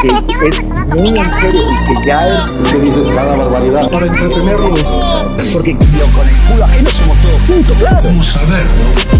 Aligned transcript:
que 0.00 0.48
es 0.48 0.62
muy 0.62 1.08
en 1.08 1.32
serio 1.40 1.62
y 1.72 1.86
que 1.86 2.06
ya 2.06 2.28
es... 2.28 2.62
¿Qué 2.70 2.78
dices 2.78 3.08
cada 3.08 3.36
barbaridad? 3.36 3.90
Para 3.90 4.06
entretenerlos. 4.06 4.82
Porque 5.52 5.72
yo 5.72 6.06
con 6.16 6.28
el 6.28 6.36
culo 6.48 6.64
ajeno 6.64 6.90
somos 6.90 7.16
todos 7.18 7.40
juntos, 7.42 7.76
claro. 7.78 8.00
Vamos 8.04 8.36
a 8.36 8.40
ver 8.46 8.66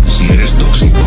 si 0.09 0.33
eres 0.33 0.53
tóxico. 0.53 0.99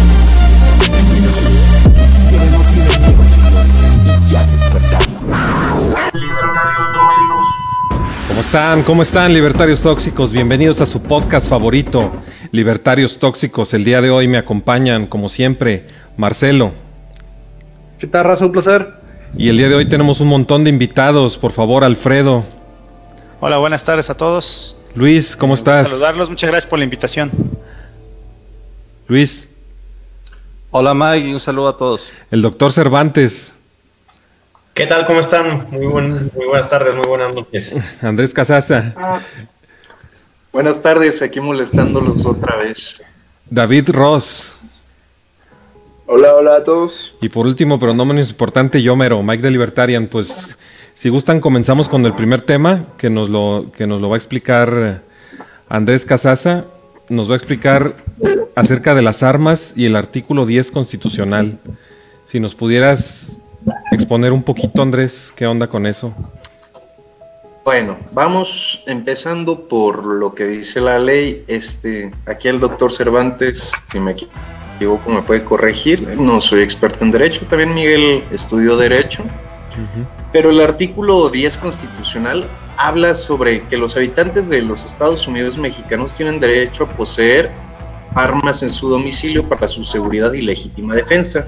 Libertarios 6.14 6.94
tóxicos. 6.94 7.46
¿Cómo 8.28 8.42
están? 8.42 8.84
¿Cómo 8.84 9.04
están, 9.04 9.34
libertarios 9.34 9.80
tóxicos? 9.82 10.32
Bienvenidos 10.32 10.82
a 10.82 10.86
su 10.86 11.02
podcast 11.02 11.48
favorito, 11.48 12.12
Libertarios 12.52 13.20
Tóxicos. 13.20 13.74
El 13.74 13.84
día 13.84 14.02
de 14.02 14.10
hoy 14.10 14.28
me 14.28 14.38
acompañan, 14.38 15.06
como 15.08 15.30
siempre, 15.30 15.88
Marcelo. 16.18 16.74
¿Qué 18.00 18.08
tal, 18.08 18.26
raza? 18.26 18.46
Un 18.46 18.52
placer. 18.52 19.01
Y 19.38 19.50
el 19.50 19.58
día 19.58 19.70
de 19.70 19.76
hoy 19.76 19.88
tenemos 19.88 20.20
un 20.20 20.28
montón 20.28 20.64
de 20.64 20.70
invitados. 20.70 21.38
Por 21.38 21.52
favor, 21.52 21.84
Alfredo. 21.84 22.46
Hola, 23.40 23.58
buenas 23.58 23.84
tardes 23.84 24.10
a 24.10 24.16
todos. 24.16 24.76
Luis, 24.94 25.36
¿cómo 25.36 25.54
estás? 25.54 25.90
Saludarlos, 25.90 26.30
muchas 26.30 26.50
gracias 26.50 26.70
por 26.70 26.80
la 26.80 26.86
invitación. 26.86 27.32
Luis. 29.08 29.50
Hola 30.70 30.94
Mike, 30.94 31.28
y 31.28 31.34
un 31.34 31.40
saludo 31.40 31.70
a 31.70 31.78
todos. 31.78 32.10
El 32.30 32.42
doctor 32.42 32.72
Cervantes. 32.72 33.54
¿Qué 34.74 34.88
tal? 34.88 35.06
¿Cómo 35.06 35.20
están? 35.20 35.68
Muy, 35.70 35.86
buen, 35.86 36.30
muy 36.34 36.46
buenas 36.46 36.70
tardes, 36.70 36.96
muy 36.96 37.06
buenas 37.06 37.34
noches. 37.34 37.74
Andrés 38.02 38.34
Casaza. 38.34 38.94
Buenas 40.54 40.82
tardes, 40.82 41.22
aquí 41.22 41.40
molestándolos 41.40 42.26
otra 42.26 42.58
vez. 42.58 43.02
David 43.50 43.90
Ross. 43.90 44.56
Hola, 46.14 46.36
hola 46.36 46.56
a 46.58 46.62
todos. 46.62 47.14
Y 47.22 47.30
por 47.30 47.46
último, 47.46 47.80
pero 47.80 47.94
no 47.94 48.04
menos 48.04 48.30
importante, 48.30 48.82
Yomero, 48.82 49.24
Mike 49.24 49.44
de 49.44 49.50
Libertarian. 49.50 50.08
Pues, 50.08 50.60
si 50.94 51.08
gustan, 51.08 51.40
comenzamos 51.40 51.88
con 51.88 52.06
el 52.06 52.14
primer 52.16 52.42
tema 52.42 52.88
que 52.98 53.10
nos 53.10 53.30
lo, 53.30 53.68
que 53.74 53.88
nos 53.88 54.02
lo 54.02 54.10
va 54.10 54.16
a 54.16 54.18
explicar 54.18 55.04
Andrés 55.70 56.04
Casaza. 56.04 56.66
Nos 57.08 57.30
va 57.30 57.36
a 57.36 57.38
explicar 57.38 57.96
acerca 58.56 58.94
de 58.94 59.04
las 59.04 59.24
armas 59.24 59.72
y 59.78 59.86
el 59.86 59.96
artículo 59.96 60.46
10 60.46 60.72
constitucional. 60.72 61.60
Si 62.26 62.42
nos 62.42 62.56
pudieras 62.56 63.40
exponer 63.94 64.34
un 64.34 64.44
poquito, 64.44 64.82
Andrés, 64.82 65.32
¿qué 65.34 65.48
onda 65.48 65.68
con 65.68 65.88
eso? 65.88 66.14
Bueno, 67.64 67.96
vamos 68.12 68.84
empezando 68.86 69.70
por 69.70 70.04
lo 70.04 70.36
que 70.36 70.46
dice 70.46 70.82
la 70.82 71.00
ley. 71.00 71.46
Este, 71.48 72.12
aquí 72.26 72.50
el 72.50 72.60
doctor 72.60 72.92
Cervantes, 72.92 73.72
si 73.90 74.00
me 74.02 74.12
equivoco, 74.12 74.36
me 75.08 75.22
puede 75.22 75.44
corregir. 75.44 76.08
No 76.20 76.40
soy 76.40 76.62
experto 76.62 77.04
en 77.04 77.12
derecho, 77.12 77.46
también 77.50 77.74
Miguel 77.74 78.24
estudió 78.32 78.78
derecho. 78.78 79.24
Pero 80.32 80.50
el 80.50 80.60
artículo 80.60 81.30
10 81.30 81.58
constitucional 81.58 82.46
habla 82.78 83.16
sobre 83.16 83.64
que 83.68 83.78
los 83.78 83.96
habitantes 83.96 84.50
de 84.50 84.62
los 84.62 84.86
Estados 84.86 85.28
Unidos 85.28 85.58
mexicanos 85.58 86.14
tienen 86.14 86.40
derecho 86.40 86.86
a 86.86 86.88
poseer 86.88 87.52
armas 88.16 88.64
en 88.64 88.74
su 88.74 88.90
domicilio 88.90 89.48
para 89.48 89.70
su 89.70 89.84
seguridad 89.84 90.34
y 90.34 90.42
legítima 90.42 90.96
defensa, 90.96 91.48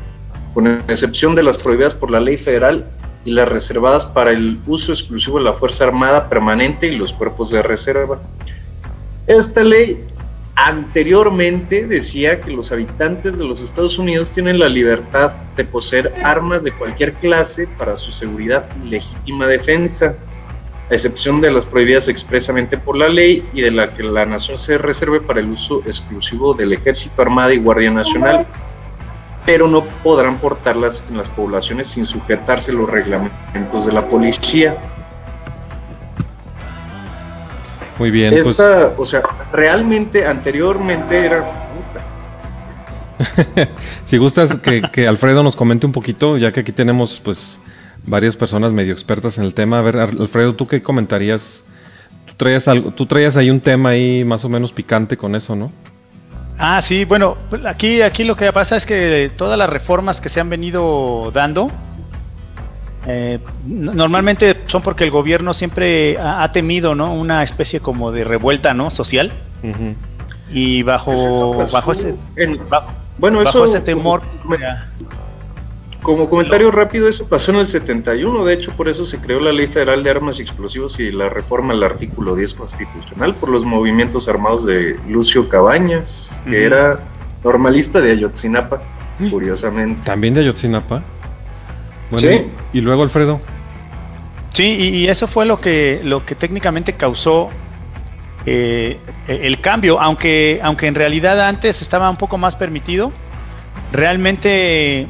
con 0.53 0.67
excepción 0.67 1.35
de 1.35 1.43
las 1.43 1.57
prohibidas 1.57 1.93
por 1.93 2.11
la 2.11 2.19
ley 2.19 2.37
federal 2.37 2.85
y 3.25 3.31
las 3.31 3.47
reservadas 3.49 4.05
para 4.05 4.31
el 4.31 4.59
uso 4.67 4.91
exclusivo 4.91 5.37
de 5.39 5.45
la 5.45 5.53
Fuerza 5.53 5.85
Armada 5.85 6.29
Permanente 6.29 6.87
y 6.87 6.95
los 6.95 7.13
cuerpos 7.13 7.49
de 7.49 7.61
reserva. 7.61 8.19
Esta 9.27 9.63
ley 9.63 10.03
anteriormente 10.55 11.87
decía 11.87 12.39
que 12.39 12.51
los 12.51 12.71
habitantes 12.71 13.37
de 13.37 13.45
los 13.45 13.61
Estados 13.61 13.97
Unidos 13.97 14.31
tienen 14.31 14.59
la 14.59 14.69
libertad 14.69 15.31
de 15.55 15.63
poseer 15.63 16.13
armas 16.23 16.63
de 16.63 16.71
cualquier 16.71 17.13
clase 17.13 17.67
para 17.77 17.95
su 17.95 18.11
seguridad 18.11 18.67
y 18.83 18.89
legítima 18.89 19.47
defensa, 19.47 20.15
a 20.89 20.93
excepción 20.93 21.41
de 21.41 21.51
las 21.51 21.65
prohibidas 21.65 22.07
expresamente 22.07 22.77
por 22.77 22.97
la 22.97 23.09
ley 23.09 23.47
y 23.53 23.61
de 23.61 23.71
la 23.71 23.93
que 23.93 24.03
la 24.03 24.25
nación 24.25 24.57
se 24.57 24.77
reserve 24.77 25.21
para 25.21 25.39
el 25.39 25.49
uso 25.49 25.81
exclusivo 25.85 26.53
del 26.53 26.73
Ejército 26.73 27.21
Armada 27.21 27.53
y 27.53 27.57
Guardia 27.57 27.91
Nacional 27.91 28.45
pero 29.45 29.67
no 29.67 29.83
podrán 30.03 30.37
portarlas 30.37 31.03
en 31.09 31.17
las 31.17 31.27
poblaciones 31.29 31.89
sin 31.89 32.05
sujetarse 32.05 32.71
los 32.71 32.89
reglamentos 32.89 33.85
de 33.85 33.91
la 33.91 34.05
policía. 34.07 34.77
Muy 38.03 38.11
bien. 38.11 38.33
Esta, 38.33 38.91
o 38.97 39.05
sea, 39.05 39.21
realmente 39.53 40.25
anteriormente 40.25 41.25
era... 41.25 41.49
si 44.03 44.17
gustas 44.17 44.57
que, 44.57 44.81
que, 44.91 45.07
Alfredo 45.07 45.41
nos 45.41 45.55
comente 45.55 45.85
un 45.85 45.93
poquito, 45.93 46.37
ya 46.37 46.51
que 46.51 46.59
aquí 46.59 46.73
tenemos 46.73 47.21
pues 47.23 47.57
varias 48.05 48.35
personas 48.35 48.73
medio 48.73 48.91
expertas 48.91 49.37
en 49.37 49.45
el 49.45 49.53
tema. 49.53 49.79
A 49.79 49.81
ver, 49.83 49.95
Alfredo, 49.95 50.53
¿tú 50.53 50.67
qué 50.67 50.81
comentarías? 50.81 51.63
Tú 52.25 52.33
traías, 52.35 52.67
algo, 52.67 52.91
tú 52.91 53.05
traías 53.05 53.37
ahí 53.37 53.49
un 53.49 53.61
tema 53.61 53.91
ahí 53.91 54.25
más 54.25 54.43
o 54.43 54.49
menos 54.49 54.73
picante 54.73 55.15
con 55.15 55.33
eso, 55.33 55.55
¿no? 55.55 55.71
Ah, 56.57 56.81
sí, 56.81 57.05
bueno, 57.05 57.37
aquí, 57.65 58.01
aquí 58.01 58.25
lo 58.25 58.35
que 58.35 58.51
pasa 58.51 58.75
es 58.75 58.85
que 58.85 59.31
todas 59.37 59.57
las 59.57 59.69
reformas 59.69 60.19
que 60.19 60.27
se 60.27 60.41
han 60.41 60.49
venido 60.49 61.31
dando, 61.33 61.71
eh, 63.07 63.39
normalmente 63.65 64.61
son 64.67 64.81
porque 64.81 65.03
el 65.03 65.11
gobierno 65.11 65.53
siempre 65.53 66.17
ha, 66.17 66.43
ha, 66.43 66.51
temido, 66.51 66.95
¿no? 66.95 67.13
Una 67.13 67.43
especie 67.43 67.79
como 67.79 68.11
de 68.11 68.23
revuelta, 68.23 68.73
¿no? 68.73 68.91
Social. 68.91 69.31
Uh 69.61 69.67
-huh. 69.67 69.95
Y 70.51 70.83
bajo, 70.83 71.65
bajo 71.71 71.91
ese, 71.91 72.15
bajo, 72.69 72.91
bueno, 73.17 73.39
bajo 73.43 73.49
eso, 73.49 73.65
ese 73.65 73.81
temor. 73.81 74.21
Como, 74.43 74.59
como 76.01 76.29
comentario 76.29 76.69
rápido, 76.69 77.07
eso 77.07 77.27
pasó 77.27 77.51
en 77.51 77.57
el 77.57 77.67
71, 77.67 78.45
de 78.45 78.53
hecho 78.53 78.71
por 78.73 78.87
eso 78.87 79.05
se 79.05 79.19
creó 79.19 79.39
la 79.39 79.51
Ley 79.51 79.67
Federal 79.67 80.03
de 80.03 80.09
Armas 80.09 80.39
y 80.39 80.43
Explosivos 80.43 80.99
y 80.99 81.11
la 81.11 81.29
reforma 81.29 81.73
al 81.73 81.81
artículo 81.81 82.35
10 82.35 82.53
constitucional 82.53 83.33
por 83.33 83.49
los 83.49 83.63
movimientos 83.65 84.27
armados 84.27 84.65
de 84.65 84.97
Lucio 85.07 85.49
Cabañas, 85.49 86.39
que 86.45 86.49
uh 86.49 86.53
-huh. 86.53 86.65
era 86.65 86.99
normalista 87.43 87.99
de 87.99 88.11
Ayotzinapa, 88.11 88.81
curiosamente. 89.31 90.01
¿También 90.05 90.33
de 90.33 90.41
Ayotzinapa? 90.41 91.03
Bueno, 92.09 92.27
sí. 92.27 92.45
y, 92.73 92.81
luego 92.81 93.03
Alfredo. 93.03 93.41
Sí, 94.49 94.63
y, 94.63 94.87
y, 94.97 95.07
eso 95.07 95.27
fue 95.27 95.45
lo 95.45 95.59
que, 95.59 96.01
lo 96.03 96.25
que 96.25 96.35
técnicamente 96.35 96.93
causó 96.93 97.49
eh, 98.45 98.99
el 99.27 99.61
cambio, 99.61 100.01
aunque, 100.01 100.59
aunque 100.61 100.87
en 100.87 100.95
realidad 100.95 101.39
antes 101.47 101.81
estaba 101.81 102.09
un 102.09 102.17
poco 102.17 102.37
más 102.37 102.55
permitido, 102.55 103.11
realmente 103.93 105.07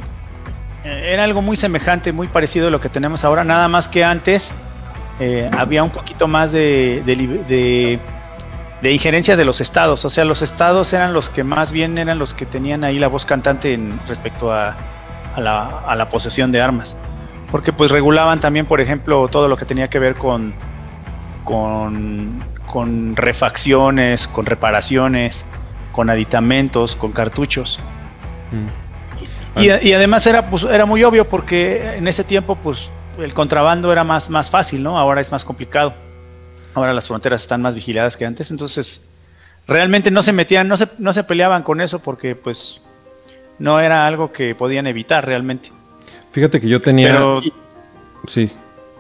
era 0.84 1.24
algo 1.24 1.42
muy 1.42 1.58
semejante, 1.58 2.12
muy 2.12 2.28
parecido 2.28 2.68
a 2.68 2.72
lo 2.72 2.80
que 2.80 2.90
tenemos 2.90 3.24
ahora, 3.24 3.44
nada 3.44 3.68
más 3.68 3.88
que 3.88 4.04
antes 4.04 4.54
eh, 5.20 5.50
había 5.58 5.84
un 5.84 5.90
poquito 5.90 6.28
más 6.28 6.52
de, 6.52 7.02
de, 7.06 7.16
de, 7.16 8.00
de, 8.82 8.92
injerencia 8.92 9.36
de 9.36 9.46
los 9.46 9.62
estados, 9.62 10.06
o 10.06 10.10
sea, 10.12 10.26
los 10.26 10.44
estados 10.44 10.94
eran 10.94 11.14
los 11.14 11.30
que 11.30 11.44
más 11.44 11.72
bien 11.72 11.98
eran 11.98 12.20
los 12.20 12.36
que 12.36 12.46
tenían 12.46 12.84
ahí 12.84 13.00
la 13.00 13.08
voz 13.08 13.26
cantante 13.26 13.74
en, 13.74 13.98
respecto 14.08 14.54
a, 14.54 14.76
a, 15.36 15.42
la, 15.42 15.80
a, 15.80 15.96
la, 15.96 16.10
posesión 16.10 16.52
de 16.52 16.62
armas, 16.62 16.96
porque 17.52 17.74
pues 17.74 17.92
regulaban 17.92 18.40
también, 18.40 18.66
por 18.66 18.82
ejemplo, 18.82 19.28
todo 19.28 19.48
lo 19.48 19.58
que 19.58 19.66
tenía 19.66 19.90
que 19.90 20.00
ver 20.00 20.16
con, 20.16 20.54
con, 21.44 22.44
con 22.66 23.16
refacciones, 23.16 24.28
con 24.28 24.46
reparaciones, 24.46 25.44
con 25.92 26.10
aditamentos, 26.10 26.96
con 26.96 27.12
cartuchos. 27.12 27.80
Mm. 28.52 29.62
Y, 29.62 29.88
y, 29.88 29.94
además 29.94 30.26
era, 30.26 30.50
pues, 30.50 30.64
era 30.64 30.86
muy 30.86 31.04
obvio 31.04 31.30
porque 31.30 31.96
en 31.98 32.08
ese 32.08 32.24
tiempo 32.24 32.56
pues, 32.56 32.90
el 33.20 33.34
contrabando 33.34 33.92
era 33.92 34.04
más, 34.04 34.30
más 34.30 34.50
fácil, 34.50 34.82
¿no? 34.82 34.98
Ahora 34.98 35.22
es 35.22 35.32
más 35.32 35.46
complicado. 35.46 35.94
Ahora 36.74 36.94
las 36.94 37.08
fronteras 37.08 37.42
están 37.44 37.62
más 37.62 37.76
vigiladas 37.76 38.18
que 38.18 38.26
antes, 38.26 38.50
entonces 38.50 39.08
realmente 39.68 40.10
no 40.10 40.24
se 40.24 40.34
metían, 40.34 40.68
no 40.68 40.76
se, 40.76 40.88
no 40.98 41.14
se 41.14 41.24
peleaban 41.24 41.62
con 41.62 41.82
eso 41.82 42.00
porque 42.00 42.36
pues 42.36 42.83
no 43.64 43.80
era 43.80 44.06
algo 44.06 44.34
que 44.34 44.56
podían 44.56 44.88
evitar 44.88 45.26
realmente. 45.26 45.72
Fíjate 46.34 46.60
que 46.60 46.68
yo 46.68 46.82
tenía... 46.82 47.14
Pero... 47.14 47.42
Sí. 48.28 48.52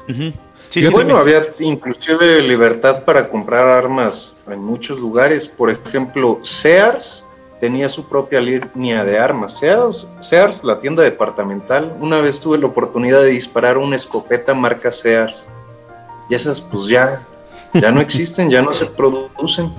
Uh 0.08 0.12
-huh. 0.12 0.34
Sí, 0.70 0.82
sí, 0.82 0.88
bueno, 0.88 1.18
había 1.18 1.42
inclusive 1.60 2.42
libertad 2.42 3.04
para 3.04 3.28
comprar 3.28 3.68
armas 3.68 4.38
en 4.48 4.64
muchos 4.64 4.98
lugares. 4.98 5.50
Por 5.50 5.70
ejemplo, 5.70 6.40
Sears 6.42 7.26
tenía 7.60 7.90
su 7.90 8.08
propia 8.08 8.40
línea 8.40 9.04
de 9.04 9.20
armas. 9.20 9.60
Sears, 9.60 10.08
Sears, 10.22 10.64
la 10.64 10.80
tienda 10.80 11.04
departamental, 11.04 11.94
una 12.00 12.22
vez 12.22 12.40
tuve 12.40 12.58
la 12.58 12.68
oportunidad 12.68 13.22
de 13.22 13.32
disparar 13.32 13.78
una 13.78 13.98
escopeta 13.98 14.54
marca 14.54 14.94
Sears. 14.94 15.52
Y 16.30 16.36
esas 16.36 16.62
pues 16.62 16.88
ya, 16.88 17.22
ya 17.74 17.92
no 17.92 18.00
existen, 18.00 18.50
ya 18.50 18.62
no 18.62 18.74
se 18.74 18.86
producen. 18.86 19.74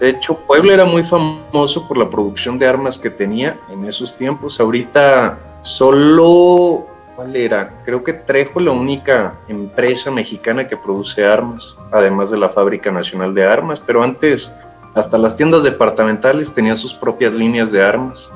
De 0.00 0.10
hecho, 0.10 0.38
Puebla 0.46 0.74
era 0.74 0.84
muy 0.84 1.02
famoso 1.02 1.88
por 1.88 1.96
la 1.98 2.08
producción 2.08 2.58
de 2.58 2.66
armas 2.66 2.98
que 2.98 3.10
tenía 3.10 3.58
en 3.68 3.84
esos 3.84 4.16
tiempos. 4.16 4.60
Ahorita 4.60 5.38
solo, 5.62 6.86
¿cuál 7.16 7.34
era? 7.34 7.82
Creo 7.84 8.04
que 8.04 8.12
Trejo, 8.12 8.60
la 8.60 8.70
única 8.70 9.34
empresa 9.48 10.10
mexicana 10.10 10.68
que 10.68 10.76
produce 10.76 11.26
armas, 11.26 11.76
además 11.90 12.30
de 12.30 12.38
la 12.38 12.48
Fábrica 12.48 12.92
Nacional 12.92 13.34
de 13.34 13.44
Armas, 13.44 13.82
pero 13.84 14.04
antes 14.04 14.52
hasta 14.94 15.18
las 15.18 15.36
tiendas 15.36 15.64
departamentales 15.64 16.54
tenían 16.54 16.76
sus 16.76 16.94
propias 16.94 17.32
líneas 17.32 17.72
de 17.72 17.82
armas. 17.82 18.30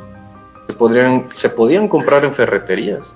Se, 0.66 0.72
podrían, 0.72 1.28
se 1.32 1.48
podían 1.48 1.86
comprar 1.86 2.24
en 2.24 2.34
ferreterías. 2.34 3.14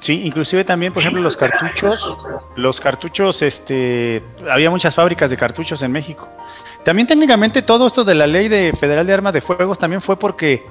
Sí, 0.00 0.22
inclusive 0.22 0.64
también, 0.64 0.92
por 0.92 1.00
ejemplo, 1.00 1.22
los 1.22 1.34
cartuchos, 1.34 2.18
los 2.56 2.78
cartuchos, 2.78 3.40
este, 3.40 4.22
había 4.50 4.68
muchas 4.68 4.94
fábricas 4.94 5.30
de 5.30 5.38
cartuchos 5.38 5.82
en 5.82 5.92
México. 5.92 6.28
También 6.84 7.06
técnicamente 7.06 7.62
todo 7.62 7.86
esto 7.86 8.04
de 8.04 8.14
la 8.14 8.26
ley 8.26 8.48
de 8.48 8.72
federal 8.78 9.06
de 9.06 9.14
armas 9.14 9.32
de 9.32 9.40
fuegos 9.40 9.78
también 9.78 10.02
fue 10.02 10.18
porque 10.18 10.62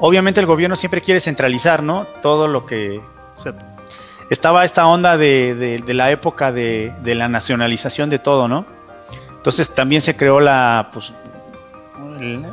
obviamente 0.00 0.40
el 0.40 0.46
gobierno 0.46 0.74
siempre 0.74 1.00
quiere 1.00 1.20
centralizar, 1.20 1.82
¿no? 1.82 2.06
Todo 2.20 2.48
lo 2.48 2.66
que... 2.66 3.00
o 3.36 3.40
sea, 3.40 3.54
estaba 4.28 4.64
esta 4.64 4.86
onda 4.86 5.16
de, 5.16 5.82
la 5.86 6.10
época 6.10 6.50
de, 6.50 6.92
la 7.04 7.28
nacionalización 7.28 8.10
de 8.10 8.18
todo, 8.18 8.48
¿no? 8.48 8.66
Entonces 9.36 9.72
también 9.72 10.02
se 10.02 10.16
creó 10.16 10.40
la, 10.40 10.90
pues, 10.92 11.12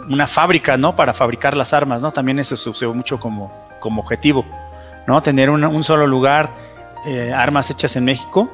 una 0.07 0.28
fábrica, 0.28 0.78
¿no? 0.78 0.95
Para 0.95 1.13
fabricar 1.13 1.57
las 1.57 1.74
armas, 1.74 2.04
¿no? 2.04 2.12
También 2.12 2.38
eso 2.38 2.54
usó 2.69 2.94
mucho 2.94 3.19
como, 3.19 3.51
como 3.80 4.01
objetivo, 4.01 4.45
¿no? 5.07 5.22
Tener 5.24 5.50
un 5.50 5.84
solo 5.84 6.06
lugar, 6.06 6.51
eh, 7.07 7.34
armas 7.36 7.72
hechas 7.72 7.95
en 7.95 8.06
México. 8.06 8.51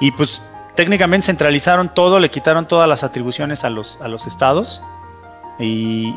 Y 0.00 0.10
pues 0.12 0.42
técnicamente 0.76 1.26
centralizaron 1.26 1.92
todo, 1.94 2.18
le 2.20 2.30
quitaron 2.30 2.66
todas 2.66 2.88
las 2.88 3.04
atribuciones 3.04 3.64
a 3.64 3.70
los, 3.70 3.98
a 4.00 4.08
los 4.08 4.26
estados. 4.26 4.82
Y, 5.58 6.14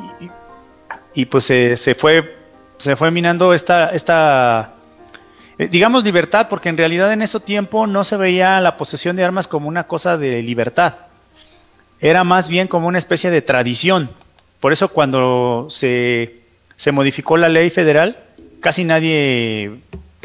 y- 1.13 1.25
pues 1.25 1.45
se, 1.45 1.77
se 1.77 1.95
fue, 1.95 2.37
se 2.77 2.95
fue 2.95 3.09
minando 3.11 3.53
esta, 3.53 3.89
esta 3.89 4.73
eh, 5.57 5.67
digamos 5.67 6.03
libertad, 6.03 6.47
porque 6.47 6.69
en 6.69 6.77
realidad 6.77 7.11
en 7.11 7.23
ese 7.23 7.39
tiempo 7.39 7.87
no 7.87 8.03
se 8.03 8.17
veía 8.17 8.59
la 8.61 8.77
posesión 8.77 9.15
de 9.15 9.23
armas 9.23 9.47
como 9.47 9.67
una 9.67 9.85
cosa 9.85 10.15
de 10.17 10.43
libertad. 10.43 10.93
Era 11.99 12.23
más 12.23 12.47
bien 12.47 12.67
como 12.67 12.87
una 12.87 12.99
especie 12.99 13.31
de 13.31 13.41
tradición. 13.41 14.09
Por 14.59 14.71
eso 14.73 14.89
cuando 14.89 15.67
se, 15.69 16.41
se 16.75 16.91
modificó 16.91 17.35
la 17.37 17.49
ley 17.49 17.71
federal, 17.71 18.17
casi 18.59 18.83
nadie 18.83 19.71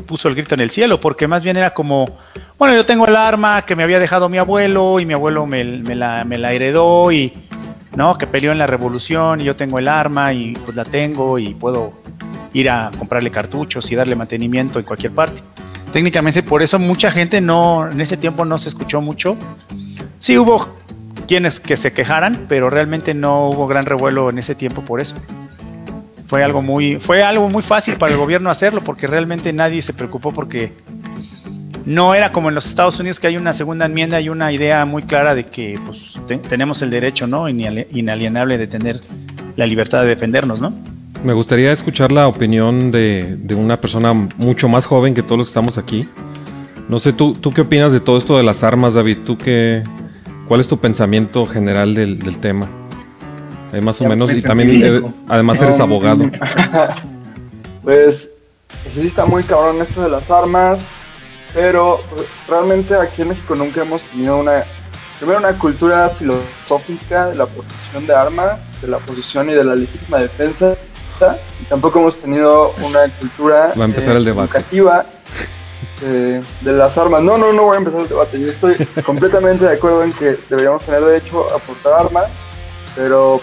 puso 0.07 0.29
el 0.29 0.35
grito 0.35 0.55
en 0.55 0.61
el 0.61 0.71
cielo, 0.71 1.01
porque 1.01 1.27
más 1.27 1.43
bien 1.43 1.57
era 1.57 1.71
como, 1.71 2.19
bueno, 2.63 2.77
yo 2.77 2.87
tengo 2.87 3.09
el 3.09 3.17
arma 3.17 3.63
que 3.63 3.75
me 3.75 3.83
había 3.83 3.99
dejado 3.99 4.29
mi 4.29 4.39
abuelo 4.39 5.01
y 5.01 5.05
mi 5.05 5.15
abuelo 5.15 5.47
me, 5.47 5.65
la 5.65 6.53
heredó 6.53 7.11
y, 7.11 7.33
¿no? 7.97 8.17
Que 8.17 8.29
peleó 8.29 8.53
en 8.53 8.59
la 8.59 8.69
revolución 8.69 9.41
y 9.41 9.43
yo 9.43 9.57
tengo 9.57 9.81
el 9.81 9.89
arma 9.89 10.33
y 10.33 10.53
pues 10.53 10.77
la 10.77 10.85
tengo 10.85 11.41
y 11.41 11.55
puedo 11.55 11.93
ir 12.53 12.71
a 12.71 12.93
comprarle 12.97 13.33
cartuchos 13.33 13.91
y 13.91 13.97
darle 13.97 14.15
mantenimiento 14.15 14.79
en 14.79 14.85
cualquier 14.85 15.11
parte. 15.11 15.43
Técnicamente 15.93 16.45
por 16.45 16.63
eso 16.63 16.79
mucha 16.79 17.11
gente 17.11 17.41
no, 17.41 17.91
en 17.91 18.01
ese 18.01 18.17
tiempo 18.17 18.45
no 18.45 18.57
se 18.59 18.69
escuchó 18.69 19.01
mucho. 19.01 19.37
Sí 20.21 20.39
hubo 20.39 20.69
quienes 21.27 21.59
que 21.59 21.77
se 21.77 21.93
quejaran, 21.93 22.47
pero 22.49 22.71
realmente 22.71 23.13
no 23.13 23.49
hubo 23.49 23.67
gran 23.67 23.87
revuelo 23.87 24.31
en 24.31 24.39
ese 24.39 24.55
tiempo 24.55 24.83
por 24.83 25.01
eso. 25.01 25.17
Fue 26.29 26.45
algo 26.45 26.63
muy, 26.63 27.01
fue 27.01 27.25
algo 27.25 27.51
muy 27.51 27.65
fácil 27.65 27.97
para 27.97 28.13
el 28.13 28.19
gobierno 28.21 28.51
hacerlo 28.51 28.83
porque 28.83 29.09
realmente 29.09 29.53
nadie 29.53 29.83
se 29.83 29.93
preocupó 29.93 30.31
porque 30.31 30.73
no 31.87 32.15
era 32.15 32.31
como 32.31 32.49
en 32.49 32.55
los 32.55 32.67
Estados 32.67 32.99
Unidos 33.01 33.19
que 33.21 33.27
hay 33.27 33.37
una 33.37 33.53
segunda 33.53 33.87
enmienda 33.87 34.21
y 34.21 34.29
una 34.29 34.53
idea 34.53 34.85
muy 34.85 35.03
clara 35.03 35.35
de 35.35 35.45
que 35.47 35.79
pues, 35.87 36.15
te- 36.27 36.39
tenemos 36.39 36.81
el 36.83 36.91
derecho 36.91 37.27
no 37.27 37.49
Inali- 37.49 37.87
inalienable 37.93 38.59
de 38.59 38.67
tener 38.67 39.01
la 39.57 39.67
libertad 39.67 40.03
de 40.03 40.09
defendernos, 40.09 40.61
¿no? 40.61 40.73
Me 41.25 41.33
gustaría 41.33 41.71
escuchar 41.73 42.11
la 42.11 42.27
opinión 42.27 42.91
de, 42.91 43.37
de 43.37 43.55
una 43.55 43.81
persona 43.81 44.13
mucho 44.39 44.69
más 44.69 44.87
joven 44.87 45.15
que 45.15 45.23
todos 45.23 45.39
los 45.39 45.47
que 45.49 45.51
estamos 45.51 45.79
aquí. 45.79 46.09
No 46.89 46.99
sé, 46.99 47.13
¿tú, 47.13 47.33
¿tú 47.33 47.53
qué 47.53 47.61
opinas 47.61 47.93
de 47.93 48.01
todo 48.01 48.19
esto 48.19 48.37
de 48.37 48.43
las 48.43 48.63
armas, 48.65 48.95
David? 48.95 49.19
¿Tú 49.25 49.39
qué, 49.39 49.83
¿Cuál 50.49 50.61
es 50.61 50.67
tu 50.69 50.79
pensamiento 50.79 51.47
general 51.47 51.95
del, 51.95 52.19
del 52.19 52.39
tema? 52.39 52.69
Eh, 53.73 53.81
más 53.81 54.01
o 54.03 54.05
menos, 54.09 54.33
y 54.33 54.43
también 54.43 54.83
eh, 54.83 55.03
además 55.29 55.63
eres 55.63 55.79
abogado. 55.81 56.29
Pues, 57.83 58.29
pues 58.83 58.95
sí 58.95 59.01
está 59.07 59.25
muy 59.25 59.43
cabrón 59.45 59.81
esto 59.81 60.03
de 60.03 60.11
las 60.11 60.29
armas, 60.31 60.85
pero 61.55 62.01
realmente 62.49 62.95
aquí 62.95 63.23
en 63.23 63.29
México 63.29 63.55
nunca 63.55 63.83
hemos 63.83 64.03
tenido 64.03 64.39
una, 64.39 64.65
primero 65.19 65.39
una 65.39 65.59
cultura 65.59 66.09
filosófica 66.11 67.27
de 67.27 67.35
la 67.35 67.47
posesión 67.47 68.07
de 68.07 68.15
armas, 68.15 68.67
de 68.81 68.89
la 68.89 68.99
posesión 68.99 69.51
y 69.51 69.55
de 69.55 69.65
la 69.65 69.75
legítima 69.75 70.19
defensa, 70.19 70.75
y 71.61 71.65
tampoco 71.67 72.01
hemos 72.01 72.21
tenido 72.21 72.75
una 72.83 73.09
cultura 73.19 73.73
Va 73.79 73.85
a 73.85 73.89
empezar 73.89 74.15
eh, 74.15 74.19
el 74.19 74.25
debate. 74.25 74.59
educativa 74.59 75.05
eh, 76.03 76.43
de 76.63 76.73
las 76.73 76.99
armas. 76.99 77.23
No, 77.23 77.39
no, 77.39 77.53
no 77.53 77.65
voy 77.65 77.77
a 77.77 77.79
empezar 77.79 78.01
el 78.01 78.09
debate. 78.09 78.41
Yo 78.41 78.49
estoy 78.49 78.75
completamente 79.07 79.65
de 79.65 79.75
acuerdo 79.75 80.03
en 80.03 80.13
que 80.13 80.37
deberíamos 80.49 80.83
tener 80.85 81.01
derecho 81.01 81.47
a 81.55 81.59
portar 81.59 81.93
armas, 82.07 82.33
pero 82.97 83.41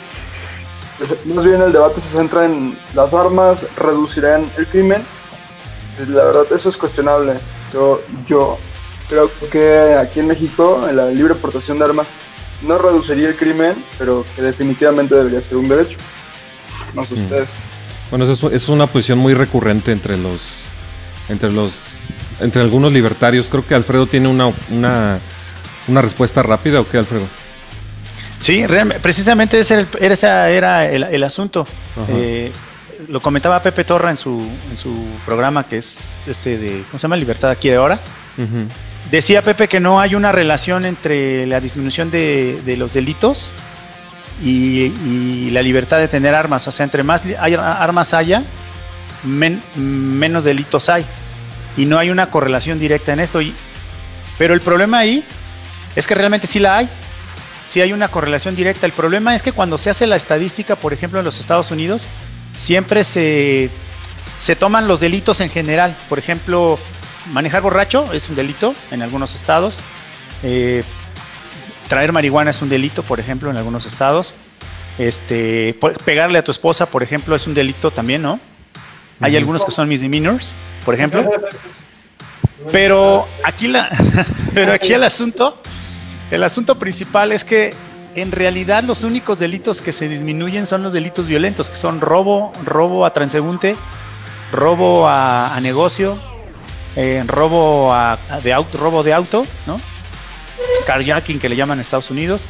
pues, 0.98 1.26
más 1.26 1.46
bien 1.46 1.62
el 1.62 1.72
debate 1.72 2.02
se 2.02 2.10
centra 2.18 2.46
en 2.46 2.78
las 2.94 3.14
armas 3.14 3.64
reducirán 3.78 4.52
el 4.58 4.68
crimen. 4.68 5.02
La 6.08 6.26
verdad, 6.26 6.44
eso 6.54 6.70
es 6.70 6.76
cuestionable. 6.76 7.40
Yo, 7.74 8.02
yo 8.28 8.58
creo 9.08 9.30
que 9.52 9.96
aquí 9.96 10.20
en 10.20 10.28
México 10.28 10.88
la 10.92 11.08
libre 11.10 11.36
portación 11.36 11.80
de 11.80 11.86
armas 11.86 12.08
no 12.62 12.78
reduciría 12.78 13.30
el 13.30 13.36
crimen, 13.36 13.74
pero 13.98 14.26
que 14.36 14.42
definitivamente 14.42 15.16
debería 15.16 15.42
ser 15.42 15.58
un 15.58 15.70
derecho. 15.70 15.98
No 16.94 17.06
sé 17.06 17.16
Mm. 17.16 17.24
ustedes. 17.24 17.50
Bueno, 18.10 18.26
eso 18.32 18.48
es, 18.48 18.54
es 18.64 18.70
una 18.70 18.88
posición 18.88 19.20
muy 19.20 19.34
recurrente 19.34 19.92
entre 19.92 20.18
los, 20.18 20.42
entre 21.30 21.52
los, 21.52 21.74
entre 22.40 22.62
algunos 22.62 22.92
libertarios. 22.92 23.50
Creo 23.50 23.66
que 23.66 23.76
Alfredo 23.76 24.08
tiene 24.08 24.28
una, 24.28 24.52
una, 24.72 25.20
una 25.88 26.02
respuesta 26.02 26.42
rápida, 26.42 26.82
¿o 26.82 26.88
qué, 26.90 26.98
Alfredo? 26.98 27.26
Sí, 28.40 28.66
realmente, 28.66 29.02
precisamente 29.02 29.60
ese 29.60 29.74
era 29.76 29.82
el, 29.82 29.88
era- 30.02 30.14
ese 30.14 30.28
era 30.58 30.90
el, 30.92 31.04
el 31.04 31.24
asunto. 31.24 31.66
Eh, 32.08 32.52
lo 33.10 33.22
comentaba 33.22 33.62
Pepe 33.62 33.84
Torra 33.84 34.12
en 34.12 34.18
su, 34.18 34.48
en 34.70 34.78
su 34.78 34.96
programa 35.26 35.64
que 35.64 35.78
es 35.78 36.08
este 36.28 36.58
de, 36.58 36.84
¿cómo 36.90 37.00
se 37.00 37.04
llama? 37.04 37.16
Libertad 37.16 37.50
aquí 37.50 37.70
de 37.70 37.76
ahora. 37.76 38.00
Decía 39.12 39.42
Pepe 39.42 39.68
que 39.68 39.80
no 39.80 40.00
hay 40.00 40.14
una 40.16 40.32
relación 40.32 40.86
entre 40.86 41.46
la 41.48 41.60
disminución 41.60 42.12
de, 42.12 42.62
de 42.64 42.78
los 42.78 42.94
delitos 42.94 43.52
y, 44.42 44.94
y 45.06 45.50
la 45.52 45.62
libertad 45.64 45.98
de 45.98 46.08
tener 46.08 46.36
armas. 46.36 46.68
O 46.68 46.72
sea, 46.72 46.84
entre 46.84 47.02
más 47.04 47.24
hay 47.40 47.56
armas 47.56 48.14
haya, 48.14 48.44
men- 49.24 49.64
menos 49.76 50.44
delitos 50.44 50.90
hay. 50.90 51.06
Y 51.76 51.86
no 51.86 51.98
hay 51.98 52.12
una 52.12 52.30
correlación 52.30 52.80
directa 52.80 53.14
en 53.14 53.20
esto. 53.22 53.42
Y, 53.42 53.54
pero 54.38 54.54
el 54.54 54.62
problema 54.62 55.00
ahí 55.00 55.24
es 55.96 56.06
que 56.06 56.14
realmente 56.14 56.46
sí 56.46 56.60
la 56.60 56.78
hay. 56.78 56.90
Sí 57.72 57.82
hay 57.82 57.92
una 57.92 58.08
correlación 58.10 58.56
directa. 58.56 58.86
El 58.86 58.92
problema 58.92 59.36
es 59.36 59.42
que 59.42 59.52
cuando 59.52 59.78
se 59.78 59.90
hace 59.90 60.06
la 60.06 60.16
estadística, 60.16 60.76
por 60.76 60.94
ejemplo, 60.94 61.20
en 61.20 61.26
los 61.26 61.40
Estados 61.40 61.72
Unidos, 61.72 62.08
siempre 62.60 63.04
se, 63.04 63.70
se 64.38 64.56
toman 64.56 64.88
los 64.88 65.00
delitos 65.00 65.42
en 65.42 65.50
general. 65.50 65.96
Por 66.10 66.20
ejemplo, 66.20 66.78
manejar 67.32 67.62
borracho 67.62 68.12
es 68.14 68.30
un 68.30 68.36
delito 68.36 68.76
en 68.92 69.02
algunos 69.02 69.34
estados. 69.34 69.80
Eh, 70.44 70.84
traer 71.88 72.12
marihuana 72.12 72.52
es 72.52 72.62
un 72.62 72.70
delito, 72.70 73.02
por 73.02 73.20
ejemplo, 73.20 73.50
en 73.50 73.58
algunos 73.58 73.86
estados. 73.86 74.36
Este, 75.00 75.76
pegarle 76.04 76.38
a 76.38 76.44
tu 76.44 76.52
esposa, 76.52 76.86
por 76.86 77.02
ejemplo, 77.02 77.36
es 77.36 77.48
un 77.48 77.54
delito 77.54 77.90
también, 77.90 78.22
¿no? 78.22 78.40
Hay 79.22 79.36
algunos 79.38 79.64
que 79.64 79.72
son 79.72 79.88
misdemeanors, 79.88 80.54
por 80.86 80.94
ejemplo. 80.94 81.30
Pero 82.74 83.26
aquí 83.42 83.70
la, 83.70 83.90
pero 84.54 84.74
aquí 84.74 84.92
el 84.92 85.06
asunto, 85.06 85.62
el 86.30 86.44
asunto 86.44 86.78
principal 86.78 87.32
es 87.32 87.46
que 87.46 87.74
en 88.22 88.32
realidad 88.32 88.84
los 88.84 89.04
únicos 89.04 89.40
delitos 89.40 89.82
que 89.82 89.92
se 89.92 90.08
disminuyen 90.08 90.66
son 90.66 90.84
los 90.84 90.94
delitos 90.94 91.28
violentos, 91.28 91.70
que 91.70 91.76
son 91.78 92.02
robo, 92.02 92.52
robo 92.66 93.06
a 93.06 93.14
transeúnte, 93.14 93.76
robo 94.52 95.08
a, 95.08 95.58
negocio, 95.62 96.18
eh, 96.96 97.24
robo 97.28 97.94
de 98.44 98.54
auto, 98.54 98.78
robo 98.78 99.04
de 99.04 99.14
auto, 99.14 99.46
¿no? 99.68 99.80
Carjacking 100.86 101.40
que 101.40 101.50
le 101.50 101.56
llaman 101.56 101.78
en 101.78 101.82
Estados 101.82 102.10
Unidos, 102.10 102.46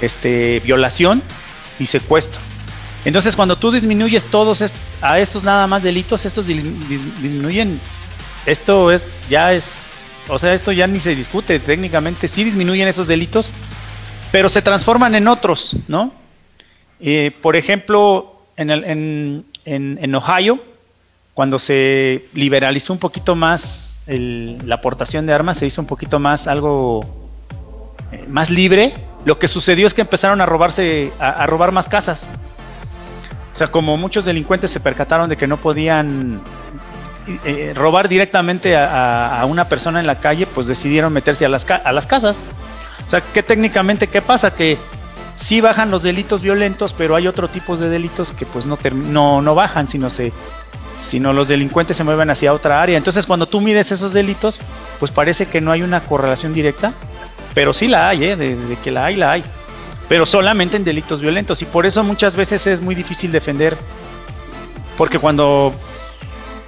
este, 0.00 0.60
violación 0.60 1.22
y 1.78 1.86
secuestro. 1.86 2.40
Entonces, 3.04 3.34
cuando 3.36 3.56
tú 3.56 3.70
disminuyes 3.72 4.24
todos 4.24 4.62
a 5.02 5.18
estos 5.18 5.42
nada 5.42 5.66
más 5.66 5.82
delitos, 5.82 6.24
estos 6.24 6.46
di- 6.46 6.60
dis- 6.62 7.14
disminuyen. 7.20 7.80
Esto 8.46 8.90
es 8.90 9.04
ya 9.28 9.52
es, 9.52 9.64
o 10.28 10.38
sea, 10.38 10.54
esto 10.54 10.72
ya 10.72 10.86
ni 10.86 11.00
se 11.00 11.14
discute 11.14 11.58
técnicamente. 11.58 12.28
Sí 12.28 12.44
disminuyen 12.44 12.88
esos 12.88 13.06
delitos, 13.08 13.50
pero 14.32 14.48
se 14.48 14.62
transforman 14.62 15.14
en 15.14 15.28
otros, 15.28 15.76
¿no? 15.86 16.12
Eh, 17.00 17.30
por 17.42 17.54
ejemplo, 17.54 18.34
en, 18.56 18.70
el- 18.70 19.44
en- 19.64 20.14
Ohio, 20.14 20.58
cuando 21.34 21.58
se 21.58 22.26
liberalizó 22.34 22.92
un 22.92 22.98
poquito 22.98 23.34
más 23.34 23.98
el- 24.06 24.58
la 24.68 24.76
aportación 24.76 25.26
de 25.26 25.32
armas, 25.32 25.58
se 25.58 25.66
hizo 25.66 25.80
un 25.80 25.86
poquito 25.86 26.18
más 26.18 26.46
algo 26.48 27.00
eh, 28.10 28.24
más 28.28 28.50
libre. 28.50 28.92
Lo 29.24 29.38
que 29.38 29.48
sucedió 29.48 29.86
es 29.86 29.94
que 29.94 30.00
empezaron 30.02 30.40
a 30.40 30.46
robarse, 30.46 31.12
a, 31.18 31.46
robar 31.46 31.70
más 31.72 31.88
casas. 31.88 32.26
O 33.54 33.56
sea, 33.56 33.68
como 33.68 33.96
muchos 33.96 34.24
delincuentes 34.24 34.70
se 34.70 34.80
percataron 34.80 35.28
de 35.28 35.36
que 35.36 35.46
no 35.46 35.56
podían 35.58 36.40
eh, 37.44 37.72
robar 37.74 38.08
directamente 38.08 38.76
a, 38.76 39.40
a- 39.40 39.46
una 39.46 39.68
persona 39.68 40.00
en 40.00 40.06
la 40.06 40.16
calle, 40.16 40.46
pues 40.46 40.66
decidieron 40.66 41.12
meterse 41.12 41.44
a 41.44 41.48
las, 41.48 41.68
a 41.70 41.92
las 41.92 42.06
casas. 42.06 42.42
O 43.06 43.10
sea, 43.10 43.20
que 43.20 43.42
técnicamente, 43.42 44.06
¿qué 44.06 44.22
pasa? 44.22 44.54
Que 44.54 44.78
sí 45.34 45.60
bajan 45.60 45.90
los 45.90 46.02
delitos 46.02 46.40
violentos, 46.40 46.94
pero 46.96 47.16
hay 47.16 47.26
otro 47.26 47.48
tipo 47.48 47.76
de 47.76 47.88
delitos 47.88 48.32
que 48.32 48.46
pues 48.46 48.66
no, 48.66 48.78
no, 49.10 49.42
no 49.42 49.54
bajan, 49.54 49.88
sino 49.88 50.10
se, 50.10 50.32
sino 50.98 51.32
los 51.32 51.48
delincuentes 51.48 51.96
se 51.96 52.04
mueven 52.04 52.30
hacia 52.30 52.52
otra 52.52 52.82
área. 52.82 52.96
Entonces, 52.96 53.26
cuando 53.26 53.46
tú 53.46 53.60
mides 53.60 53.92
esos 53.92 54.12
delitos, 54.12 54.58
pues 54.98 55.10
parece 55.10 55.46
que 55.46 55.60
no 55.60 55.72
hay 55.72 55.82
una 55.82 56.00
correlación 56.00 56.52
directa, 56.54 56.92
pero 57.54 57.72
sí 57.72 57.88
la 57.88 58.08
hay, 58.08 58.24
¿eh? 58.24 58.36
de, 58.36 58.56
de 58.56 58.76
que 58.76 58.90
la 58.90 59.06
hay, 59.06 59.16
la 59.16 59.32
hay. 59.32 59.44
Pero 60.08 60.26
solamente 60.26 60.76
en 60.76 60.84
delitos 60.84 61.20
violentos. 61.20 61.62
Y 61.62 61.64
por 61.64 61.86
eso 61.86 62.02
muchas 62.04 62.36
veces 62.36 62.66
es 62.66 62.80
muy 62.80 62.94
difícil 62.94 63.32
defender. 63.32 63.76
Porque 64.98 65.18
cuando 65.18 65.72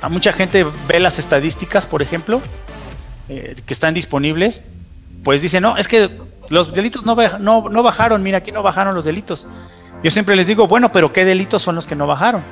a 0.01 0.09
mucha 0.09 0.33
gente 0.33 0.67
ve 0.89 1.01
las 1.01 1.19
estadísticas, 1.19 1.87
por 1.87 2.03
ejemplo, 2.03 2.41
eh, 3.29 3.57
que 3.67 3.75
están 3.75 3.95
disponibles, 3.95 4.61
pues 5.25 5.41
dice, 5.41 5.61
no, 5.61 5.77
es 5.77 5.89
que 5.89 6.11
los 6.51 6.73
delitos 6.73 7.05
no, 7.05 7.17
no, 7.39 7.69
no 7.69 7.83
bajaron, 7.83 8.23
mira, 8.23 8.39
aquí 8.39 8.53
no 8.53 8.63
bajaron 8.63 8.95
los 8.95 9.05
delitos. 9.05 9.47
Yo 10.03 10.11
siempre 10.11 10.37
les 10.37 10.47
digo, 10.47 10.69
bueno, 10.69 10.93
pero 10.93 11.13
¿qué 11.13 11.25
delitos 11.25 11.63
son 11.63 11.75
los 11.75 11.87
que 11.87 11.97
no 11.97 12.07
bajaron? 12.07 12.43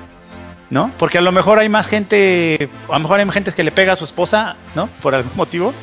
¿No? 0.71 0.91
Porque 0.99 1.19
a 1.19 1.21
lo 1.21 1.33
mejor 1.33 1.59
hay 1.59 1.69
más 1.69 1.87
gente, 1.87 2.71
a 2.89 2.95
lo 2.95 3.01
mejor 3.01 3.21
hay 3.21 3.31
gente 3.31 3.53
que 3.53 3.63
le 3.63 3.71
pega 3.71 3.93
a 3.93 3.97
su 3.97 4.05
esposa, 4.05 4.57
¿no? 4.75 4.89
Por 5.03 5.15
algún 5.15 5.33
motivo. 5.37 5.75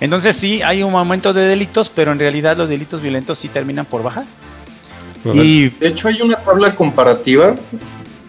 Entonces 0.00 0.34
sí, 0.34 0.60
hay 0.60 0.82
un 0.82 0.94
aumento 0.94 1.32
de 1.32 1.42
delitos, 1.42 1.88
pero 1.88 2.10
en 2.10 2.18
realidad 2.18 2.56
los 2.56 2.68
delitos 2.68 3.00
violentos 3.00 3.38
sí 3.38 3.48
terminan 3.48 3.86
por 3.86 4.02
bajar. 4.02 4.24
Y 5.24 5.68
De 5.68 5.88
hecho, 5.88 6.08
hay 6.08 6.20
una 6.20 6.36
tabla 6.36 6.74
comparativa, 6.74 7.54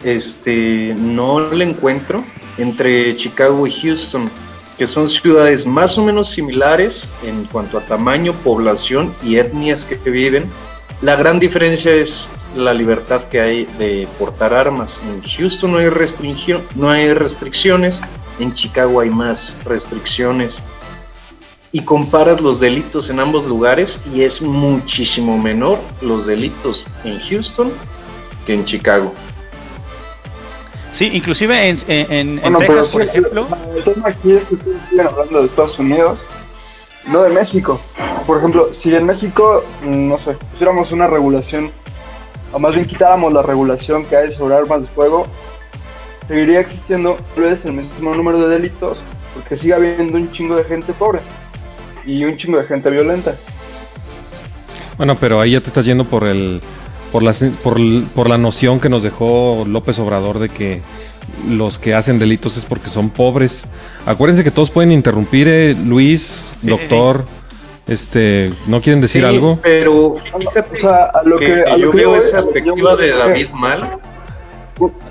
este, 0.03 0.95
no 0.97 1.39
la 1.39 1.63
encuentro, 1.63 2.23
entre 2.57 3.15
Chicago 3.15 3.65
y 3.65 3.71
Houston, 3.71 4.29
que 4.79 4.87
son 4.87 5.09
ciudades 5.09 5.65
más 5.65 5.97
o 5.97 6.05
menos 6.05 6.29
similares 6.29 7.09
en 7.25 7.43
cuanto 7.43 7.77
a 7.77 7.81
tamaño, 7.81 8.31
población 8.31 9.13
y 9.21 9.35
etnias 9.35 9.83
que 9.83 9.97
viven. 10.09 10.49
La 11.01 11.17
gran 11.17 11.37
diferencia 11.37 11.93
es 11.93 12.29
la 12.55 12.73
libertad 12.73 13.25
que 13.25 13.41
hay 13.41 13.65
de 13.77 14.07
portar 14.17 14.53
armas. 14.53 15.01
En 15.09 15.21
Houston 15.21 15.73
no 15.73 15.79
hay, 15.79 15.89
no 16.75 16.89
hay 16.89 17.13
restricciones, 17.13 17.99
en 18.39 18.53
Chicago 18.53 19.01
hay 19.01 19.09
más 19.09 19.57
restricciones. 19.65 20.63
Y 21.73 21.81
comparas 21.81 22.39
los 22.39 22.61
delitos 22.61 23.09
en 23.09 23.19
ambos 23.19 23.45
lugares 23.45 23.99
y 24.15 24.21
es 24.21 24.41
muchísimo 24.41 25.37
menor 25.37 25.77
los 26.01 26.25
delitos 26.25 26.87
en 27.03 27.19
Houston 27.19 27.69
que 28.45 28.53
en 28.53 28.63
Chicago. 28.63 29.13
Sí, 30.99 31.09
inclusive 31.13 31.69
en, 31.69 31.77
en, 31.87 32.11
en- 32.11 32.29
en 32.29 32.41
Bueno, 32.41 32.59
pero 32.59 32.73
Texas, 32.85 32.85
sí, 32.87 32.91
por 32.91 33.01
ejemplo, 33.03 33.47
el 33.77 33.83
tema 33.83 34.09
aquí 34.09 34.31
es 34.33 34.43
que 34.43 34.55
ustedes 34.55 34.81
siguen 34.89 35.07
hablando 35.07 35.39
de 35.39 35.45
Estados 35.45 35.79
Unidos, 35.79 36.25
no 37.07 37.23
de 37.23 37.29
México. 37.29 37.79
Por 38.27 38.37
ejemplo, 38.39 38.69
si 38.73 38.93
en 38.93 39.05
México, 39.05 39.63
mm, 39.83 40.09
no 40.09 40.17
sé, 40.17 40.33
pusiéramos 40.51 40.91
una 40.91 41.07
regulación, 41.07 41.71
o 42.51 42.59
más 42.59 42.75
bien 42.75 42.85
quitáramos 42.85 43.31
la 43.33 43.41
regulación 43.41 44.05
que 44.05 44.17
hay 44.17 44.33
sobre 44.35 44.55
armas 44.55 44.81
de 44.81 44.87
fuego, 44.87 45.25
seguiría 46.27 46.59
existiendo 46.59 47.15
tal 47.33 47.45
vez 47.45 47.63
el 47.63 47.73
mismo 47.73 48.13
número 48.13 48.37
de 48.47 48.49
delitos, 48.49 48.97
porque 49.33 49.55
sigue 49.55 49.73
habiendo 49.73 50.17
un 50.17 50.29
chingo 50.31 50.55
de 50.57 50.65
gente 50.65 50.91
pobre 50.93 51.21
y 52.05 52.25
un 52.25 52.35
chingo 52.35 52.57
de 52.57 52.65
gente 52.65 52.89
violenta. 52.89 53.35
Bueno, 54.97 55.15
pero 55.17 55.39
ahí 55.39 55.51
ya 55.51 55.61
te 55.61 55.67
estás 55.67 55.85
yendo 55.85 56.03
por 56.03 56.27
el 56.27 56.61
por 57.11 57.23
la 57.23 57.33
por, 57.63 58.29
la 58.29 58.37
noción 58.37 58.79
que 58.79 58.89
nos 58.89 59.03
dejó 59.03 59.65
López 59.67 59.97
Obrador 59.99 60.39
de 60.39 60.49
que 60.49 60.81
los 61.47 61.79
que 61.79 61.93
hacen 61.93 62.19
delitos 62.19 62.57
es 62.57 62.65
porque 62.65 62.89
son 62.89 63.09
pobres. 63.09 63.65
Acuérdense 64.05 64.43
que 64.43 64.51
todos 64.51 64.69
pueden 64.71 64.91
interrumpir, 64.91 65.47
eh, 65.47 65.75
Luis, 65.85 66.53
sí, 66.61 66.67
doctor, 66.67 67.25
este, 67.87 68.51
¿no 68.67 68.81
quieren 68.81 69.01
decir 69.01 69.21
Sí, 69.21 69.27
algo? 69.27 69.59
Pero 69.61 69.95
O 70.07 70.17
fíjate 70.39 70.79
sea, 70.79 71.05
a 71.05 71.23
lo 71.23 71.35
que, 71.35 71.45
que, 71.45 71.61
a 71.61 71.63
que 71.65 71.71
lo 71.71 71.77
yo 71.77 71.91
que 71.91 71.97
veo 71.97 72.15
esa 72.15 72.37
perspectiva 72.37 72.95
de 72.95 73.09
David 73.11 73.49
mal. 73.51 73.99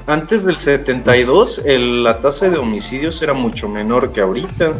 Antes 0.07 0.45
del 0.45 0.59
72, 0.59 1.63
el- 1.67 2.03
la 2.03 2.19
tasa 2.19 2.49
de 2.49 2.59
homicidios 2.59 3.21
era 3.21 3.35
mucho 3.35 3.69
menor 3.69 4.13
que 4.13 4.21
ahorita. 4.23 4.73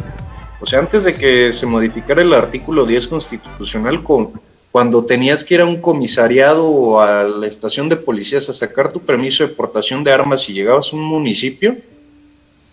O 0.61 0.65
sea, 0.65 0.79
antes 0.79 1.03
de 1.03 1.13
que 1.13 1.53
se 1.53 1.65
modificara 1.67 2.21
el 2.21 2.33
artículo 2.33 2.85
10 2.85 3.07
constitucional, 3.07 4.01
con, 4.03 4.31
cuando 4.71 5.03
tenías 5.05 5.43
que 5.43 5.55
ir 5.55 5.61
a 5.61 5.65
un 5.65 5.81
comisariado 5.81 6.65
o 6.65 6.99
a 6.99 7.23
la 7.23 7.47
estación 7.47 7.89
de 7.89 7.95
policías 7.95 8.49
a 8.49 8.53
sacar 8.53 8.91
tu 8.91 8.99
permiso 8.99 9.43
de 9.45 9.53
portación 9.53 10.03
de 10.03 10.11
armas 10.11 10.47
y 10.49 10.53
llegabas 10.53 10.93
a 10.93 10.95
un 10.95 11.03
municipio, 11.03 11.77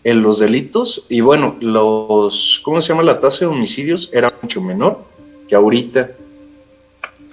en 0.04 0.22
los 0.22 0.38
delitos, 0.38 1.04
y 1.08 1.20
bueno, 1.20 1.56
los, 1.58 2.60
¿cómo 2.62 2.80
se 2.80 2.90
llama? 2.90 3.02
La 3.02 3.18
tasa 3.18 3.40
de 3.40 3.46
homicidios 3.46 4.08
era 4.12 4.32
mucho 4.40 4.60
menor 4.60 5.00
que 5.48 5.56
ahorita. 5.56 6.10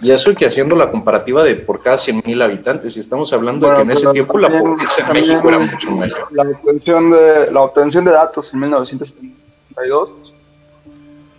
Y 0.01 0.09
eso 0.09 0.33
que 0.33 0.47
haciendo 0.47 0.75
la 0.75 0.89
comparativa 0.89 1.43
de 1.43 1.55
por 1.55 1.81
cada 1.81 1.97
100.000 1.97 2.43
habitantes, 2.43 2.97
y 2.97 2.99
estamos 2.99 3.31
hablando 3.31 3.69
de 3.69 3.75
que 3.75 3.81
en 3.81 3.91
ese 3.91 4.01
pero 4.01 4.13
tiempo 4.13 4.37
la 4.39 4.59
pobreza 4.59 5.05
en 5.05 5.13
México 5.13 5.49
era 5.49 5.59
mucho 5.59 5.91
mayor. 5.91 6.27
La 6.31 6.43
obtención 6.43 7.11
de, 7.11 7.51
la 7.51 7.61
obtención 7.61 8.03
de 8.05 8.11
datos 8.11 8.49
en 8.51 8.59
1972 8.61 10.09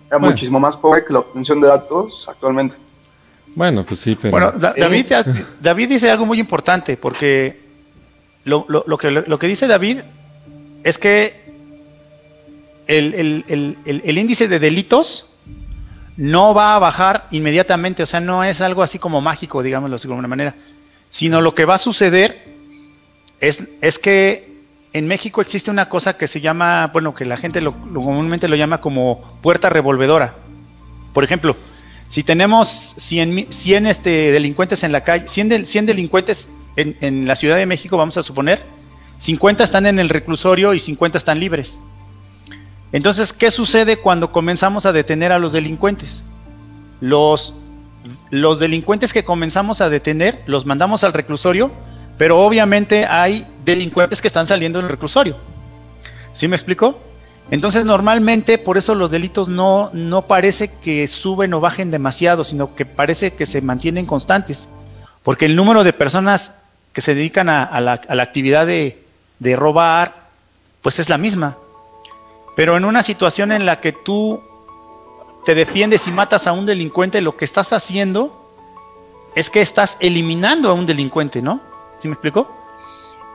era 0.06 0.18
Bueno. 0.18 0.26
muchísimo 0.30 0.60
más 0.60 0.76
pobre 0.76 1.04
que 1.04 1.12
la 1.12 1.18
obtención 1.18 1.60
de 1.60 1.66
datos 1.66 2.24
actualmente. 2.28 2.76
Bueno, 3.54 3.84
pues 3.84 4.00
sí, 4.00 4.16
pero 4.20 4.30
Bueno. 4.32 4.52
David, 4.58 5.06
David 5.60 5.88
dice 5.88 6.10
algo 6.10 6.26
muy 6.26 6.40
importante, 6.40 6.96
porque 6.96 7.60
lo, 8.44 8.64
lo- 8.68 8.84
lo 8.86 8.98
que, 8.98 9.10
lo 9.10 9.38
que 9.38 9.46
dice 9.46 9.66
David 9.66 10.00
es 10.82 10.98
que 10.98 11.44
el, 12.86 13.14
el- 13.14 13.44
el- 13.48 13.78
el- 13.84 14.02
el 14.04 14.18
índice 14.18 14.48
de 14.48 14.58
delitos 14.58 15.30
no 16.16 16.54
va 16.54 16.74
a 16.76 16.78
bajar 16.78 17.26
inmediatamente, 17.30 18.02
o 18.02 18.06
sea, 18.06 18.20
no 18.20 18.44
es 18.44 18.60
algo 18.60 18.82
así 18.82 18.98
como 18.98 19.20
mágico, 19.20 19.62
digámoslo 19.62 19.96
así 19.96 20.06
de 20.06 20.12
alguna 20.14 20.28
manera, 20.28 20.54
sino 21.08 21.40
lo 21.40 21.54
que 21.54 21.64
va 21.64 21.74
a 21.74 21.78
suceder 21.78 22.44
es, 23.40 23.64
es 23.80 23.98
que 23.98 24.52
en 24.92 25.06
México 25.08 25.40
existe 25.40 25.70
una 25.70 25.88
cosa 25.88 26.16
que 26.16 26.28
se 26.28 26.40
llama, 26.40 26.88
bueno, 26.92 27.14
que 27.14 27.24
la 27.24 27.36
gente 27.36 27.60
lo, 27.60 27.74
lo 27.92 28.00
comúnmente 28.00 28.46
lo 28.48 28.54
llama 28.56 28.80
como 28.80 29.38
puerta 29.42 29.68
revolvedora. 29.68 30.34
Por 31.12 31.24
ejemplo, 31.24 31.56
si 32.08 32.22
tenemos 32.22 32.68
100, 32.98 33.34
mi- 33.34 33.46
100 33.50 33.86
este, 33.86 34.30
delincuentes 34.32 34.82
en 34.84 34.92
la 34.92 35.02
calle, 35.02 35.26
100, 35.28 35.48
del- 35.48 35.66
100 35.66 35.86
delincuentes 35.86 36.48
en, 36.76 36.96
en 37.00 37.26
la 37.26 37.36
Ciudad 37.36 37.56
de 37.56 37.66
México, 37.66 37.96
vamos 37.96 38.16
a 38.16 38.22
suponer, 38.22 38.62
50 39.18 39.64
están 39.64 39.86
en 39.86 39.98
el 39.98 40.08
reclusorio 40.08 40.74
y 40.74 40.78
50 40.78 41.18
están 41.18 41.40
libres. 41.40 41.78
Entonces, 42.92 43.32
¿qué 43.32 43.50
sucede 43.50 43.96
cuando 43.98 44.30
comenzamos 44.32 44.86
a 44.86 44.92
detener 44.92 45.32
a 45.32 45.38
los 45.38 45.52
delincuentes? 45.52 46.22
Los, 47.00 47.54
los 48.30 48.58
delincuentes 48.60 49.12
que 49.12 49.24
comenzamos 49.24 49.80
a 49.80 49.88
detener 49.88 50.42
los 50.46 50.64
mandamos 50.66 51.02
al 51.04 51.12
reclusorio, 51.12 51.72
pero 52.18 52.40
obviamente 52.40 53.06
hay 53.06 53.46
delincuentes 53.64 54.20
que 54.22 54.28
están 54.28 54.46
saliendo 54.46 54.80
del 54.80 54.88
reclusorio. 54.88 55.36
¿Sí 56.32 56.46
me 56.46 56.54
explico? 56.56 57.00
Entonces, 57.50 57.84
normalmente 57.84 58.58
por 58.58 58.78
eso 58.78 58.94
los 58.94 59.10
delitos 59.10 59.48
no, 59.48 59.90
no 59.92 60.22
parece 60.22 60.72
que 60.72 61.06
suben 61.08 61.52
o 61.54 61.60
bajen 61.60 61.90
demasiado, 61.90 62.42
sino 62.42 62.74
que 62.74 62.86
parece 62.86 63.34
que 63.34 63.46
se 63.46 63.60
mantienen 63.60 64.06
constantes. 64.06 64.68
Porque 65.22 65.46
el 65.46 65.56
número 65.56 65.84
de 65.84 65.92
personas 65.92 66.58
que 66.92 67.00
se 67.00 67.14
dedican 67.14 67.48
a, 67.48 67.80
la, 67.80 68.00
la 68.08 68.22
actividad 68.22 68.66
de, 68.66 69.02
de 69.38 69.56
robar, 69.56 70.28
pues 70.82 70.98
es 70.98 71.08
la 71.08 71.18
misma. 71.18 71.56
Pero 72.56 72.76
en 72.76 72.84
una 72.84 73.02
situación 73.02 73.52
en 73.52 73.66
la 73.66 73.80
que 73.80 73.92
tú 73.92 74.42
te 75.44 75.54
defiendes 75.54 76.06
y 76.06 76.12
matas 76.12 76.46
a 76.46 76.52
un 76.52 76.66
delincuente, 76.66 77.20
lo 77.20 77.36
que 77.36 77.44
estás 77.44 77.72
haciendo 77.72 78.40
es 79.34 79.50
que 79.50 79.60
estás 79.60 79.96
eliminando 80.00 80.70
a 80.70 80.72
un 80.72 80.86
delincuente, 80.86 81.42
¿no? 81.42 81.60
¿Sí 81.98 82.08
me 82.08 82.14
explico? 82.14 82.48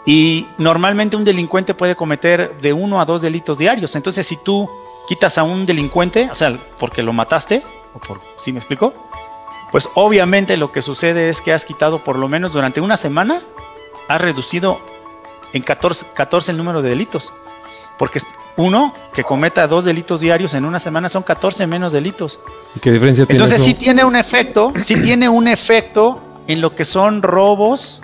Y 0.05 0.47
normalmente 0.57 1.15
un 1.15 1.25
delincuente 1.25 1.73
puede 1.73 1.95
cometer 1.95 2.59
de 2.61 2.73
uno 2.73 3.01
a 3.01 3.05
dos 3.05 3.21
delitos 3.21 3.57
diarios. 3.57 3.95
Entonces, 3.95 4.25
si 4.25 4.37
tú 4.37 4.69
quitas 5.07 5.37
a 5.37 5.43
un 5.43 5.65
delincuente, 5.65 6.29
o 6.31 6.35
sea, 6.35 6.55
porque 6.79 7.03
lo 7.03 7.13
mataste, 7.13 7.63
o 7.93 7.99
por, 7.99 8.21
¿sí 8.37 8.51
me 8.51 8.59
explico? 8.59 8.93
Pues 9.71 9.89
obviamente 9.95 10.57
lo 10.57 10.71
que 10.71 10.81
sucede 10.81 11.29
es 11.29 11.41
que 11.41 11.53
has 11.53 11.65
quitado 11.65 11.99
por 11.99 12.17
lo 12.17 12.27
menos 12.27 12.53
durante 12.53 12.81
una 12.81 12.97
semana, 12.97 13.41
has 14.07 14.21
reducido 14.21 14.79
en 15.53 15.61
14, 15.61 16.07
14 16.13 16.51
el 16.51 16.57
número 16.57 16.81
de 16.81 16.89
delitos. 16.89 17.31
Porque 17.97 18.19
uno 18.57 18.93
que 19.13 19.23
cometa 19.23 19.67
dos 19.67 19.85
delitos 19.85 20.21
diarios 20.21 20.53
en 20.53 20.65
una 20.65 20.79
semana 20.79 21.09
son 21.09 21.23
14 21.23 21.67
menos 21.67 21.91
delitos. 21.93 22.39
¿y 22.75 22.79
¿qué 22.79 22.91
diferencia 22.91 23.25
tiene 23.25 23.37
Entonces 23.37 23.57
eso? 23.57 23.65
sí 23.65 23.73
tiene 23.73 24.03
un 24.03 24.15
efecto, 24.15 24.73
sí 24.83 25.01
tiene 25.01 25.29
un 25.29 25.47
efecto 25.47 26.19
en 26.47 26.61
lo 26.61 26.75
que 26.75 26.85
son 26.85 27.21
robos, 27.21 28.01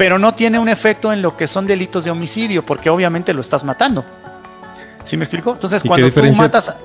pero 0.00 0.18
no 0.18 0.32
tiene 0.32 0.58
un 0.58 0.70
efecto 0.70 1.12
en 1.12 1.20
lo 1.20 1.36
que 1.36 1.46
son 1.46 1.66
delitos 1.66 2.04
de 2.04 2.10
homicidio, 2.10 2.64
porque 2.64 2.88
obviamente 2.88 3.34
lo 3.34 3.42
estás 3.42 3.64
matando. 3.64 4.02
¿Sí 5.04 5.14
me 5.18 5.24
explico? 5.26 5.52
Entonces 5.52 5.80
¿Y 5.80 5.82
qué 5.82 5.88
cuando 5.88 6.10
tú 6.10 6.32
matas, 6.32 6.70
a- 6.70 6.76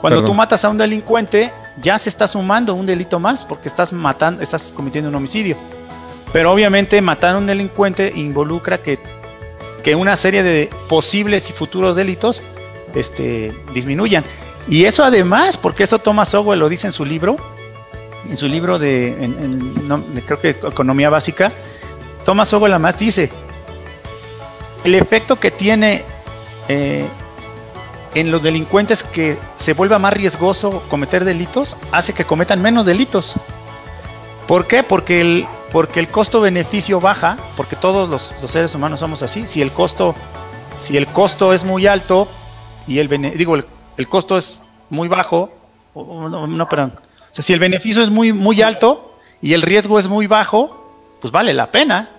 cuando 0.00 0.18
Perdón. 0.18 0.24
tú 0.26 0.34
matas 0.34 0.64
a 0.64 0.68
un 0.68 0.78
delincuente, 0.78 1.50
ya 1.82 1.98
se 1.98 2.08
está 2.08 2.28
sumando 2.28 2.74
un 2.74 2.86
delito 2.86 3.18
más, 3.18 3.44
porque 3.44 3.66
estás 3.66 3.92
matando, 3.92 4.40
estás 4.40 4.72
cometiendo 4.72 5.10
un 5.10 5.16
homicidio. 5.16 5.56
Pero 6.32 6.52
obviamente 6.52 7.00
matar 7.00 7.34
a 7.34 7.38
un 7.38 7.46
delincuente 7.48 8.12
involucra 8.14 8.78
que, 8.78 9.00
que 9.82 9.96
una 9.96 10.14
serie 10.14 10.44
de 10.44 10.70
posibles 10.88 11.50
y 11.50 11.52
futuros 11.52 11.96
delitos 11.96 12.40
este, 12.94 13.52
disminuyan. 13.74 14.22
Y 14.68 14.84
eso 14.84 15.02
además, 15.02 15.56
porque 15.56 15.82
eso 15.82 15.98
Thomas 15.98 16.28
Sowell 16.28 16.60
lo 16.60 16.68
dice 16.68 16.86
en 16.86 16.92
su 16.92 17.04
libro, 17.04 17.36
en 18.30 18.36
su 18.36 18.46
libro 18.46 18.78
de, 18.78 19.14
en- 19.24 19.36
en- 19.42 19.88
no, 19.88 20.00
creo 20.24 20.40
que 20.40 20.50
Economía 20.50 21.10
Básica, 21.10 21.50
Thomas 22.28 22.52
además 22.52 22.98
dice, 22.98 23.30
el 24.84 24.94
efecto 24.94 25.36
que 25.36 25.50
tiene 25.50 26.04
eh, 26.68 27.06
en 28.14 28.30
los 28.30 28.42
delincuentes 28.42 29.02
que 29.02 29.38
se 29.56 29.72
vuelva 29.72 29.98
más 29.98 30.12
riesgoso 30.12 30.82
cometer 30.90 31.24
delitos 31.24 31.74
hace 31.90 32.12
que 32.12 32.26
cometan 32.26 32.60
menos 32.60 32.84
delitos. 32.84 33.36
¿Por 34.46 34.66
qué? 34.66 34.82
Porque 34.82 35.22
el, 35.22 35.46
porque 35.72 36.00
el 36.00 36.08
costo-beneficio 36.08 37.00
baja, 37.00 37.38
porque 37.56 37.76
todos 37.76 38.10
los, 38.10 38.34
los 38.42 38.50
seres 38.50 38.74
humanos 38.74 39.00
somos 39.00 39.22
así. 39.22 39.46
Si 39.46 39.62
el 39.62 39.72
costo, 39.72 40.14
si 40.78 40.98
el 40.98 41.06
costo 41.06 41.54
es 41.54 41.64
muy 41.64 41.86
alto 41.86 42.28
y 42.86 42.98
el 42.98 43.08
bene- 43.08 43.30
digo 43.36 43.54
el, 43.54 43.64
el 43.96 44.06
costo 44.06 44.36
es 44.36 44.60
muy 44.90 45.08
bajo, 45.08 45.48
no, 45.94 46.46
no, 46.46 46.68
perdón. 46.68 46.92
O 46.98 47.34
sea, 47.34 47.42
si 47.42 47.54
el 47.54 47.58
beneficio 47.58 48.02
es 48.02 48.10
muy, 48.10 48.34
muy 48.34 48.60
alto 48.60 49.14
y 49.40 49.54
el 49.54 49.62
riesgo 49.62 49.98
es 49.98 50.08
muy 50.08 50.26
bajo, 50.26 50.74
pues 51.22 51.32
vale 51.32 51.54
la 51.54 51.72
pena. 51.72 52.10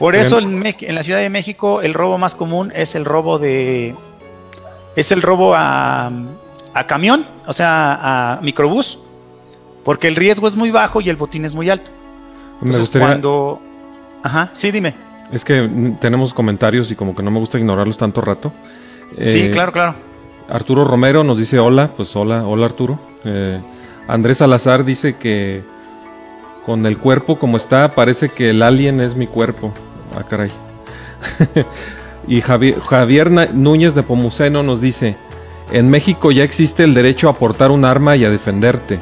Por 0.00 0.16
eso 0.16 0.38
en, 0.38 0.58
Me- 0.58 0.76
en 0.80 0.94
la 0.96 1.02
Ciudad 1.04 1.20
de 1.20 1.30
México 1.30 1.80
el 1.82 1.94
robo 1.94 2.18
más 2.18 2.34
común 2.34 2.72
es 2.74 2.94
el 2.96 3.04
robo 3.04 3.38
de 3.38 3.94
es 4.96 5.12
el 5.12 5.22
robo 5.22 5.54
a, 5.54 6.10
a 6.74 6.86
camión, 6.88 7.24
o 7.46 7.52
sea, 7.52 8.34
a 8.38 8.40
microbús, 8.40 8.98
porque 9.84 10.08
el 10.08 10.16
riesgo 10.16 10.48
es 10.48 10.56
muy 10.56 10.70
bajo 10.72 11.00
y 11.00 11.08
el 11.10 11.16
botín 11.16 11.44
es 11.44 11.52
muy 11.52 11.70
alto. 11.70 11.90
Me 12.60 12.66
Entonces, 12.68 12.80
gustaría, 12.80 13.06
cuando 13.08 13.60
Ajá, 14.24 14.50
sí, 14.54 14.70
dime. 14.72 14.92
es 15.32 15.44
que 15.44 15.94
tenemos 16.00 16.34
comentarios 16.34 16.90
y 16.90 16.96
como 16.96 17.14
que 17.14 17.22
no 17.22 17.30
me 17.30 17.38
gusta 17.38 17.58
ignorarlos 17.58 17.96
tanto 17.96 18.20
rato. 18.20 18.52
sí, 19.16 19.42
Eh, 19.42 19.50
claro, 19.52 19.70
claro. 19.72 19.94
Arturo 20.48 20.84
Romero 20.84 21.22
nos 21.22 21.38
dice 21.38 21.58
hola, 21.60 21.90
pues 21.96 22.16
hola, 22.16 22.44
hola 22.44 22.66
Arturo. 22.66 22.98
Eh, 23.24 23.60
Andrés 24.08 24.38
Salazar 24.38 24.84
dice 24.84 25.14
que 25.16 25.62
con 26.66 26.84
el 26.86 26.98
cuerpo 26.98 27.38
como 27.38 27.56
está, 27.58 27.94
parece 27.94 28.28
que 28.30 28.50
el 28.50 28.62
alien 28.62 29.00
es 29.00 29.14
mi 29.14 29.26
cuerpo. 29.28 29.72
Ah, 30.16 30.22
caray. 30.28 30.50
y 32.28 32.40
Javier, 32.40 33.30
Núñez 33.52 33.94
de 33.94 34.02
Pomuceno 34.02 34.62
nos 34.62 34.80
dice, 34.80 35.16
en 35.72 35.88
México 35.90 36.30
ya 36.32 36.44
existe 36.44 36.84
el 36.84 36.94
derecho 36.94 37.28
a 37.28 37.34
portar 37.34 37.70
un 37.70 37.84
arma 37.84 38.16
y 38.16 38.24
a 38.24 38.30
defenderte. 38.30 38.98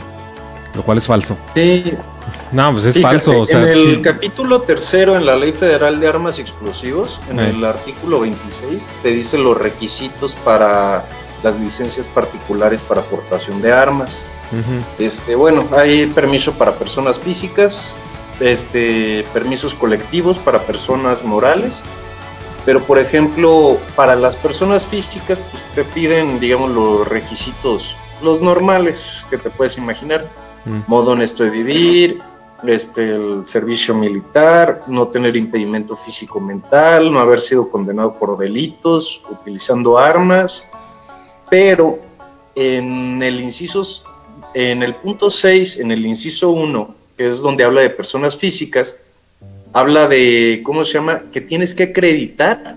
Lo 0.74 0.82
cual 0.82 0.98
es 0.98 1.06
falso. 1.06 1.36
Sí, 1.54 1.92
No, 2.52 2.72
pues 2.72 2.84
es 2.84 2.94
Fíjate, 2.94 3.14
falso. 3.14 3.40
O 3.40 3.46
sea, 3.46 3.62
en 3.62 3.68
el 3.68 3.84
sí. 3.96 4.02
capítulo 4.02 4.60
tercero 4.60 5.16
en 5.16 5.24
la 5.26 5.34
Ley 5.34 5.52
Federal 5.52 5.98
de 5.98 6.06
Armas 6.08 6.38
y 6.38 6.42
Explosivos, 6.42 7.18
en 7.30 7.40
Eh. 7.40 7.50
el 7.50 7.64
artículo 7.64 8.20
26, 8.20 8.84
te 9.02 9.08
dice 9.08 9.38
los 9.38 9.56
requisitos 9.56 10.34
para 10.44 11.04
las 11.42 11.58
licencias 11.58 12.06
particulares 12.08 12.80
para 12.82 13.00
aportación 13.00 13.62
de 13.62 13.72
armas. 13.72 14.20
Este, 14.98 15.34
bueno, 15.34 15.66
hay 15.76 16.06
permiso 16.06 16.52
para 16.52 16.72
personas 16.72 17.18
físicas, 17.18 17.92
este, 18.40 19.25
permisos 19.33 19.75
colectivos 19.75 20.38
para 20.38 20.61
personas 20.61 21.25
morales, 21.25 21.83
pero 22.64 22.80
por 22.80 22.99
ejemplo, 22.99 23.78
para 23.97 24.14
las 24.14 24.37
personas 24.37 24.87
físicas, 24.87 25.38
pues 25.50 25.64
te 25.75 25.85
piden, 25.85 26.38
digamos, 26.38 26.71
los 26.71 27.09
requisitos, 27.09 27.97
los 28.23 28.40
normales 28.40 29.25
que 29.30 29.38
te 29.38 29.50
puedes 29.50 29.78
imaginar 29.78 30.28
Mm. 30.68 30.80
modo 30.87 31.12
honesto 31.12 31.45
de 31.45 31.50
vivir, 31.50 32.18
este, 32.66 33.14
el 33.14 33.47
servicio 33.47 33.95
militar, 33.95 34.83
no 34.88 35.09
tener 35.09 35.37
impedimento 35.37 35.97
físico 35.97 36.40
mental, 36.40 37.12
no 37.12 37.21
haber 37.21 37.40
sido 37.40 37.71
condenado 37.71 38.14
por 38.14 38.37
delitos, 38.37 39.23
utilizando 39.30 39.97
armas, 39.97 40.64
pero 41.49 41.99
en 42.54 43.23
el 43.23 43.40
inciso, 43.40 43.83
en 44.54 44.83
el 44.83 44.95
punto 44.95 45.30
6, 45.30 45.78
en 45.78 45.92
el 45.92 46.04
inciso 46.04 46.50
1, 46.50 46.95
que 47.18 47.28
es 47.28 47.40
donde 47.40 47.64
habla 47.64 47.82
de 47.82 47.90
personas 47.90 48.37
físicas, 48.37 48.96
habla 49.72 50.08
de, 50.08 50.62
¿cómo 50.64 50.84
se 50.84 50.94
llama? 50.94 51.25
Que 51.32 51.40
tienes 51.40 51.75
que 51.75 51.82
acreditar 51.82 52.76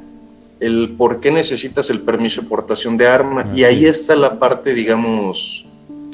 el 0.60 0.95
por 0.98 1.21
qué 1.21 1.31
necesitas 1.31 1.89
el 1.89 2.01
permiso 2.01 2.41
de 2.41 2.48
portación 2.48 2.98
de 2.98 3.07
arma. 3.07 3.45
y 3.55 3.63
ahí 3.63 3.86
es. 3.86 4.01
está 4.01 4.15
la 4.15 4.39
parte, 4.39 4.74
digamos, 4.74 5.66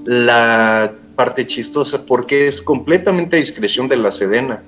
la 0.06 0.94
parte 1.16 1.48
chistosa, 1.48 2.06
porque 2.06 2.48
es 2.48 2.62
completamente 2.62 3.38
a 3.38 3.40
discreción 3.40 3.88
de 3.88 3.98
la 3.98 4.12
Sedena. 4.12 4.62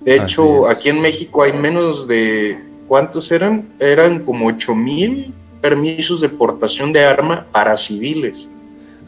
De 0.00 0.16
hecho, 0.16 0.68
aquí 0.68 0.88
en 0.88 1.00
México 1.00 1.42
hay 1.42 1.52
menos 1.52 2.08
de, 2.08 2.58
¿cuántos 2.86 3.30
eran? 3.30 3.68
Eran 3.78 4.20
como 4.24 4.46
8 4.46 4.74
mil 4.74 5.32
permisos 5.60 6.20
de 6.20 6.28
portación 6.28 6.92
de 6.92 7.04
arma 7.04 7.44
para 7.52 7.76
civiles. 7.76 8.48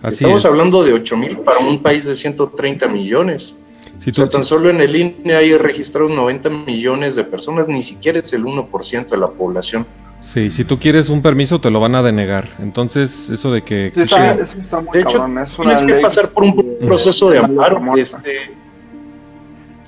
Así 0.02 0.24
Estamos 0.24 0.44
es. 0.44 0.50
hablando 0.50 0.82
de 0.82 0.92
8 0.94 1.16
mil 1.16 1.36
para 1.38 1.58
un 1.58 1.78
país 1.82 2.04
de 2.04 2.16
130 2.16 2.88
millones. 2.88 3.56
Si 3.98 4.10
O 4.10 4.14
sea, 4.14 4.24
tú- 4.24 4.30
tan 4.30 4.44
solo 4.44 4.70
en 4.70 4.80
el 4.80 4.96
INE 4.96 5.34
hay 5.34 5.54
registrados 5.58 6.10
90 6.10 6.48
millones 6.48 7.16
de 7.16 7.24
personas, 7.24 7.68
ni 7.68 7.82
siquiera 7.82 8.18
es 8.18 8.32
el 8.32 8.44
1% 8.46 9.10
de 9.14 9.20
la 9.20 9.28
población. 9.28 9.86
Sí, 10.22 10.50
si 10.50 10.64
tú 10.64 10.78
quieres 10.78 11.08
un 11.10 11.20
permiso 11.22 11.60
te 11.60 11.70
lo 11.70 11.80
van 11.80 11.94
a 11.94 12.02
denegar. 12.02 12.48
Entonces, 12.60 13.28
eso 13.30 13.52
de 13.52 13.62
que 13.62 13.90
Sí, 13.94 14.00
existe- 14.02 14.04
está- 14.30 14.42
eso 14.42 14.54
está 14.58 14.80
muy 14.80 14.92
De 14.92 15.00
hecho, 15.00 15.18
cabrón, 15.18 15.38
es 15.38 15.58
una 15.58 15.74
tienes 15.76 15.94
que 15.96 16.00
pasar 16.00 16.28
por 16.30 16.44
un 16.44 16.76
proceso 16.86 17.30
de 17.30 17.38
amparo. 17.38 17.80
Este, 17.96 18.52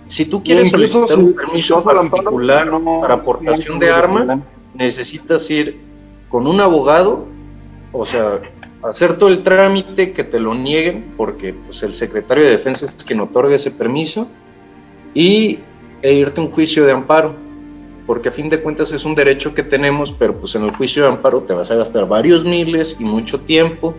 si 0.07 0.27
tú 0.27 0.43
quieres 0.43 0.71
solicitar 0.71 1.19
un 1.19 1.33
permiso 1.35 1.83
particular 1.83 2.67
no- 2.67 3.01
para 3.01 3.15
aportación 3.15 3.79
de 3.79 3.91
arma, 3.91 4.15
problema. 4.17 4.43
necesitas 4.75 5.51
ir 5.51 5.79
con 6.29 6.47
un 6.47 6.61
abogado, 6.61 7.27
o 7.93 8.05
sea, 8.05 8.41
hacer 8.83 9.17
todo 9.17 9.29
el 9.29 9.43
trámite 9.43 10.13
que 10.13 10.25
te 10.25 10.41
lo 10.41 10.55
nieguen, 10.55 11.13
porque 11.17 11.55
pues, 11.55 11.83
el 11.83 11.95
secretario 11.95 12.45
de 12.45 12.51
Defensa 12.51 12.85
es 12.85 12.93
quien 12.93 13.21
otorga 13.21 13.55
ese 13.55 13.71
permiso, 13.71 14.27
y 15.15 15.61
e 16.03 16.13
irte 16.13 16.41
a 16.41 16.45
un 16.45 16.51
juicio 16.51 16.85
de 16.85 16.93
amparo, 16.93 17.35
porque 18.07 18.29
a 18.29 18.33
fin 18.33 18.49
de 18.49 18.61
cuentas 18.61 18.93
es 18.93 19.05
un 19.05 19.15
derecho 19.15 19.55
que 19.55 19.63
tenemos, 19.63 20.11
pero 20.11 20.35
pues 20.35 20.55
en 20.57 20.65
el 20.65 20.75
juicio 20.75 21.05
de 21.05 21.11
amparo 21.11 21.43
te 21.43 21.53
vas 21.53 21.71
a 21.71 21.77
gastar 21.77 22.09
varios 22.09 22.45
miles 22.45 22.97
y 22.99 23.05
mucho 23.05 23.39
tiempo, 23.41 23.95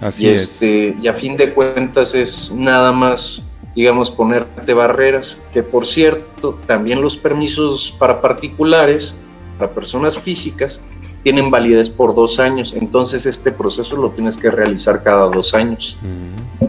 así 0.00 0.26
y, 0.26 0.28
es. 0.28 0.42
este, 0.42 0.96
y 1.00 1.08
a 1.08 1.14
fin 1.14 1.36
de 1.36 1.52
cuentas 1.52 2.14
es 2.14 2.52
nada 2.52 2.92
más, 2.92 3.42
digamos, 3.74 4.10
ponerte 4.10 4.74
barreras, 4.74 5.38
que 5.52 5.64
por 5.64 5.86
cierto, 5.86 6.58
también 6.66 7.02
los 7.02 7.16
permisos 7.16 7.92
para 7.98 8.20
particulares, 8.20 9.14
para 9.58 9.72
personas 9.72 10.16
físicas, 10.16 10.80
tienen 11.24 11.50
validez 11.50 11.88
por 11.90 12.14
dos 12.14 12.38
años, 12.38 12.74
entonces 12.74 13.24
este 13.24 13.50
proceso 13.50 13.96
lo 13.96 14.10
tienes 14.10 14.36
que 14.36 14.50
realizar 14.50 15.02
cada 15.02 15.26
dos 15.30 15.54
años. 15.54 15.96
Mm. 16.02 16.66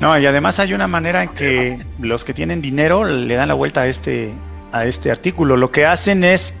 No, 0.00 0.18
y 0.18 0.24
además 0.24 0.58
hay 0.60 0.72
una 0.72 0.86
manera 0.86 1.24
en 1.24 1.30
que 1.30 1.84
los 1.98 2.24
que 2.24 2.32
tienen 2.32 2.62
dinero 2.62 3.04
le 3.04 3.34
dan 3.34 3.48
la 3.48 3.54
vuelta 3.54 3.82
a 3.82 3.86
este, 3.88 4.32
a 4.70 4.84
este 4.84 5.10
artículo. 5.10 5.56
Lo 5.56 5.72
que 5.72 5.84
hacen 5.84 6.22
es 6.22 6.54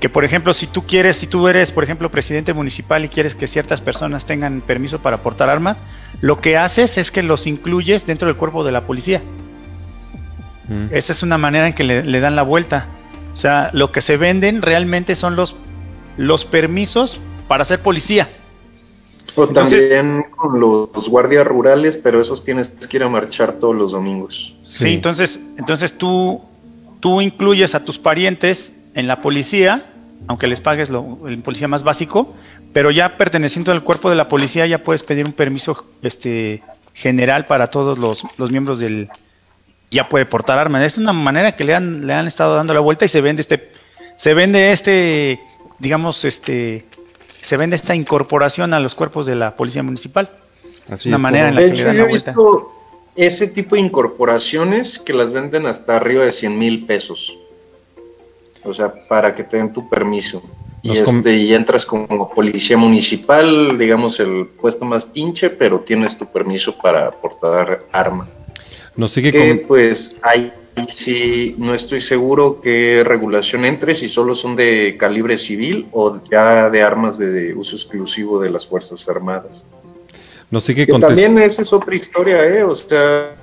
que, 0.00 0.08
por 0.08 0.24
ejemplo, 0.24 0.54
si 0.54 0.66
tú 0.66 0.86
quieres, 0.86 1.18
si 1.18 1.26
tú 1.26 1.48
eres, 1.48 1.70
por 1.70 1.84
ejemplo, 1.84 2.10
presidente 2.10 2.54
municipal 2.54 3.04
y 3.04 3.08
quieres 3.08 3.34
que 3.34 3.46
ciertas 3.46 3.82
personas 3.82 4.24
tengan 4.24 4.62
permiso 4.62 5.00
para 5.00 5.18
portar 5.18 5.50
armas, 5.50 5.76
lo 6.22 6.40
que 6.40 6.56
haces 6.56 6.96
es 6.98 7.10
que 7.10 7.22
los 7.22 7.46
incluyes 7.46 8.06
dentro 8.06 8.26
del 8.26 8.36
cuerpo 8.36 8.64
de 8.64 8.72
la 8.72 8.82
policía. 8.86 9.20
Mm. 10.68 10.86
Esa 10.92 11.12
es 11.12 11.22
una 11.22 11.36
manera 11.36 11.66
en 11.66 11.74
que 11.74 11.84
le, 11.84 12.04
le 12.04 12.20
dan 12.20 12.36
la 12.36 12.42
vuelta. 12.42 12.86
O 13.34 13.36
sea, 13.36 13.70
lo 13.72 13.92
que 13.92 14.00
se 14.00 14.16
venden 14.16 14.62
realmente 14.62 15.14
son 15.14 15.36
los, 15.36 15.56
los 16.20 16.44
permisos 16.44 17.18
para 17.48 17.64
ser 17.64 17.80
policía. 17.80 18.28
O 19.36 19.44
Entonces- 19.44 19.88
también 19.88 20.26
con 20.36 20.60
los 20.60 21.08
guardias 21.08 21.46
rurales, 21.46 21.96
pero 21.96 22.20
esos 22.20 22.44
tienes 22.44 22.68
que 22.68 22.96
ir 22.98 23.02
a 23.02 23.08
marchar 23.08 23.54
todos 23.54 23.74
los 23.74 23.92
domingos. 23.92 24.54
Sí, 24.64 24.78
Sí. 24.78 24.94
entonces, 24.94 25.40
entonces 25.56 25.96
tú, 25.96 26.42
tú 27.00 27.22
incluyes 27.22 27.74
a 27.74 27.84
tus 27.84 27.98
parientes 27.98 28.76
en 28.94 29.06
la 29.06 29.22
policía, 29.22 29.86
aunque 30.26 30.46
les 30.46 30.60
pagues 30.60 30.90
lo, 30.90 31.26
el 31.26 31.38
policía 31.38 31.68
más 31.68 31.82
básico, 31.84 32.34
pero 32.74 32.90
ya 32.90 33.16
perteneciendo 33.16 33.72
al 33.72 33.82
cuerpo 33.82 34.10
de 34.10 34.16
la 34.16 34.28
policía 34.28 34.66
ya 34.66 34.78
puedes 34.82 35.02
pedir 35.02 35.24
un 35.24 35.32
permiso 35.32 35.86
este, 36.02 36.62
general 36.92 37.46
para 37.46 37.68
todos 37.68 37.98
los, 37.98 38.22
los 38.36 38.50
miembros 38.50 38.78
del... 38.78 39.08
Ya 39.90 40.08
puede 40.08 40.26
portar 40.26 40.58
armas. 40.58 40.84
Es 40.84 40.98
una 40.98 41.12
manera 41.14 41.56
que 41.56 41.64
le 41.64 41.74
han, 41.74 42.06
le 42.06 42.12
han 42.12 42.26
estado 42.28 42.54
dando 42.54 42.74
la 42.74 42.80
vuelta 42.80 43.04
y 43.06 43.08
se 43.08 43.20
vende 43.22 43.40
este, 43.40 43.72
se 44.16 44.34
vende 44.34 44.70
este, 44.70 45.40
digamos, 45.80 46.24
este, 46.24 46.84
se 47.40 47.56
vende 47.56 47.74
esta 47.74 47.94
incorporación 47.94 48.72
a 48.74 48.80
los 48.80 48.94
cuerpos 48.94 49.26
de 49.26 49.34
la 49.34 49.56
policía 49.56 49.82
municipal. 49.82 50.30
Así 50.88 51.08
una 51.08 51.16
es, 51.16 51.22
manera 51.22 51.48
en 51.48 51.54
la 51.56 51.62
De 51.62 51.66
que 51.68 51.72
le 51.72 51.78
hecho, 51.78 51.86
dan 51.88 51.96
yo 51.96 52.04
he 52.04 52.06
visto 52.06 52.72
ese 53.16 53.46
tipo 53.48 53.74
de 53.74 53.80
incorporaciones 53.80 54.98
que 54.98 55.12
las 55.12 55.32
venden 55.32 55.66
hasta 55.66 55.96
arriba 55.96 56.24
de 56.24 56.32
100 56.32 56.58
mil 56.58 56.86
pesos. 56.86 57.36
O 58.62 58.74
sea, 58.74 58.92
para 59.08 59.34
que 59.34 59.42
te 59.42 59.56
den 59.56 59.72
tu 59.72 59.88
permiso. 59.88 60.42
Y, 60.82 60.96
este, 60.96 61.36
y 61.36 61.52
entras 61.52 61.84
como 61.84 62.30
policía 62.30 62.76
municipal, 62.78 63.76
digamos 63.78 64.18
el 64.18 64.46
puesto 64.46 64.86
más 64.86 65.04
pinche, 65.04 65.50
pero 65.50 65.80
tienes 65.80 66.16
tu 66.16 66.26
permiso 66.26 66.76
para 66.78 67.10
portar 67.10 67.84
arma. 67.92 68.28
Nos 68.96 69.12
sigue 69.12 69.30
Que 69.30 69.58
con... 69.58 69.68
pues 69.68 70.18
ahí 70.22 70.52
sí 70.88 71.54
no 71.58 71.74
estoy 71.74 72.00
seguro 72.00 72.60
qué 72.60 73.02
regulación 73.04 73.64
entre, 73.64 73.94
si 73.94 74.08
solo 74.08 74.34
son 74.34 74.56
de 74.56 74.96
calibre 74.98 75.36
civil 75.38 75.86
o 75.92 76.20
ya 76.30 76.68
de 76.70 76.82
armas 76.82 77.18
de 77.18 77.54
uso 77.54 77.76
exclusivo 77.76 78.40
de 78.40 78.50
las 78.50 78.66
Fuerzas 78.66 79.08
Armadas. 79.08 79.66
Nos 80.50 80.64
sigue 80.64 80.86
Que 80.86 80.92
contest- 80.92 81.06
también 81.08 81.38
esa 81.38 81.62
es 81.62 81.72
otra 81.72 81.94
historia, 81.94 82.44
¿eh? 82.46 82.64
O 82.64 82.74
sea, 82.74 83.36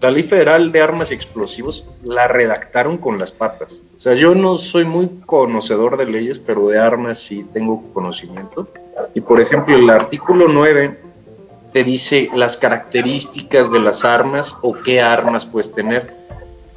la 0.00 0.10
ley 0.10 0.22
federal 0.22 0.70
de 0.72 0.80
armas 0.80 1.10
y 1.10 1.14
explosivos 1.14 1.84
la 2.02 2.28
redactaron 2.28 2.96
con 2.96 3.18
las 3.18 3.32
patas. 3.32 3.82
O 3.96 4.00
sea, 4.00 4.14
yo 4.14 4.34
no 4.34 4.56
soy 4.56 4.84
muy 4.84 5.08
conocedor 5.26 5.96
de 5.96 6.06
leyes, 6.06 6.38
pero 6.38 6.68
de 6.68 6.78
armas 6.78 7.18
sí 7.18 7.44
tengo 7.52 7.82
conocimiento. 7.92 8.68
Y 9.14 9.20
por 9.20 9.40
ejemplo, 9.40 9.76
el 9.76 9.90
artículo 9.90 10.46
9 10.48 10.98
te 11.72 11.82
dice 11.84 12.30
las 12.34 12.56
características 12.56 13.72
de 13.72 13.80
las 13.80 14.04
armas 14.04 14.56
o 14.62 14.74
qué 14.74 15.00
armas 15.00 15.44
puedes 15.44 15.72
tener. 15.74 16.14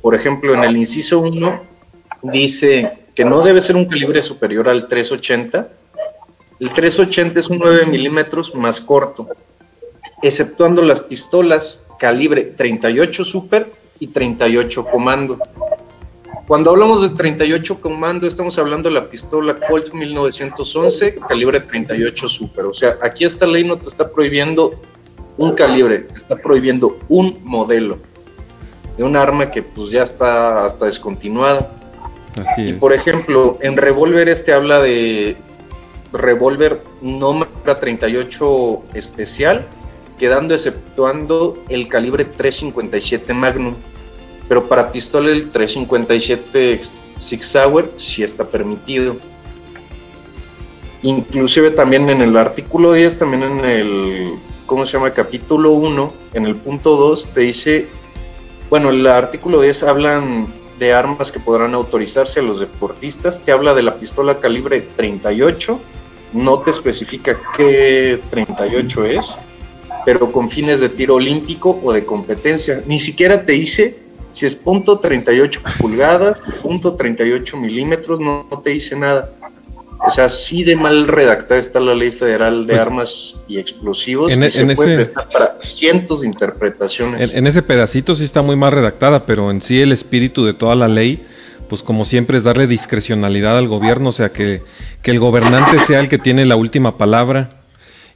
Por 0.07 0.15
ejemplo, 0.15 0.53
en 0.53 0.63
el 0.63 0.77
inciso 0.77 1.19
1 1.19 1.59
dice 2.21 2.97
que 3.13 3.25
no 3.25 3.41
debe 3.41 3.59
ser 3.59 3.75
un 3.75 3.87
calibre 3.87 4.21
superior 4.21 4.69
al 4.69 4.87
380. 4.87 5.67
El 6.61 6.69
380 6.69 7.37
es 7.37 7.49
un 7.49 7.59
9 7.59 7.87
milímetros 7.87 8.55
más 8.55 8.79
corto, 8.79 9.27
exceptuando 10.23 10.81
las 10.81 11.01
pistolas 11.01 11.85
calibre 11.99 12.43
38 12.43 13.25
Super 13.25 13.69
y 13.99 14.07
38 14.07 14.85
Comando. 14.85 15.39
Cuando 16.47 16.69
hablamos 16.69 17.01
de 17.01 17.09
38 17.09 17.81
Comando, 17.81 18.27
estamos 18.27 18.57
hablando 18.57 18.87
de 18.87 18.95
la 18.95 19.09
pistola 19.09 19.59
Colt 19.59 19.91
1911, 19.91 21.19
calibre 21.27 21.59
38 21.59 22.29
Super. 22.29 22.63
O 22.63 22.73
sea, 22.73 22.97
aquí 23.01 23.25
esta 23.25 23.45
ley 23.45 23.65
no 23.65 23.77
te 23.77 23.89
está 23.89 24.09
prohibiendo 24.09 24.79
un 25.35 25.51
calibre, 25.53 26.07
está 26.15 26.37
prohibiendo 26.37 26.97
un 27.09 27.41
modelo 27.43 27.97
de 28.97 29.03
un 29.03 29.15
arma 29.15 29.51
que 29.51 29.61
pues 29.63 29.89
ya 29.89 30.03
está 30.03 30.65
hasta 30.65 30.85
descontinuada. 30.85 31.71
Así 32.45 32.61
Y 32.63 32.69
es. 32.71 32.77
por 32.77 32.93
ejemplo, 32.93 33.57
en 33.61 33.77
revólver 33.77 34.29
este 34.29 34.53
habla 34.53 34.79
de 34.79 35.37
revólver 36.13 36.81
Nomra 37.01 37.79
38 37.79 38.83
especial, 38.93 39.65
quedando 40.17 40.53
exceptuando 40.53 41.63
el 41.69 41.87
calibre 41.87 42.25
357 42.25 43.33
Magnum. 43.33 43.75
Pero 44.47 44.67
para 44.67 44.91
pistola 44.91 45.29
el 45.29 45.51
357 45.51 46.81
Six 47.17 47.47
Sauer 47.47 47.91
sí 47.97 48.23
está 48.23 48.45
permitido. 48.45 49.17
Inclusive 51.01 51.71
también 51.71 52.09
en 52.09 52.21
el 52.21 52.37
artículo 52.37 52.93
10, 52.93 53.19
también 53.19 53.43
en 53.43 53.65
el, 53.65 54.33
¿cómo 54.65 54.85
se 54.85 54.93
llama? 54.93 55.11
Capítulo 55.11 55.71
1, 55.71 56.13
en 56.33 56.45
el 56.45 56.55
punto 56.55 56.95
2, 56.95 57.29
te 57.33 57.41
dice, 57.41 57.87
bueno, 58.69 58.89
el 58.89 59.05
artículo 59.07 59.61
10 59.61 59.83
hablan 59.83 60.53
de 60.79 60.93
armas 60.93 61.31
que 61.31 61.39
podrán 61.39 61.73
autorizarse 61.73 62.39
a 62.39 62.43
los 62.43 62.59
deportistas, 62.59 63.41
te 63.43 63.51
habla 63.51 63.73
de 63.73 63.81
la 63.81 63.95
pistola 63.95 64.39
calibre 64.39 64.81
38, 64.95 65.79
no 66.33 66.59
te 66.59 66.71
especifica 66.71 67.39
qué 67.55 68.21
38 68.29 69.05
es, 69.05 69.37
pero 70.05 70.31
con 70.31 70.49
fines 70.49 70.79
de 70.79 70.89
tiro 70.89 71.15
olímpico 71.15 71.79
o 71.83 71.91
de 71.91 72.05
competencia. 72.05 72.83
Ni 72.85 72.99
siquiera 72.99 73.45
te 73.45 73.53
dice 73.53 73.97
si 74.31 74.45
es 74.45 74.55
punto 74.55 74.99
38 74.99 75.61
pulgadas, 75.79 76.39
punto 76.61 76.93
38 76.93 77.57
milímetros, 77.57 78.19
no, 78.19 78.45
no 78.49 78.59
te 78.59 78.69
dice 78.71 78.95
nada. 78.95 79.31
O 80.07 80.11
sea, 80.11 80.29
sí 80.29 80.63
de 80.63 80.75
mal 80.75 81.07
redactada 81.07 81.59
está 81.59 81.79
la 81.79 81.93
ley 81.93 82.11
federal 82.11 82.65
de 82.65 82.73
Pues, 82.73 82.81
armas 82.81 83.35
y 83.47 83.57
explosivos 83.59 84.31
en 84.31 84.43
y 84.43 84.45
e- 84.47 84.51
se 84.51 84.61
en 84.61 84.75
puede 84.75 84.93
ese- 85.01 85.11
prestar 85.11 85.29
para 85.31 85.57
cientos 85.61 86.21
de 86.21 86.27
interpretaciones. 86.27 87.31
En, 87.31 87.37
en 87.39 87.47
ese 87.47 87.61
pedacito 87.61 88.15
sí 88.15 88.23
está 88.23 88.41
muy 88.41 88.55
mal 88.55 88.71
redactada, 88.71 89.25
pero 89.25 89.51
en 89.51 89.61
sí 89.61 89.81
el 89.81 89.91
espíritu 89.91 90.45
de 90.45 90.53
toda 90.53 90.75
la 90.75 90.87
ley, 90.87 91.25
pues 91.69 91.83
como 91.83 92.05
siempre 92.05 92.37
es 92.37 92.43
darle 92.43 92.67
discrecionalidad 92.67 93.57
al 93.57 93.67
gobierno, 93.67 94.09
o 94.09 94.13
sea, 94.13 94.29
que, 94.31 94.61
que 95.01 95.11
el 95.11 95.19
gobernante 95.19 95.79
sea 95.81 95.99
el 95.99 96.07
que 96.09 96.17
tiene 96.17 96.45
la 96.45 96.55
última 96.55 96.97
palabra. 96.97 97.49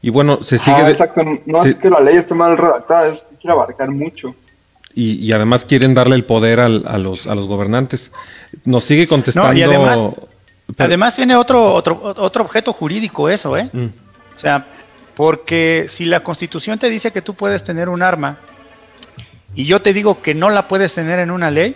Y 0.01 0.09
bueno, 0.09 0.41
se 0.41 0.57
sigue... 0.57 0.77
Ah, 0.77 0.85
de- 0.85 0.91
exacto. 0.91 1.21
No 1.45 1.63
es 1.63 1.75
que 1.75 1.89
la 1.89 1.99
ley 1.99 2.15
esté 2.17 2.33
mal 2.33 2.57
redactada, 2.57 3.07
es 3.09 3.19
que 3.19 3.35
quiere 3.35 3.53
abarcar 3.53 3.91
mucho. 3.91 4.33
y, 4.93 5.13
y 5.25 5.31
además 5.31 5.63
quieren 5.65 5.93
darle 5.93 6.15
el 6.15 6.23
poder 6.25 6.59
al- 6.59 6.83
a, 6.87 6.97
los, 6.97 7.27
a 7.27 7.35
los 7.35 7.47
gobernantes. 7.47 8.11
Nos 8.65 8.83
sigue 8.85 9.07
contestando... 9.07 9.51
No, 9.53 9.57
y 9.57 9.61
además- 9.61 9.99
Pero- 10.75 10.87
Además 10.87 11.15
tiene 11.15 11.35
otro, 11.35 11.73
otro, 11.73 11.99
otro 12.17 12.43
objeto 12.43 12.73
jurídico 12.73 13.29
eso, 13.29 13.57
¿eh? 13.57 13.69
Mm, 13.73 13.85
O 14.35 14.39
sea, 14.39 14.65
porque 15.15 15.87
si 15.89 16.05
la 16.05 16.21
constitución 16.21 16.79
te 16.79 16.89
dice 16.89 17.11
que 17.11 17.21
tú 17.21 17.33
puedes 17.33 17.63
tener 17.63 17.89
un 17.89 18.01
arma 18.01 18.37
y 19.53 19.65
yo 19.65 19.81
te 19.81 19.93
digo 19.93 20.21
que 20.21 20.33
no 20.33 20.49
la 20.49 20.67
puedes 20.67 20.93
tener 20.93 21.19
en 21.19 21.31
una 21.31 21.51
ley, 21.51 21.75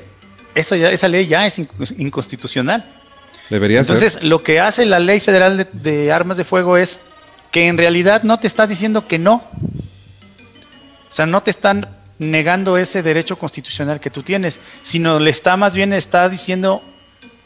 eso 0.56 0.76
ya, 0.76 0.90
esa 0.92 1.08
ley 1.08 1.28
ya 1.28 1.46
es 1.46 1.60
inc- 1.60 1.96
inconstitucional. 2.00 2.84
debería 3.50 3.80
Entonces, 3.82 4.14
ser. 4.14 4.24
lo 4.24 4.42
que 4.42 4.60
hace 4.60 4.86
la 4.86 5.00
ley 5.00 5.20
federal 5.20 5.58
de, 5.58 5.66
de 5.74 6.12
armas 6.12 6.38
de 6.38 6.44
fuego 6.46 6.78
es 6.78 7.02
que 7.52 7.68
en 7.68 7.78
realidad 7.78 8.24
no 8.24 8.40
te 8.40 8.48
está 8.48 8.66
diciendo 8.68 9.08
que 9.08 9.20
no. 9.20 9.44
O 11.10 11.12
sea, 11.16 11.26
no 11.26 11.42
te 11.44 11.52
están 11.52 11.88
negando 12.18 12.78
ese 12.78 13.04
derecho 13.04 13.38
constitucional 13.38 14.00
que 14.00 14.10
tú 14.10 14.24
tienes, 14.24 14.60
sino 14.84 15.20
le 15.20 15.30
está 15.32 15.58
más 15.58 15.76
bien 15.76 15.92
está 15.94 16.28
diciendo, 16.30 16.82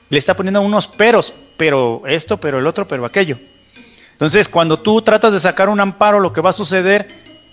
le 0.09 0.17
está 0.19 0.35
poniendo 0.35 0.61
unos 0.61 0.87
peros, 0.87 1.33
pero 1.57 2.03
esto, 2.07 2.37
pero 2.37 2.59
el 2.59 2.67
otro, 2.67 2.87
pero 2.87 3.05
aquello. 3.05 3.37
Entonces, 4.13 4.49
cuando 4.49 4.79
tú 4.79 5.01
tratas 5.01 5.31
de 5.33 5.39
sacar 5.39 5.69
un 5.69 5.79
amparo, 5.79 6.19
lo 6.19 6.33
que 6.33 6.41
va 6.41 6.49
a 6.49 6.53
suceder 6.53 7.07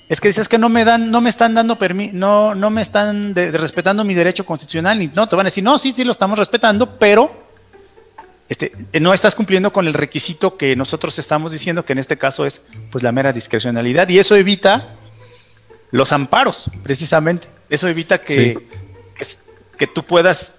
es 0.09 0.21
que 0.21 0.29
dices 0.29 0.49
que 0.49 0.59
no 0.59 0.69
me 0.69 0.85
dan, 0.85 1.11
no 1.11 1.21
me 1.21 1.29
están 1.31 1.55
dando 1.55 1.77
permi 1.77 2.11
no, 2.13 2.55
no 2.55 2.71
me 2.71 2.81
están 2.83 3.35
de- 3.35 3.51
de 3.51 3.59
respetando 3.59 4.05
mi 4.05 4.15
derecho 4.15 4.45
constitucional, 4.47 5.01
y 5.03 5.09
no, 5.09 5.29
te 5.29 5.37
van 5.37 5.47
a 5.47 5.49
decir, 5.49 5.65
no, 5.65 5.79
sí, 5.79 5.93
sí 5.93 6.05
lo 6.05 6.13
estamos 6.13 6.39
respetando, 6.39 6.99
pero 6.99 7.45
este, 8.49 8.71
no 9.01 9.13
estás 9.13 9.35
cumpliendo 9.35 9.73
con 9.73 9.87
el 9.89 9.95
requisito 9.95 10.57
que 10.57 10.77
nosotros 10.77 11.19
estamos 11.19 11.51
diciendo, 11.53 11.85
que 11.85 11.93
en 11.93 11.99
este 11.99 12.17
caso 12.17 12.47
es 12.47 12.63
pues 12.93 13.03
la 13.03 13.11
mera 13.13 13.33
discrecionalidad, 13.33 14.09
y 14.09 14.19
eso 14.21 14.37
evita 14.37 14.95
los 15.91 16.13
amparos, 16.13 16.71
precisamente. 16.83 17.49
Eso 17.69 17.89
evita 17.89 18.21
que, 18.21 18.59
que 19.79 19.87
tú 19.89 20.05
puedas 20.05 20.53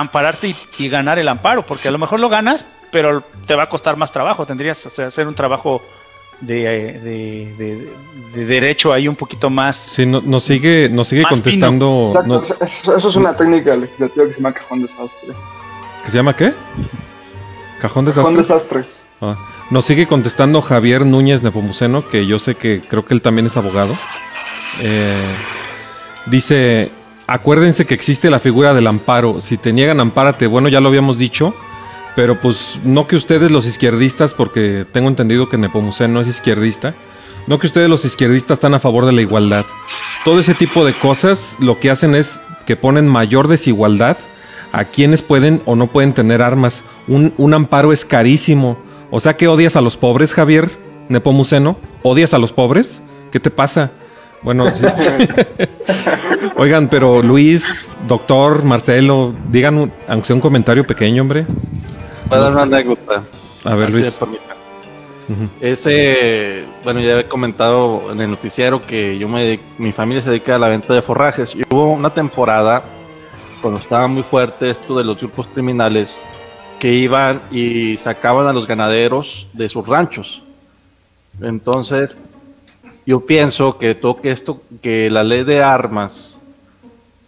ampararte 0.00 0.48
y, 0.48 0.56
y 0.78 0.88
ganar 0.88 1.18
el 1.18 1.28
amparo, 1.28 1.64
porque 1.66 1.88
a 1.88 1.90
lo 1.90 1.98
mejor 1.98 2.20
lo 2.20 2.28
ganas, 2.28 2.66
pero 2.92 3.22
te 3.46 3.54
va 3.54 3.64
a 3.64 3.68
costar 3.68 3.96
más 3.96 4.12
trabajo. 4.12 4.46
Tendrías 4.46 4.88
que 4.94 5.02
hacer 5.02 5.26
un 5.28 5.34
trabajo 5.34 5.82
de, 6.40 6.64
eh, 6.66 6.92
de- 7.00 7.54
de- 7.56 7.92
de 8.34 8.44
derecho 8.46 8.92
ahí 8.92 9.08
un 9.08 9.16
poquito 9.16 9.48
más. 9.50 9.76
Sí, 9.76 10.04
no- 10.06 10.20
nos 10.20 10.42
sigue, 10.44 10.88
nos 10.90 11.08
sigue 11.08 11.24
contestando... 11.24 12.12
Exacto, 12.14 12.56
no- 12.60 12.94
eso- 12.96 13.08
es 13.08 13.16
una 13.16 13.34
técnica 13.36 13.74
legislativa 13.76 14.26
que 14.26 14.32
se 14.32 14.36
llama 14.38 14.52
cajón 14.52 14.82
desastre. 14.82 15.32
¿que 16.04 16.10
se 16.10 16.16
llama 16.18 16.36
qué? 16.36 16.52
Cajón 17.80 18.04
desastre. 18.04 18.34
Cajón 18.34 18.36
desastre. 18.36 18.84
Ah, 19.20 19.36
Nos 19.70 19.84
sigue 19.86 20.06
contestando 20.06 20.60
Javier 20.62 21.04
Núñez 21.06 21.42
Nepomuceno, 21.42 22.06
que 22.08 22.26
yo 22.26 22.38
sé 22.38 22.54
que 22.54 22.80
creo 22.80 23.04
que 23.04 23.14
él 23.14 23.22
también 23.22 23.46
es 23.46 23.56
abogado. 23.56 23.96
Eh, 24.80 25.34
dice, 26.26 26.90
acuérdense 27.26 27.86
que 27.86 27.94
existe 27.94 28.30
la 28.30 28.40
figura 28.40 28.74
del 28.74 28.86
amparo. 28.86 29.40
Si 29.40 29.56
te 29.56 29.72
niegan, 29.72 30.00
ampárate. 30.00 30.46
Bueno, 30.46 30.68
ya 30.68 30.80
lo 30.80 30.88
habíamos 30.88 31.18
dicho, 31.18 31.54
pero 32.14 32.40
pues 32.40 32.78
no 32.84 33.06
que 33.06 33.16
ustedes 33.16 33.50
los 33.50 33.66
izquierdistas, 33.66 34.34
porque 34.34 34.86
tengo 34.90 35.08
entendido 35.08 35.48
que 35.48 35.58
Nepomuceno 35.58 36.20
es 36.20 36.28
izquierdista, 36.28 36.94
no 37.46 37.58
que 37.58 37.66
ustedes 37.66 37.88
los 37.88 38.04
izquierdistas 38.04 38.56
están 38.56 38.74
a 38.74 38.80
favor 38.80 39.06
de 39.06 39.12
la 39.12 39.22
igualdad. 39.22 39.64
Todo 40.24 40.40
ese 40.40 40.54
tipo 40.54 40.84
de 40.84 40.98
cosas 40.98 41.56
lo 41.58 41.78
que 41.78 41.90
hacen 41.90 42.14
es 42.14 42.40
que 42.66 42.76
ponen 42.76 43.06
mayor 43.06 43.48
desigualdad 43.48 44.16
a 44.72 44.84
quienes 44.84 45.22
pueden 45.22 45.62
o 45.64 45.76
no 45.76 45.86
pueden 45.86 46.12
tener 46.12 46.42
armas. 46.42 46.82
Un, 47.06 47.32
un 47.36 47.54
amparo 47.54 47.92
es 47.92 48.04
carísimo. 48.04 48.78
O 49.10 49.20
sea 49.20 49.36
que 49.36 49.46
odias 49.46 49.76
a 49.76 49.80
los 49.80 49.96
pobres, 49.96 50.34
Javier 50.34 50.70
Nepomuceno. 51.08 51.78
¿Odias 52.02 52.34
a 52.34 52.38
los 52.38 52.52
pobres? 52.52 53.02
¿Qué 53.30 53.38
te 53.38 53.50
pasa? 53.50 53.92
Bueno, 54.46 54.72
sí, 54.72 54.86
sí. 54.96 55.08
oigan, 56.56 56.86
pero 56.86 57.20
Luis, 57.20 57.92
doctor, 58.06 58.62
Marcelo, 58.62 59.34
digan, 59.50 59.76
un- 59.76 59.92
aunque 60.06 60.28
sea 60.28 60.36
un 60.36 60.40
comentario 60.40 60.86
pequeño, 60.86 61.22
hombre. 61.22 61.44
Voy 62.28 62.38
a 62.38 62.42
dar 62.42 62.52
una 62.52 62.62
anécdota. 62.62 63.24
A 63.64 63.74
ver, 63.74 63.90
Luis. 63.90 64.08
permiten. 64.12 64.46
Ujú. 65.28 65.48
Ese, 65.60 66.64
bueno, 66.84 67.00
ya 67.00 67.18
he 67.18 67.26
comentado 67.26 68.12
en 68.12 68.20
el 68.20 68.30
noticiero 68.30 68.80
que 68.86 69.18
yo 69.18 69.28
me, 69.28 69.58
mi 69.78 69.90
familia 69.90 70.22
se 70.22 70.30
dedica 70.30 70.54
a 70.54 70.58
la 70.60 70.68
venta 70.68 70.94
de 70.94 71.02
forrajes. 71.02 71.52
Y 71.56 71.62
hubo 71.68 71.92
una 71.94 72.10
temporada 72.10 72.84
cuando 73.60 73.80
estaba 73.80 74.06
muy 74.06 74.22
fuerte 74.22 74.70
esto 74.70 74.96
de 74.96 75.02
los 75.02 75.18
grupos 75.18 75.48
criminales 75.52 76.22
que 76.78 76.92
iban 76.92 77.42
y 77.50 77.96
sacaban 77.96 78.46
a 78.46 78.52
los 78.52 78.64
ganaderos 78.68 79.48
de 79.54 79.68
sus 79.68 79.84
ranchos. 79.88 80.44
Entonces, 81.42 82.16
yo 83.06 83.20
pienso 83.24 83.78
que 83.78 83.94
todo 83.94 84.18
esto, 84.24 84.62
que 84.82 85.08
la 85.10 85.22
ley 85.22 85.44
de 85.44 85.62
armas 85.62 86.40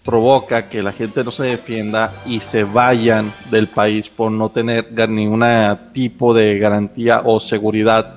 provoca 0.05 0.69
que 0.69 0.83
la 0.83 0.91
gente 0.91 1.23
no 1.23 1.31
se 1.31 1.45
defienda 1.45 2.12
y 2.27 2.41
se 2.41 2.64
vayan 2.64 3.31
del 3.51 3.69
país 3.69 4.09
por 4.09 4.33
no 4.33 4.49
tener 4.49 4.88
ningún 5.09 5.45
tipo 5.93 6.35
de 6.35 6.59
garantía 6.59 7.23
o 7.25 7.38
seguridad. 7.38 8.17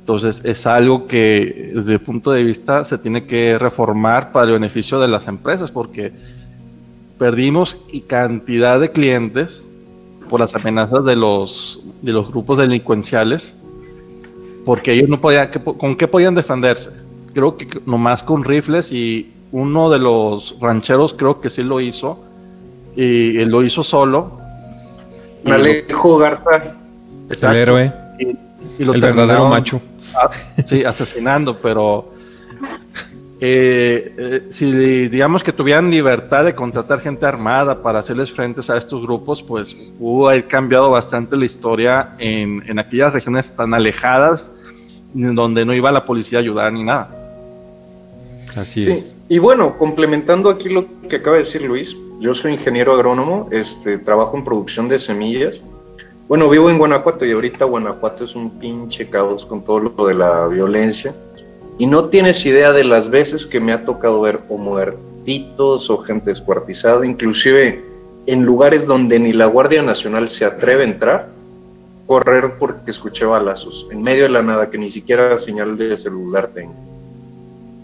Entonces 0.00 0.42
es 0.44 0.66
algo 0.66 1.06
que 1.06 1.70
desde 1.74 1.94
el 1.94 2.00
punto 2.00 2.32
de 2.32 2.42
vista 2.42 2.84
se 2.84 2.98
tiene 2.98 3.24
que 3.24 3.58
reformar 3.58 4.32
para 4.32 4.46
el 4.46 4.52
beneficio 4.52 5.00
de 5.00 5.08
las 5.08 5.26
empresas 5.26 5.70
porque 5.70 6.12
perdimos 7.18 7.80
cantidad 8.06 8.78
de 8.78 8.90
clientes 8.90 9.66
por 10.28 10.40
las 10.40 10.54
amenazas 10.54 11.04
de 11.04 11.16
los, 11.16 11.80
de 12.02 12.12
los 12.12 12.28
grupos 12.28 12.58
delincuenciales 12.58 13.54
porque 14.68 14.92
ellos 14.92 15.08
no 15.08 15.18
podían, 15.18 15.50
¿qué 15.50 15.58
po- 15.58 15.78
¿con 15.78 15.96
qué 15.96 16.06
podían 16.06 16.34
defenderse? 16.34 16.90
Creo 17.32 17.56
que 17.56 17.66
nomás 17.86 18.22
con 18.22 18.44
rifles 18.44 18.92
y 18.92 19.32
uno 19.50 19.88
de 19.88 19.98
los 19.98 20.56
rancheros 20.60 21.14
creo 21.14 21.40
que 21.40 21.48
sí 21.48 21.62
lo 21.62 21.80
hizo, 21.80 22.18
y 22.94 23.38
él 23.38 23.48
lo 23.48 23.64
hizo 23.64 23.82
solo. 23.82 24.38
Y 25.42 25.50
Alejo 25.50 26.18
Garza. 26.18 26.74
El 27.30 27.56
héroe, 27.56 27.92
y- 28.18 28.36
y 28.78 28.84
lo 28.84 28.92
el 28.92 29.00
verdadero 29.00 29.48
macho. 29.48 29.80
Sí, 30.66 30.84
asesinando, 30.84 31.56
pero 31.56 32.12
eh, 33.40 34.14
eh, 34.18 34.42
si 34.50 35.08
digamos 35.08 35.42
que 35.42 35.52
tuvieran 35.54 35.90
libertad 35.90 36.44
de 36.44 36.54
contratar 36.54 37.00
gente 37.00 37.24
armada 37.24 37.80
para 37.80 38.00
hacerles 38.00 38.30
frentes 38.32 38.68
a 38.68 38.76
estos 38.76 39.00
grupos, 39.00 39.42
pues 39.42 39.74
pudo 39.98 40.28
haber 40.28 40.46
cambiado 40.46 40.90
bastante 40.90 41.36
la 41.36 41.46
historia 41.46 42.10
en, 42.18 42.62
en 42.66 42.78
aquellas 42.78 43.14
regiones 43.14 43.56
tan 43.56 43.72
alejadas 43.72 44.50
donde 45.12 45.64
no 45.64 45.74
iba 45.74 45.90
la 45.90 46.04
policía 46.04 46.38
a 46.38 46.42
ayudar 46.42 46.72
ni 46.72 46.84
nada. 46.84 47.08
Así 48.56 48.84
Sí, 48.84 48.90
es. 48.92 49.12
y 49.28 49.38
bueno, 49.38 49.76
complementando 49.78 50.50
aquí 50.50 50.68
lo 50.68 50.86
que 51.08 51.16
acaba 51.16 51.36
de 51.36 51.42
decir 51.44 51.62
Luis, 51.62 51.96
yo 52.20 52.34
soy 52.34 52.52
ingeniero 52.52 52.92
agrónomo, 52.92 53.48
este, 53.52 53.98
trabajo 53.98 54.36
en 54.36 54.44
producción 54.44 54.88
de 54.88 54.98
semillas. 54.98 55.60
Bueno, 56.26 56.48
vivo 56.48 56.68
en 56.68 56.78
Guanajuato 56.78 57.24
y 57.24 57.32
ahorita 57.32 57.64
Guanajuato 57.64 58.24
es 58.24 58.34
un 58.34 58.50
pinche 58.58 59.08
caos 59.08 59.46
con 59.46 59.64
todo 59.64 59.78
lo 59.80 60.06
de 60.06 60.14
la 60.14 60.46
violencia. 60.48 61.14
Y 61.78 61.86
no 61.86 62.06
tienes 62.06 62.44
idea 62.44 62.72
de 62.72 62.84
las 62.84 63.08
veces 63.08 63.46
que 63.46 63.60
me 63.60 63.72
ha 63.72 63.84
tocado 63.84 64.20
ver 64.20 64.40
o 64.48 64.58
muertitos 64.58 65.88
o 65.90 65.98
gente 65.98 66.30
descuartizada, 66.30 67.06
inclusive 67.06 67.82
en 68.26 68.44
lugares 68.44 68.86
donde 68.86 69.18
ni 69.20 69.32
la 69.32 69.46
Guardia 69.46 69.82
Nacional 69.82 70.28
se 70.28 70.44
atreve 70.44 70.82
a 70.82 70.86
entrar, 70.86 71.28
correr 72.08 72.54
porque 72.58 72.90
escuché 72.90 73.26
balazos, 73.26 73.86
en 73.92 74.02
medio 74.02 74.22
de 74.24 74.30
la 74.30 74.42
nada, 74.42 74.70
que 74.70 74.78
ni 74.78 74.90
siquiera 74.90 75.38
señal 75.38 75.76
de 75.76 75.94
celular 75.96 76.48
tengo. 76.48 76.74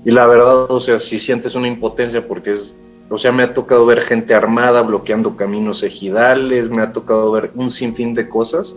Y 0.02 0.10
la 0.10 0.26
verdad, 0.26 0.70
o 0.70 0.80
sea, 0.80 0.98
si 0.98 1.20
sientes 1.20 1.54
una 1.54 1.68
impotencia 1.68 2.26
porque 2.26 2.54
es, 2.54 2.74
o 3.10 3.18
sea, 3.18 3.32
me 3.32 3.42
ha 3.42 3.52
tocado 3.52 3.84
ver 3.84 4.00
gente 4.00 4.34
armada 4.34 4.80
bloqueando 4.80 5.36
caminos 5.36 5.82
ejidales, 5.82 6.70
me 6.70 6.80
ha 6.80 6.92
tocado 6.92 7.30
ver 7.32 7.50
un 7.54 7.70
sinfín 7.70 8.14
de 8.14 8.26
cosas. 8.26 8.74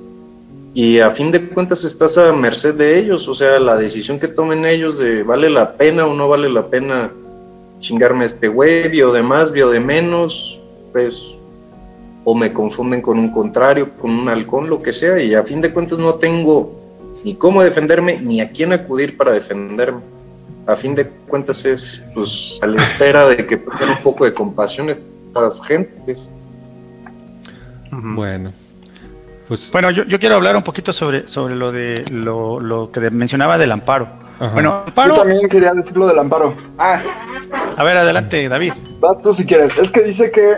Y 0.73 0.99
a 0.99 1.11
fin 1.11 1.31
de 1.31 1.41
cuentas 1.47 1.85
estás 1.85 2.17
a 2.17 2.33
merced 2.33 2.75
de 2.75 2.99
ellos, 2.99 3.27
o 3.29 3.33
sea, 3.33 3.57
la 3.57 3.77
decisión 3.77 4.19
que 4.19 4.27
tomen 4.27 4.65
ellos 4.65 4.97
de 4.99 5.23
vale 5.23 5.49
la 5.49 5.77
pena 5.77 6.05
o 6.05 6.13
no 6.13 6.27
vale 6.27 6.49
la 6.49 6.67
pena 6.67 7.09
chingarme 7.79 8.25
este 8.25 8.49
güey, 8.49 8.89
vio 8.89 9.13
de 9.13 9.23
más, 9.23 9.51
vio 9.51 9.69
de 9.69 9.79
menos, 9.79 10.59
pues, 10.91 11.36
o 12.29 12.35
me 12.35 12.51
confunden 12.51 13.01
con 13.01 13.17
un 13.17 13.31
contrario, 13.31 13.91
con 14.01 14.11
un 14.11 14.27
halcón, 14.27 14.69
lo 14.69 14.81
que 14.81 14.91
sea, 14.91 15.17
y 15.21 15.33
a 15.33 15.43
fin 15.43 15.61
de 15.61 15.71
cuentas 15.71 15.97
no 15.97 16.15
tengo 16.15 16.77
ni 17.23 17.35
cómo 17.35 17.63
defenderme, 17.63 18.19
ni 18.19 18.41
a 18.41 18.51
quién 18.51 18.73
acudir 18.73 19.15
para 19.15 19.31
defenderme 19.31 20.01
a 20.65 20.75
fin 20.75 20.93
de 20.93 21.07
cuentas 21.07 21.63
es 21.63 22.03
pues 22.13 22.59
a 22.61 22.67
la 22.67 22.83
espera 22.83 23.25
de 23.29 23.45
que 23.47 23.55
tengan 23.55 23.91
un 23.97 24.03
poco 24.03 24.25
de 24.25 24.33
compasión 24.33 24.89
estas 24.89 25.61
gentes. 25.65 26.29
Bueno, 27.91 28.51
pues 29.47 29.71
Bueno, 29.71 29.91
yo, 29.91 30.03
yo 30.03 30.19
quiero 30.19 30.35
hablar 30.35 30.57
un 30.57 30.63
poquito 30.63 30.91
sobre, 30.91 31.25
sobre 31.29 31.55
lo 31.55 31.71
de 31.71 32.03
lo, 32.11 32.59
lo 32.59 32.91
que 32.91 32.99
de- 32.99 33.11
mencionaba 33.11 33.57
del 33.57 33.71
amparo. 33.71 34.09
Ajá. 34.39 34.53
Bueno, 34.53 34.69
Yo 34.83 34.87
amparo. 34.89 35.15
también 35.15 35.47
quería 35.47 35.73
decir 35.73 35.95
lo 35.95 36.05
del 36.07 36.19
amparo. 36.19 36.53
Ah, 36.77 37.01
A 37.77 37.83
ver, 37.85 37.97
adelante, 37.97 38.49
David. 38.49 38.73
vas 38.99 39.21
tú 39.21 39.31
si 39.31 39.45
quieres. 39.45 39.71
Es 39.77 39.89
que 39.89 40.01
dice 40.01 40.29
que, 40.31 40.55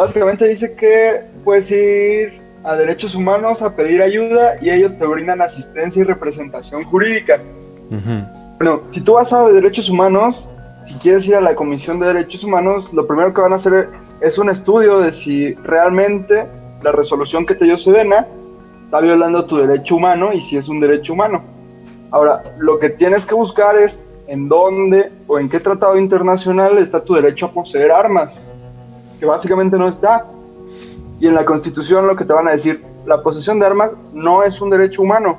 básicamente 0.00 0.48
dice 0.48 0.74
que 0.76 1.20
puedes 1.44 1.70
ir 1.70 2.40
a 2.64 2.74
derechos 2.74 3.14
humanos 3.14 3.60
a 3.60 3.74
pedir 3.74 4.00
ayuda 4.00 4.54
y 4.62 4.70
ellos 4.70 4.96
te 4.98 5.04
brindan 5.04 5.42
asistencia 5.42 6.00
y 6.00 6.04
representación 6.04 6.84
jurídica. 6.84 7.38
ujú, 7.90 8.24
Bueno, 8.58 8.80
si 8.92 9.02
tú 9.02 9.14
vas 9.14 9.30
a 9.32 9.46
derechos 9.50 9.90
humanos, 9.90 10.46
si 10.86 10.94
quieres 10.94 11.26
ir 11.26 11.34
a 11.34 11.40
la 11.42 11.54
Comisión 11.54 11.98
de 11.98 12.06
Derechos 12.06 12.42
Humanos, 12.42 12.90
lo 12.94 13.06
primero 13.06 13.32
que 13.34 13.42
van 13.42 13.52
a 13.52 13.56
hacer 13.56 13.88
es 14.22 14.38
un 14.38 14.48
estudio 14.48 15.00
de 15.00 15.12
si 15.12 15.52
realmente 15.54 16.46
la 16.82 16.92
resolución 16.92 17.44
que 17.44 17.54
te 17.54 17.66
dio 17.66 17.76
Sedena 17.76 18.26
está 18.82 19.00
violando 19.00 19.44
tu 19.44 19.58
derecho 19.58 19.96
humano 19.96 20.32
y 20.32 20.40
si 20.40 20.56
es 20.56 20.66
un 20.68 20.80
derecho 20.80 21.12
humano. 21.12 21.44
Ahora, 22.10 22.42
lo 22.58 22.78
que 22.78 22.88
tienes 22.88 23.26
que 23.26 23.34
buscar 23.34 23.76
es 23.76 24.02
en 24.28 24.48
dónde 24.48 25.12
o 25.26 25.38
en 25.38 25.48
qué 25.50 25.60
tratado 25.60 25.98
internacional 25.98 26.78
está 26.78 27.04
tu 27.04 27.14
derecho 27.14 27.46
a 27.46 27.52
poseer 27.52 27.92
armas, 27.92 28.38
que 29.20 29.26
básicamente 29.26 29.76
no 29.76 29.86
está. 29.86 30.26
Y 31.20 31.26
en 31.26 31.34
la 31.34 31.44
Constitución 31.44 32.06
lo 32.06 32.16
que 32.16 32.24
te 32.24 32.32
van 32.32 32.48
a 32.48 32.52
decir, 32.52 32.82
la 33.06 33.22
posesión 33.22 33.58
de 33.60 33.66
armas 33.66 33.92
no 34.14 34.42
es 34.42 34.60
un 34.60 34.70
derecho 34.70 35.02
humano 35.02 35.38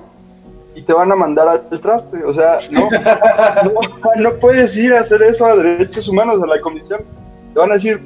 y 0.75 0.83
te 0.83 0.93
van 0.93 1.11
a 1.11 1.15
mandar 1.15 1.47
al 1.47 1.81
traste. 1.81 2.23
O 2.23 2.33
sea, 2.33 2.59
no, 2.69 2.87
no, 3.63 4.21
no 4.21 4.33
puedes 4.35 4.75
ir 4.75 4.93
a 4.93 5.01
hacer 5.01 5.21
eso 5.23 5.45
a 5.45 5.55
derechos 5.55 6.07
humanos, 6.07 6.41
a 6.41 6.45
la 6.45 6.61
comisión. 6.61 7.01
Te 7.53 7.59
van 7.59 7.71
a 7.71 7.73
decir 7.73 7.99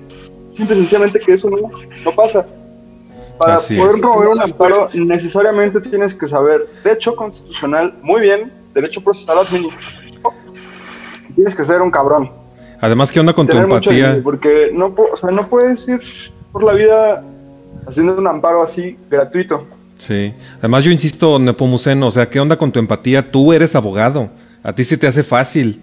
simple 0.56 0.76
y 0.76 0.80
sencillamente 0.80 1.20
que 1.20 1.34
eso 1.34 1.50
no, 1.50 1.58
no 2.04 2.12
pasa. 2.16 2.46
Para 3.38 3.56
Así 3.56 3.76
poder 3.78 4.00
promover 4.00 4.30
un 4.30 4.42
amparo, 4.42 4.90
necesariamente 4.94 5.82
tienes 5.82 6.14
que 6.14 6.26
saber 6.26 6.68
derecho 6.86 7.14
constitucional 7.18 7.94
muy 8.02 8.22
bien, 8.22 8.50
derecho 8.74 9.04
procesal 9.04 9.40
administrativo. 9.40 10.34
Tienes 11.36 11.54
que 11.54 11.64
ser 11.66 11.82
un 11.82 11.92
cabrón. 11.92 12.45
Además, 12.82 13.12
¿qué 13.12 13.20
onda 13.20 13.34
con 13.34 13.48
tu 13.48 13.58
empatía? 13.58 14.20
Porque 14.24 14.70
no, 14.74 14.94
o 14.96 15.16
sea, 15.16 15.32
no 15.32 15.48
puedes 15.48 15.88
ir 15.88 16.02
por 16.52 16.64
la 16.64 16.74
vida 16.74 17.24
haciendo 17.88 18.16
un 18.16 18.28
amparo 18.28 18.64
así 18.64 18.98
gratuito. 19.10 19.66
Sí. 19.98 20.34
Además, 20.60 20.84
yo 20.84 20.92
insisto, 20.92 21.40
Nepomuceno, 21.40 22.08
o 22.08 22.12
sea, 22.12 22.30
¿qué 22.30 22.40
onda 22.40 22.58
con 22.58 22.72
tu 22.72 22.80
empatía? 22.80 23.32
Tú 23.32 23.54
eres 23.54 23.76
abogado. 23.76 24.30
A 24.64 24.74
ti 24.74 24.84
se 24.84 24.98
te 24.98 25.08
hace 25.08 25.24
fácil. 25.24 25.82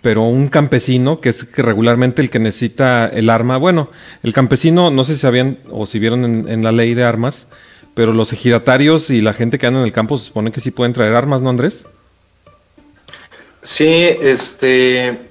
Pero 0.00 0.22
un 0.22 0.46
campesino, 0.46 1.20
que 1.20 1.30
es 1.30 1.56
regularmente 1.56 2.22
el 2.22 2.30
que 2.30 2.38
necesita 2.38 3.08
el 3.08 3.28
arma, 3.28 3.56
bueno, 3.56 3.90
el 4.22 4.32
campesino, 4.32 4.92
no 4.92 5.02
sé 5.02 5.14
si 5.14 5.20
sabían 5.20 5.58
o 5.70 5.86
si 5.86 5.98
vieron 5.98 6.24
en, 6.24 6.48
en 6.48 6.62
la 6.62 6.70
ley 6.70 6.94
de 6.94 7.02
armas, 7.02 7.48
pero 7.94 8.12
los 8.12 8.32
ejidatarios 8.32 9.10
y 9.10 9.20
la 9.20 9.34
gente 9.34 9.58
que 9.58 9.66
anda 9.66 9.80
en 9.80 9.86
el 9.86 9.92
campo 9.92 10.16
se 10.16 10.26
supone 10.26 10.52
que 10.52 10.60
sí 10.60 10.70
pueden 10.70 10.92
traer 10.92 11.16
armas, 11.16 11.42
¿no, 11.42 11.50
Andrés? 11.50 11.84
Sí, 13.62 13.86
este, 13.86 15.27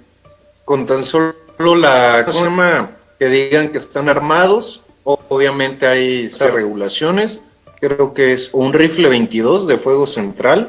con 0.68 0.86
tan 0.86 1.02
solo 1.02 1.34
la, 1.60 2.24
¿cómo 2.26 2.40
se 2.40 2.44
llama? 2.44 2.92
Que 3.18 3.30
digan 3.30 3.70
que 3.70 3.78
están 3.78 4.10
armados, 4.10 4.82
obviamente 5.06 5.88
hay 5.88 6.30
ciertas 6.30 6.56
regulaciones, 6.56 7.40
creo 7.80 8.14
que 8.14 8.34
es 8.34 8.50
un 8.52 8.74
rifle 8.74 9.08
22 9.08 9.66
de 9.66 9.78
fuego 9.78 10.06
central, 10.06 10.68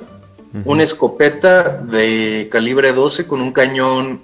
una 0.65 0.85
escopeta 0.85 1.79
de 1.83 2.49
calibre 2.49 2.93
12 2.93 3.27
con 3.27 3.41
un 3.41 3.51
cañón 3.51 4.21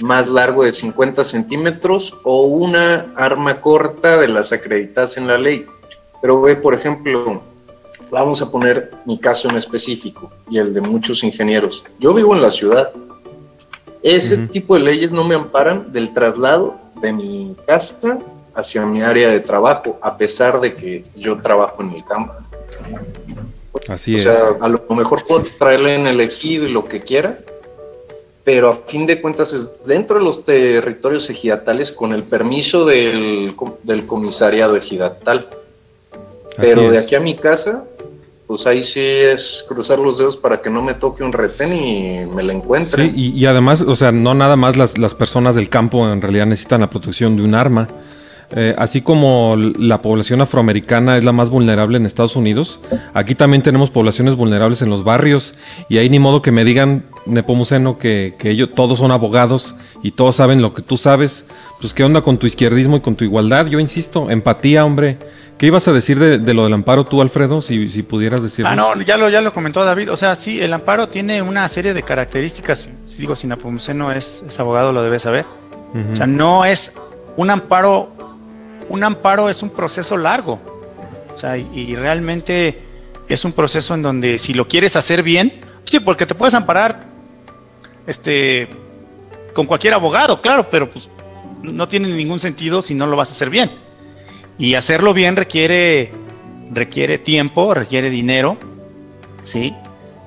más 0.00 0.26
largo 0.26 0.64
de 0.64 0.72
50 0.72 1.24
centímetros 1.24 2.18
o 2.24 2.46
una 2.46 3.12
arma 3.14 3.60
corta 3.60 4.18
de 4.18 4.26
las 4.26 4.50
acreditadas 4.50 5.16
en 5.18 5.28
la 5.28 5.38
ley. 5.38 5.64
Pero 6.20 6.42
ve, 6.42 6.56
por 6.56 6.74
ejemplo, 6.74 7.40
vamos 8.10 8.42
a 8.42 8.50
poner 8.50 8.90
mi 9.06 9.20
caso 9.20 9.48
en 9.48 9.56
específico 9.56 10.32
y 10.50 10.58
el 10.58 10.74
de 10.74 10.80
muchos 10.80 11.22
ingenieros. 11.22 11.84
Yo 12.00 12.12
vivo 12.12 12.34
en 12.34 12.42
la 12.42 12.50
ciudad. 12.50 12.92
Ese 14.02 14.34
Ujú. 14.34 14.46
tipo 14.48 14.74
de 14.74 14.80
leyes 14.80 15.12
no 15.12 15.24
me 15.24 15.34
amparan 15.34 15.92
del 15.92 16.12
traslado 16.12 16.76
de 17.00 17.12
mi 17.12 17.56
casa 17.66 18.18
hacia 18.54 18.84
mi 18.84 19.02
área 19.02 19.28
de 19.28 19.40
trabajo, 19.40 19.98
a 20.02 20.16
pesar 20.16 20.60
de 20.60 20.74
que 20.74 21.04
yo 21.16 21.40
trabajo 21.40 21.82
en 21.82 21.90
el 21.92 22.04
campo. 22.04 22.32
Así 23.88 24.14
o 24.14 24.16
es. 24.16 24.22
sea, 24.24 24.38
a 24.60 24.68
lo 24.68 24.82
mejor 24.94 25.24
puedo 25.26 25.42
traerle 25.58 25.94
en 25.94 26.06
el 26.06 26.20
ejido 26.20 26.66
y 26.66 26.70
lo 26.70 26.84
que 26.84 27.00
quiera, 27.00 27.38
pero 28.44 28.68
a 28.70 28.76
fin 28.86 29.06
de 29.06 29.20
cuentas 29.20 29.52
es 29.52 29.82
dentro 29.84 30.18
de 30.18 30.24
los 30.24 30.44
territorios 30.44 31.30
ejidatales 31.30 31.92
con 31.92 32.12
el 32.12 32.24
permiso 32.24 32.84
del, 32.84 33.54
del 33.84 34.06
comisariado 34.06 34.76
ejidatal. 34.76 35.48
Pero 36.56 36.90
de 36.90 36.98
aquí 36.98 37.14
a 37.14 37.20
mi 37.20 37.34
casa, 37.34 37.84
pues 38.52 38.66
ahí 38.66 38.82
sí 38.82 39.00
es 39.00 39.64
cruzar 39.66 39.98
los 39.98 40.18
dedos 40.18 40.36
para 40.36 40.60
que 40.60 40.68
no 40.68 40.82
me 40.82 40.92
toque 40.92 41.24
un 41.24 41.32
retén 41.32 41.72
y 41.72 42.26
me 42.26 42.42
la 42.42 42.52
encuentre. 42.52 43.06
Sí, 43.06 43.32
y, 43.34 43.46
además, 43.46 43.80
o 43.80 43.96
sea, 43.96 44.12
no 44.12 44.34
nada 44.34 44.56
más 44.56 44.76
las, 44.76 44.98
las 44.98 45.14
personas 45.14 45.54
del 45.54 45.70
campo 45.70 46.06
en 46.12 46.20
realidad 46.20 46.44
necesitan 46.44 46.82
la 46.82 46.90
protección 46.90 47.34
de 47.34 47.44
un 47.44 47.54
arma. 47.54 47.88
Eh, 48.54 48.74
así 48.76 49.00
como 49.00 49.56
la 49.56 50.02
población 50.02 50.42
afroamericana 50.42 51.16
es 51.16 51.24
la 51.24 51.32
más 51.32 51.48
vulnerable 51.48 51.96
en 51.96 52.04
Estados 52.04 52.36
Unidos, 52.36 52.78
aquí 53.14 53.34
también 53.34 53.62
tenemos 53.62 53.88
poblaciones 53.90 54.36
vulnerables 54.36 54.82
en 54.82 54.90
los 54.90 55.02
barrios 55.02 55.54
y 55.88 55.96
ahí 55.96 56.10
ni 56.10 56.18
modo 56.18 56.42
que 56.42 56.50
me 56.50 56.66
digan, 56.66 57.04
Nepomuceno, 57.24 57.96
que, 57.96 58.34
que 58.38 58.50
ellos 58.50 58.68
todos 58.74 58.98
son 58.98 59.12
abogados 59.12 59.74
y 60.02 60.10
todos 60.10 60.36
saben 60.36 60.60
lo 60.60 60.74
que 60.74 60.82
tú 60.82 60.98
sabes. 60.98 61.46
Pues 61.80 61.94
qué 61.94 62.04
onda 62.04 62.20
con 62.20 62.36
tu 62.36 62.46
izquierdismo 62.46 62.98
y 62.98 63.00
con 63.00 63.16
tu 63.16 63.24
igualdad. 63.24 63.66
Yo 63.68 63.80
insisto, 63.80 64.30
empatía, 64.30 64.84
hombre. 64.84 65.16
¿Qué 65.62 65.66
ibas 65.68 65.86
a 65.86 65.92
decir 65.92 66.18
de, 66.18 66.40
de 66.40 66.54
lo 66.54 66.64
del 66.64 66.72
amparo 66.72 67.04
tú, 67.04 67.22
Alfredo? 67.22 67.62
Si, 67.62 67.88
si 67.88 68.02
pudieras 68.02 68.42
decirlo. 68.42 68.68
Ah, 68.68 68.74
no, 68.74 69.00
ya 69.00 69.16
lo, 69.16 69.28
ya 69.28 69.40
lo 69.40 69.52
comentó 69.52 69.84
David. 69.84 70.10
O 70.10 70.16
sea, 70.16 70.34
sí, 70.34 70.60
el 70.60 70.72
amparo 70.72 71.08
tiene 71.08 71.40
una 71.40 71.68
serie 71.68 71.94
de 71.94 72.02
características. 72.02 72.88
Si 73.06 73.18
digo, 73.20 73.36
si 73.36 73.46
Napomuceno 73.46 74.10
es, 74.10 74.42
es 74.44 74.58
abogado, 74.58 74.92
lo 74.92 75.04
debe 75.04 75.20
saber. 75.20 75.44
O 76.10 76.16
sea, 76.16 76.26
no 76.26 76.64
es 76.64 76.96
un 77.36 77.48
amparo. 77.48 78.08
Un 78.88 79.04
amparo 79.04 79.48
es 79.48 79.62
un 79.62 79.70
proceso 79.70 80.16
largo. 80.16 80.58
O 81.32 81.38
sea, 81.38 81.56
y, 81.56 81.68
y 81.72 81.94
realmente 81.94 82.80
es 83.28 83.44
un 83.44 83.52
proceso 83.52 83.94
en 83.94 84.02
donde 84.02 84.38
si 84.40 84.54
lo 84.54 84.66
quieres 84.66 84.96
hacer 84.96 85.22
bien, 85.22 85.60
sí, 85.84 86.00
porque 86.00 86.26
te 86.26 86.34
puedes 86.34 86.54
amparar 86.54 87.04
este 88.08 88.68
con 89.54 89.66
cualquier 89.66 89.94
abogado, 89.94 90.40
claro, 90.42 90.66
pero 90.68 90.90
pues 90.90 91.08
no 91.62 91.86
tiene 91.86 92.08
ningún 92.08 92.40
sentido 92.40 92.82
si 92.82 92.96
no 92.96 93.06
lo 93.06 93.16
vas 93.16 93.28
a 93.28 93.32
hacer 93.34 93.48
bien. 93.48 93.70
Y 94.58 94.74
hacerlo 94.74 95.14
bien 95.14 95.36
requiere, 95.36 96.12
requiere 96.70 97.18
tiempo, 97.18 97.74
requiere 97.74 98.10
dinero, 98.10 98.56
¿sí? 99.44 99.74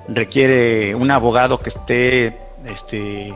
Requiere 0.08 0.94
un 0.94 1.10
abogado 1.10 1.58
que 1.58 1.68
esté 1.68 2.38
este, 2.66 3.32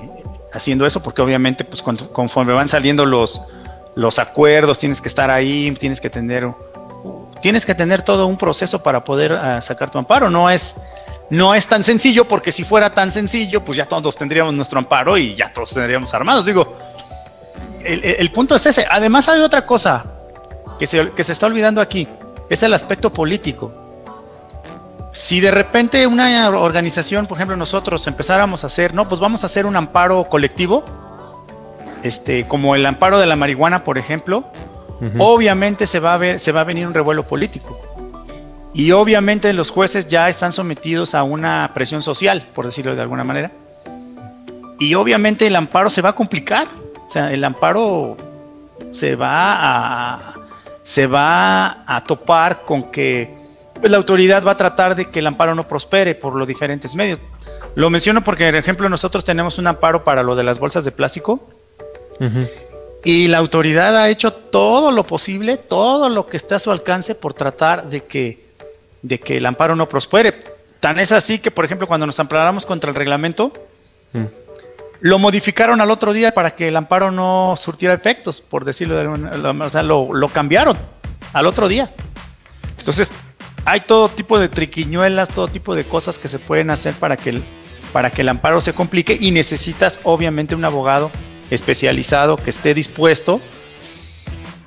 haciendo 0.52 0.86
eso, 0.86 1.02
porque 1.02 1.22
obviamente, 1.22 1.64
pues 1.64 1.82
conforme 1.82 2.52
van 2.52 2.68
saliendo 2.68 3.04
los, 3.06 3.40
los 3.94 4.18
acuerdos, 4.18 4.78
tienes 4.78 5.00
que 5.00 5.08
estar 5.08 5.30
ahí, 5.30 5.74
tienes 5.78 6.00
que 6.00 6.10
tener, 6.10 6.48
tienes 7.40 7.64
que 7.64 7.74
tener 7.74 8.02
todo 8.02 8.26
un 8.26 8.36
proceso 8.36 8.82
para 8.82 9.02
poder 9.04 9.32
uh, 9.32 9.60
sacar 9.62 9.90
tu 9.90 9.98
amparo. 9.98 10.28
No 10.28 10.50
es, 10.50 10.76
no 11.30 11.54
es 11.54 11.66
tan 11.66 11.82
sencillo, 11.82 12.26
porque 12.26 12.52
si 12.52 12.64
fuera 12.64 12.92
tan 12.92 13.10
sencillo, 13.10 13.64
pues 13.64 13.78
ya 13.78 13.86
todos 13.86 14.16
tendríamos 14.16 14.52
nuestro 14.54 14.78
amparo 14.78 15.16
y 15.16 15.34
ya 15.34 15.52
todos 15.52 15.72
tendríamos 15.72 16.12
armados. 16.12 16.44
Digo, 16.44 16.76
el, 17.84 18.04
el 18.04 18.30
punto 18.32 18.56
es 18.56 18.66
ese. 18.66 18.86
Además 18.90 19.28
hay 19.28 19.40
otra 19.40 19.64
cosa 19.64 20.04
que 20.80 20.86
se, 20.86 21.10
que 21.10 21.22
se 21.22 21.32
está 21.32 21.46
olvidando 21.46 21.80
aquí, 21.80 22.08
es 22.48 22.62
el 22.64 22.72
aspecto 22.74 23.12
político. 23.12 23.70
Si 25.12 25.40
de 25.40 25.50
repente 25.50 26.06
una 26.06 26.48
organización, 26.48 27.26
por 27.26 27.36
ejemplo 27.36 27.56
nosotros, 27.56 28.06
empezáramos 28.06 28.64
a 28.64 28.68
hacer, 28.68 28.94
no, 28.94 29.08
pues 29.08 29.20
vamos 29.20 29.44
a 29.44 29.46
hacer 29.46 29.66
un 29.66 29.76
amparo 29.76 30.24
colectivo, 30.24 30.82
este, 32.02 32.48
como 32.48 32.74
el 32.74 32.86
amparo 32.86 33.18
de 33.18 33.26
la 33.26 33.36
marihuana, 33.36 33.84
por 33.84 33.98
ejemplo, 33.98 34.44
obviamente 35.18 35.86
se 35.86 36.00
va, 36.00 36.14
a 36.14 36.16
ver, 36.16 36.38
se 36.38 36.50
va 36.50 36.62
a 36.62 36.64
venir 36.64 36.86
un 36.86 36.94
revuelo 36.94 37.24
político. 37.24 37.78
Y 38.72 38.92
obviamente 38.92 39.52
los 39.52 39.70
jueces 39.70 40.06
ya 40.06 40.28
están 40.28 40.52
sometidos 40.52 41.14
a 41.14 41.24
una 41.24 41.72
presión 41.74 42.02
social, 42.02 42.46
por 42.54 42.64
decirlo 42.64 42.96
de 42.96 43.02
alguna 43.02 43.24
manera. 43.24 43.50
Y 44.78 44.94
obviamente 44.94 45.46
el 45.46 45.56
amparo 45.56 45.90
se 45.90 46.00
va 46.00 46.10
a 46.10 46.12
complicar. 46.14 46.68
O 47.08 47.12
sea, 47.12 47.32
el 47.32 47.44
amparo 47.44 48.16
se 48.92 49.16
va 49.16 49.54
a, 49.54 50.39
se 50.90 51.06
va 51.06 51.84
a 51.86 52.02
topar 52.02 52.62
con 52.62 52.90
que 52.90 53.32
pues, 53.78 53.92
la 53.92 53.96
autoridad 53.96 54.42
va 54.42 54.52
a 54.52 54.56
tratar 54.56 54.96
de 54.96 55.08
que 55.08 55.20
el 55.20 55.26
amparo 55.28 55.54
no 55.54 55.68
prospere 55.68 56.16
por 56.16 56.34
los 56.34 56.48
diferentes 56.48 56.96
medios. 56.96 57.20
Lo 57.76 57.90
menciono 57.90 58.24
porque, 58.24 58.46
por 58.46 58.56
ejemplo, 58.56 58.88
nosotros 58.88 59.24
tenemos 59.24 59.56
un 59.58 59.68
amparo 59.68 60.02
para 60.02 60.24
lo 60.24 60.34
de 60.34 60.42
las 60.42 60.58
bolsas 60.58 60.84
de 60.84 60.90
plástico. 60.90 61.48
Y 63.04 63.28
la 63.28 63.38
autoridad 63.38 63.96
ha 63.96 64.08
hecho 64.08 64.32
todo 64.32 64.90
lo 64.90 65.04
posible, 65.04 65.58
todo 65.58 66.08
lo 66.08 66.26
que 66.26 66.36
está 66.36 66.56
a 66.56 66.58
su 66.58 66.72
alcance 66.72 67.14
por 67.14 67.34
tratar 67.34 67.88
de 67.88 68.02
que, 68.02 68.46
de 69.02 69.20
que 69.20 69.36
el 69.36 69.46
amparo 69.46 69.76
no 69.76 69.88
prospere. 69.88 70.42
Tan 70.80 70.98
es 70.98 71.12
así 71.12 71.38
que, 71.38 71.52
por 71.52 71.64
ejemplo, 71.64 71.86
cuando 71.86 72.04
nos 72.04 72.18
amparamos 72.18 72.66
contra 72.66 72.90
el 72.90 72.96
reglamento, 72.96 73.52
uh-huh. 74.12 74.30
Lo 75.00 75.18
modificaron 75.18 75.80
al 75.80 75.90
otro 75.90 76.12
día 76.12 76.32
para 76.32 76.54
que 76.54 76.68
el 76.68 76.76
amparo 76.76 77.10
no 77.10 77.54
surtiera 77.56 77.94
efectos, 77.94 78.40
por 78.40 78.64
decirlo 78.64 78.94
de 78.94 79.00
alguna 79.02 79.66
O 79.66 79.70
sea, 79.70 79.82
lo, 79.82 80.28
cambiaron 80.28 80.76
al 81.32 81.46
otro 81.46 81.68
día. 81.68 81.90
Entonces, 82.78 83.10
hay 83.64 83.80
todo 83.80 84.08
tipo 84.08 84.38
de 84.38 84.48
triquiñuelas, 84.48 85.28
todo 85.28 85.48
tipo 85.48 85.74
de 85.74 85.84
cosas 85.84 86.18
que 86.18 86.28
se 86.28 86.38
pueden 86.38 86.70
hacer 86.70 86.94
para 86.94 87.16
que 87.16 87.30
el, 87.30 87.42
para 87.92 88.10
que 88.10 88.22
el 88.22 88.28
amparo 88.28 88.60
se 88.60 88.72
complique 88.72 89.16
y 89.18 89.30
necesitas 89.30 89.98
obviamente 90.02 90.54
un 90.54 90.64
abogado 90.64 91.10
especializado 91.50 92.36
que 92.36 92.50
esté 92.50 92.74
dispuesto 92.74 93.40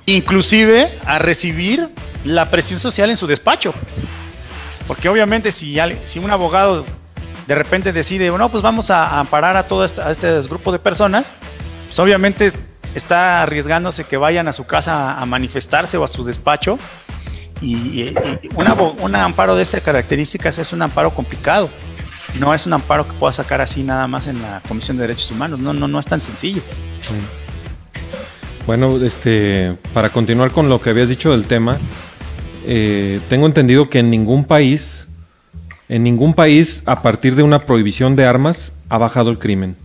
inclusive 0.06 0.90
a 1.06 1.18
recibir 1.18 1.88
la 2.24 2.50
presión 2.50 2.78
social 2.78 3.10
en 3.10 3.16
su 3.16 3.26
despacho. 3.26 3.72
Porque 4.86 5.08
obviamente 5.08 5.50
si 5.50 5.78
un 6.18 6.30
abogado 6.30 6.84
de 7.46 7.54
repente 7.54 7.92
decide, 7.92 8.30
no, 8.30 8.48
pues 8.48 8.62
vamos 8.62 8.90
a 8.90 9.18
amparar 9.20 9.56
a 9.56 9.64
todo 9.64 9.84
este, 9.84 10.00
a 10.02 10.10
este 10.10 10.40
grupo 10.42 10.72
de 10.72 10.78
personas, 10.78 11.32
pues 11.86 11.98
obviamente 11.98 12.52
está 12.94 13.42
arriesgándose 13.42 14.04
que 14.04 14.16
vayan 14.16 14.48
a 14.48 14.52
su 14.52 14.66
casa 14.66 15.18
a 15.18 15.26
manifestarse 15.26 15.96
o 15.96 16.04
a 16.04 16.08
su 16.08 16.24
despacho 16.24 16.78
y, 17.60 17.76
y 18.00 18.14
una, 18.54 18.74
un 18.74 19.14
amparo 19.16 19.56
de 19.56 19.62
estas 19.62 19.82
características 19.82 20.58
es 20.58 20.72
un 20.72 20.82
amparo 20.82 21.10
complicado. 21.10 21.68
No 22.38 22.52
es 22.52 22.66
un 22.66 22.72
amparo 22.72 23.06
que 23.06 23.12
pueda 23.14 23.32
sacar 23.32 23.60
así 23.60 23.82
nada 23.84 24.08
más 24.08 24.26
en 24.26 24.42
la 24.42 24.60
Comisión 24.66 24.96
de 24.96 25.02
Derechos 25.02 25.30
Humanos. 25.30 25.60
No, 25.60 25.72
no, 25.72 25.86
no 25.86 26.00
es 26.00 26.06
tan 26.06 26.20
sencillo. 26.20 26.62
Bueno, 28.66 28.96
este, 29.04 29.76
para 29.92 30.08
continuar 30.08 30.50
con 30.50 30.68
lo 30.68 30.80
que 30.80 30.90
habías 30.90 31.08
dicho 31.08 31.30
del 31.30 31.44
tema, 31.44 31.78
eh, 32.66 33.20
tengo 33.28 33.46
entendido 33.46 33.88
que 33.88 34.00
en 34.00 34.10
ningún 34.10 34.44
país, 34.44 35.03
en 35.88 36.02
ningún 36.02 36.34
país, 36.34 36.82
a 36.86 37.02
partir 37.02 37.34
de 37.34 37.42
una 37.42 37.58
prohibición 37.58 38.16
de 38.16 38.26
armas, 38.26 38.72
ha 38.88 38.98
bajado 38.98 39.30
el 39.30 39.38
crimen. 39.38 39.76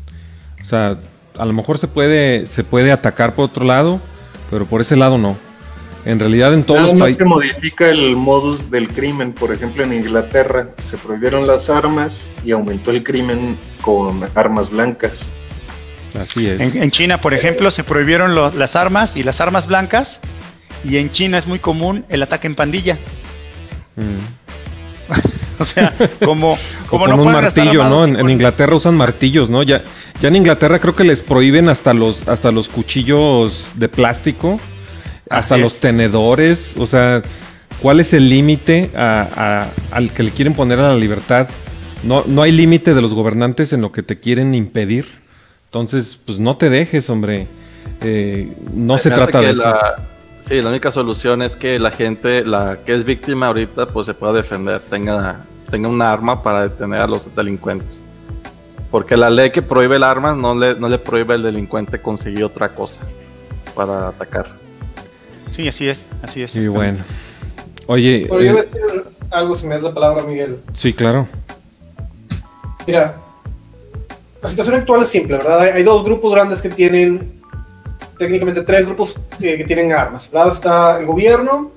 O 0.62 0.66
sea, 0.66 0.98
a 1.38 1.46
lo 1.46 1.54
mejor 1.54 1.78
se 1.78 1.88
puede, 1.88 2.48
se 2.48 2.64
puede 2.64 2.92
atacar 2.92 3.34
por 3.34 3.46
otro 3.46 3.66
lado, 3.66 4.00
pero 4.50 4.66
por 4.66 4.82
ese 4.82 4.96
lado 4.96 5.18
no. 5.18 5.38
En 6.06 6.20
realidad 6.20 6.54
en 6.54 6.64
todos 6.64 6.80
Nada 6.80 6.92
los 6.92 7.00
más 7.00 7.06
países... 7.08 7.18
se 7.18 7.26
modifica 7.26 7.90
el 7.90 8.16
modus 8.16 8.72
del 8.72 8.88
crimen. 8.88 9.34
Por 9.34 9.54
ejemplo, 9.54 9.84
en 9.84 9.94
Inglaterra 9.94 10.70
se 10.86 10.98
prohibieron 10.98 11.46
las 11.46 11.70
armas 11.70 12.28
y 12.46 12.52
aumentó 12.52 12.92
el 12.92 13.04
crimen 13.04 13.58
con 13.82 14.26
armas 14.36 14.70
blancas. 14.70 15.28
Así 16.20 16.48
es. 16.48 16.76
En, 16.76 16.84
en 16.84 16.92
China, 16.92 17.20
por 17.20 17.34
ejemplo, 17.34 17.70
se 17.70 17.84
prohibieron 17.84 18.34
lo, 18.34 18.50
las 18.52 18.76
armas 18.76 19.18
y 19.18 19.24
las 19.24 19.42
armas 19.42 19.68
blancas. 19.68 20.22
Y 20.86 20.98
en 20.98 21.12
China 21.12 21.38
es 21.38 21.46
muy 21.48 21.60
común 21.60 22.06
el 22.08 22.24
ataque 22.24 22.48
en 22.48 22.56
pandilla. 22.56 22.98
Mm. 23.98 25.14
o 25.64 25.66
sea, 25.66 25.94
como, 26.24 26.58
como 26.90 27.06
o 27.06 27.08
con 27.08 27.18
no 27.18 27.24
un 27.24 27.32
martillo, 27.34 27.84
¿no? 27.90 28.06
En, 28.06 28.30
Inglaterra 28.30 28.76
usan 28.76 28.96
martillos, 28.96 29.50
¿no? 29.50 29.62
Ya, 29.64 29.82
ya 30.22 30.28
en 30.30 30.36
Inglaterra 30.38 30.80
creo 30.80 30.96
que 30.96 31.04
les 31.04 31.22
prohíben 31.22 31.70
hasta 31.70 31.94
los, 31.94 32.28
hasta 32.28 32.52
los 32.52 32.70
cuchillos 32.70 33.66
de 33.76 33.90
plástico, 33.90 34.60
hasta 35.30 35.56
Así 35.56 35.64
los 35.64 35.74
es. 35.76 35.80
tenedores. 35.80 36.76
O 36.78 36.88
sea, 36.88 37.22
¿cuál 37.82 38.00
es 38.00 38.14
el 38.14 38.30
límite 38.30 38.90
a- 38.96 39.28
a- 39.92 39.96
al 39.96 40.12
que 40.12 40.24
le 40.24 40.32
quieren 40.32 40.54
poner 40.54 40.80
a 40.80 40.90
la 40.90 40.96
libertad? 40.96 41.48
No, 42.04 42.24
no 42.28 42.42
hay 42.42 42.52
límite 42.52 42.94
de 42.94 43.02
los 43.02 43.14
gobernantes 43.14 43.74
en 43.74 43.82
lo 43.82 43.92
que 43.92 44.02
te 44.04 44.18
quieren 44.18 44.56
impedir. 44.56 45.06
Entonces, 45.66 46.18
pues 46.26 46.40
no 46.40 46.56
te 46.58 46.70
dejes, 46.70 47.10
hombre. 47.10 47.46
Eh, 48.02 48.54
no 48.74 48.98
se 48.98 49.12
trata 49.12 49.42
de 49.42 49.52
eso. 49.52 49.64
la- 49.64 49.98
sí, 50.44 50.62
la 50.62 50.70
única 50.70 50.92
solución 50.92 51.42
es 51.42 51.56
que 51.56 51.78
la 51.80 51.92
gente, 51.92 52.44
la 52.46 52.78
que 52.86 52.96
es 52.96 53.04
víctima 53.04 53.48
ahorita, 53.48 53.88
pues 53.88 54.08
se 54.08 54.14
pueda 54.14 54.34
defender, 54.34 54.80
tenga, 54.90 55.46
tenga 55.70 55.88
un 55.88 56.02
arma 56.02 56.42
para 56.42 56.64
detener 56.64 57.02
a 57.02 57.08
los 57.08 57.34
delincuentes. 57.36 58.02
Porque 58.92 59.16
la 59.16 59.30
ley 59.30 59.52
que 59.52 59.62
prohíbe 59.62 59.98
el 59.98 60.04
arma 60.04 60.34
no 60.34 60.56
le, 60.56 60.76
no 60.76 60.90
le 60.90 60.98
prohíbe 60.98 61.36
al 61.36 61.44
delincuente 61.44 62.02
conseguir 62.02 62.44
otra 62.44 62.70
cosa 62.70 63.02
para 63.76 64.08
atacar. 64.08 64.48
Sí, 65.52 65.68
así 65.68 65.88
es, 65.88 66.08
así 66.24 66.42
es. 66.42 66.56
Y 66.56 66.68
bueno. 66.68 66.98
Oye, 67.86 68.26
Pero 68.30 68.42
yo 68.42 68.52
eh, 68.52 68.68
decir 68.72 69.04
algo 69.32 69.56
si 69.56 69.68
me 69.68 69.76
das 69.76 69.84
la 69.84 69.94
palabra, 69.94 70.24
Miguel. 70.24 70.60
sí, 70.74 70.94
claro. 70.94 71.28
Mira, 72.88 73.16
la 74.42 74.50
situación 74.50 74.76
actual 74.76 75.04
es 75.04 75.10
simple, 75.10 75.38
¿verdad? 75.38 75.60
Hay, 75.60 75.70
hay 75.72 75.84
dos 75.84 76.04
grupos 76.04 76.34
grandes 76.34 76.62
que 76.62 76.70
tienen, 76.70 77.40
técnicamente 78.18 78.62
tres 78.62 78.86
grupos 78.86 79.16
eh, 79.40 79.58
que 79.58 79.66
tienen 79.66 79.92
armas. 79.92 80.30
¿verdad? 80.32 80.54
Está 80.54 81.00
el 81.00 81.06
gobierno, 81.06 81.72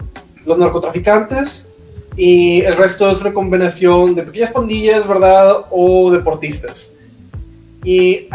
los 0.47 0.59
narcotraficantes 0.59 1.69
y 2.17 2.61
el 2.63 2.77
resto 2.77 3.11
es 3.11 3.21
una 3.21 3.33
combinación 3.33 4.15
de 4.15 4.23
pequeñas 4.23 4.51
pandillas, 4.53 5.07
¿verdad? 5.07 5.65
O 5.71 6.11
deportistas. 6.11 6.91
Y 7.85 8.29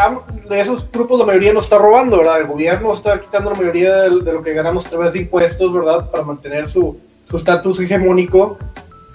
de 0.49 0.59
esos 0.61 0.89
grupos 0.91 1.19
la 1.19 1.25
mayoría 1.25 1.53
no 1.53 1.59
está 1.61 1.77
robando, 1.77 2.17
¿verdad? 2.17 2.41
El 2.41 2.47
gobierno 2.47 2.93
está 2.93 3.19
quitando 3.21 3.49
la 3.51 3.55
mayoría 3.57 3.95
de, 4.03 4.21
de 4.21 4.33
lo 4.33 4.43
que 4.43 4.53
ganamos 4.53 4.85
a 4.85 4.89
través 4.89 5.13
de 5.13 5.19
impuestos, 5.19 5.71
¿verdad? 5.73 6.09
Para 6.09 6.23
mantener 6.23 6.67
su 6.67 6.97
su 7.29 7.35
estatus 7.37 7.79
hegemónico. 7.81 8.57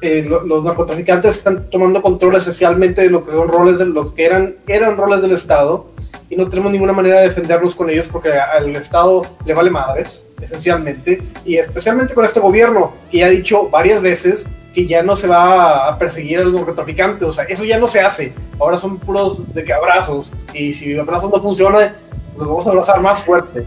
Eh, 0.02 0.24
lo- 0.28 0.42
los 0.42 0.64
narcotraficantes 0.64 1.36
están 1.38 1.70
tomando 1.70 2.02
control 2.02 2.34
esencialmente 2.36 3.02
de 3.02 3.10
lo 3.10 3.24
que 3.24 3.30
son 3.32 3.46
roles 3.48 3.78
de 3.78 3.86
lo 3.86 4.14
que 4.14 4.24
eran, 4.24 4.56
eran 4.66 4.96
roles 4.96 5.22
del 5.22 5.30
Estado 5.32 5.86
y 6.28 6.34
no 6.36 6.48
tenemos 6.48 6.72
ninguna 6.72 6.92
manera 6.92 7.20
de 7.20 7.28
defendernos 7.28 7.74
con 7.74 7.88
ellos 7.88 8.06
porque 8.10 8.32
al 8.32 8.74
Estado 8.74 9.22
le 9.46 9.54
vale 9.54 9.70
madres, 9.70 10.24
esencialmente, 10.42 11.22
y 11.44 11.56
especialmente 11.56 12.14
con 12.14 12.24
este 12.24 12.40
gobierno 12.40 12.92
que 13.10 13.24
ha 13.24 13.28
dicho 13.28 13.68
varias 13.70 14.02
veces 14.02 14.46
que 14.74 14.86
ya 14.86 15.02
no 15.02 15.16
se 15.16 15.26
va 15.26 15.88
a 15.88 15.98
perseguir 15.98 16.40
a 16.40 16.44
los 16.44 16.54
narcotraficantes, 16.54 17.28
o 17.28 17.32
sea, 17.32 17.44
eso 17.44 17.64
ya 17.64 17.78
no 17.78 17.88
se 17.88 18.00
hace, 18.00 18.32
ahora 18.58 18.78
son 18.78 18.98
puros 18.98 19.54
de 19.54 19.64
que 19.64 19.72
abrazos, 19.72 20.32
y 20.52 20.72
si 20.72 20.98
abrazos 20.98 21.30
no 21.30 21.40
funcionan, 21.40 21.94
los 22.36 22.48
vamos 22.48 22.66
a 22.66 22.70
abrazar 22.70 23.00
más 23.00 23.20
fuerte. 23.20 23.64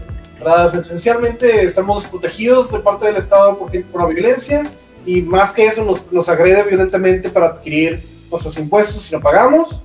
Esencialmente 0.74 1.64
estamos 1.64 2.04
protegidos 2.04 2.70
de 2.70 2.78
parte 2.78 3.06
del 3.06 3.16
Estado 3.16 3.58
por, 3.58 3.70
por 3.84 4.02
la 4.02 4.08
violencia 4.08 4.64
y 5.04 5.22
más 5.22 5.52
que 5.52 5.66
eso 5.66 5.84
nos, 5.84 6.12
nos 6.12 6.28
agrede 6.28 6.62
violentamente 6.64 7.30
para 7.30 7.46
adquirir 7.46 8.06
nuestros 8.30 8.56
impuestos 8.58 9.02
si 9.02 9.14
no 9.14 9.20
pagamos. 9.20 9.80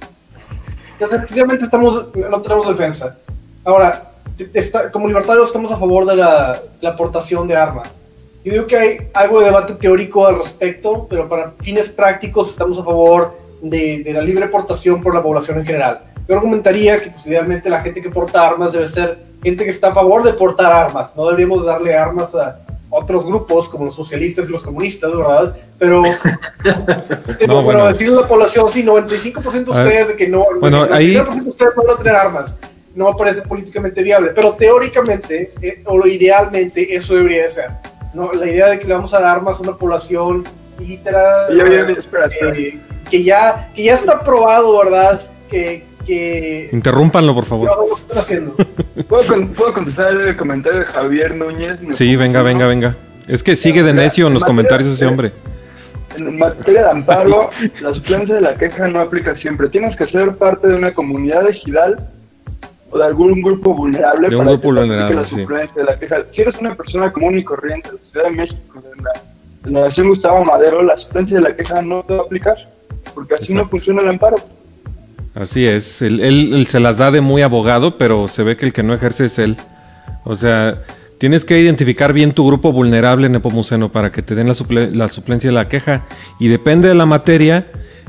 Entonces, 0.99 1.37
estamos, 1.61 2.09
no 2.15 2.41
tenemos 2.41 2.67
defensa. 2.67 3.17
Ahora, 3.63 4.10
está- 4.53 4.91
como 4.91 5.07
libertarios 5.07 5.47
estamos 5.47 5.71
a 5.71 5.77
favor 5.77 6.05
de 6.05 6.15
la, 6.15 6.59
la 6.81 6.89
aportación 6.89 7.47
de 7.47 7.55
armas. 7.55 7.89
Yo 8.43 8.53
digo 8.53 8.65
que 8.67 8.77
hay 8.77 8.97
algo 9.13 9.39
de 9.39 9.45
debate 9.47 9.73
teórico 9.75 10.25
al 10.25 10.39
respecto, 10.39 11.05
pero 11.09 11.29
para 11.29 11.51
fines 11.61 11.89
prácticos 11.89 12.49
estamos 12.49 12.79
a 12.79 12.83
favor 12.83 13.33
de, 13.61 13.99
de 14.03 14.13
la 14.13 14.21
libre 14.21 14.45
aportación 14.45 15.01
por 15.01 15.13
la 15.13 15.21
población 15.21 15.59
en 15.59 15.65
general. 15.65 15.99
yo 16.27 16.35
argumentaría 16.35 16.99
que 16.99 17.11
pues, 17.11 17.25
idealmente 17.27 17.69
la 17.69 17.81
gente 17.81 18.01
que 18.01 18.09
porta 18.09 18.47
armas 18.47 18.71
debe 18.71 18.87
ser 18.87 19.19
gente 19.43 19.63
que 19.63 19.69
está 19.71 19.89
a 19.89 19.93
favor 19.93 20.23
de 20.23 20.33
portar 20.33 20.71
armas. 20.73 21.11
No 21.15 21.25
deberíamos 21.25 21.63
darle 21.65 21.95
armas 21.95 22.33
a 22.35 22.59
otros 22.89 23.25
grupos 23.25 23.69
como 23.69 23.85
los 23.85 23.95
socialistas 23.95 24.49
y 24.49 24.51
los 24.51 24.63
comunistas, 24.63 25.15
¿verdad? 25.15 25.55
Pero, 25.79 26.01
pero 27.39 27.61
bueno. 27.63 27.87
decirle 27.87 28.17
a 28.17 28.21
la 28.21 28.27
población, 28.27 28.69
sí, 28.69 28.83
95% 28.83 29.51
de 29.51 29.71
ustedes 29.71 30.07
de 30.09 30.15
que 30.15 30.27
no, 30.27 30.45
Bueno, 30.59 30.83
de 30.83 30.87
que 30.89 30.93
ahí- 30.95 31.13
99% 31.15 31.43
de 31.43 31.49
ustedes 31.49 31.71
no 31.75 31.83
van 31.83 31.95
a 31.95 31.97
tener 31.97 32.15
armas. 32.15 32.55
No 32.95 33.11
me 33.11 33.17
parece 33.17 33.41
políticamente 33.43 34.03
viable, 34.03 34.31
pero 34.35 34.53
teóricamente, 34.53 35.53
eh, 35.61 35.81
o 35.85 35.97
lo 35.97 36.07
idealmente, 36.07 36.93
eso 36.95 37.15
debería 37.15 37.43
de 37.43 37.49
ser. 37.49 37.69
¿no? 38.13 38.31
La 38.33 38.45
idea 38.45 38.67
de 38.67 38.79
que 38.79 38.87
le 38.87 38.93
vamos 38.93 39.13
a 39.13 39.21
dar 39.21 39.37
armas 39.37 39.57
a 39.57 39.61
una 39.61 39.73
población 39.77 40.43
espera. 40.79 41.47
eh, 42.55 42.77
que, 43.09 43.23
ya, 43.23 43.69
que 43.75 43.83
ya 43.83 43.93
está 43.93 44.19
probado, 44.21 44.77
¿verdad? 44.83 45.21
Que, 45.49 45.83
que 46.05 46.69
Interrúmpanlo, 46.71 47.33
por 47.33 47.45
favor. 47.45 47.69
¿Puedo, 49.07 49.23
con- 49.27 49.47
puedo 49.49 49.73
contestar 49.73 50.13
el 50.13 50.35
comentario 50.37 50.79
de 50.79 50.85
Javier 50.85 51.35
Núñez? 51.35 51.77
Sí, 51.93 52.15
venga, 52.15 52.41
venga, 52.41 52.67
venga. 52.67 52.95
Es 53.27 53.43
que 53.43 53.55
sigue 53.55 53.83
de 53.83 53.93
necio 53.93 54.27
en 54.27 54.33
los 54.33 54.43
comentarios 54.43 54.89
ese 54.89 55.05
hombre. 55.05 55.31
En 56.17 56.37
materia 56.37 56.83
de 56.83 56.89
amparo, 56.89 57.49
la 57.81 57.93
suplencia 57.93 58.35
de 58.35 58.41
la 58.41 58.55
queja 58.55 58.87
no 58.87 58.99
aplica 58.99 59.35
siempre. 59.37 59.69
Tienes 59.69 59.95
que 59.97 60.05
ser 60.05 60.35
parte 60.35 60.67
de 60.67 60.75
una 60.75 60.91
comunidad 60.93 61.47
ejidal 61.47 61.97
o 62.91 62.97
de 62.97 63.05
algún 63.05 63.41
grupo 63.41 63.73
vulnerable 63.73 64.29
De 64.29 64.35
un 64.35 64.41
para 64.43 64.51
grupo 64.51 64.67
vulnerable, 64.73 65.15
la 65.15 65.23
sí. 65.23 65.39
suplencia 65.41 65.73
de 65.75 65.83
la 65.83 65.97
queja. 65.97 66.17
Si 66.33 66.41
eres 66.41 66.59
una 66.59 66.75
persona 66.75 67.11
común 67.11 67.39
y 67.39 67.43
corriente 67.43 67.89
de 67.89 67.95
la 67.97 68.11
Ciudad 68.11 68.25
de 68.25 68.31
México, 68.35 68.81
de 68.81 69.01
la 69.03 69.11
delegación 69.63 70.09
Gustavo 70.09 70.43
Madero, 70.45 70.81
la 70.83 70.97
suplencia 70.97 71.37
de 71.37 71.41
la 71.43 71.55
queja 71.55 71.81
no 71.81 72.03
te 72.03 72.13
va 72.13 72.19
a 72.21 72.25
aplicar, 72.25 72.55
porque 73.13 73.35
así 73.35 73.53
no 73.53 73.67
funciona 73.67 74.01
el 74.01 74.09
amparo. 74.09 74.35
Así 75.33 75.65
es. 75.65 76.01
Él, 76.01 76.19
él- 76.19 76.53
él 76.53 76.67
se 76.67 76.79
las 76.81 76.97
da 76.97 77.09
de 77.11 77.21
muy 77.21 77.41
abogado, 77.41 77.97
pero 77.97 78.27
se 78.27 78.43
ve 78.43 78.57
que 78.57 78.65
el 78.65 78.73
que 78.73 78.83
no 78.83 78.93
ejerce 78.93 79.25
es 79.25 79.39
él. 79.39 79.55
O 80.25 80.35
sea, 80.35 80.79
tienes 81.19 81.45
que 81.45 81.57
identificar 81.59 82.11
bien 82.11 82.33
tu 82.33 82.45
grupo 82.45 82.73
vulnerable, 82.73 83.29
Nepomuceno, 83.29 83.89
para 83.89 84.11
que 84.11 84.21
te 84.21 84.35
den 84.35 84.47
la, 84.47 84.53
suple- 84.55 84.91
la 84.91 85.07
suplencia 85.07 85.49
de 85.49 85.53
la 85.55 85.69
queja. 85.69 86.01
Y 86.39 86.49
depende 86.49 86.89
de 86.89 86.95
la 86.95 87.05
materia, 87.05 87.65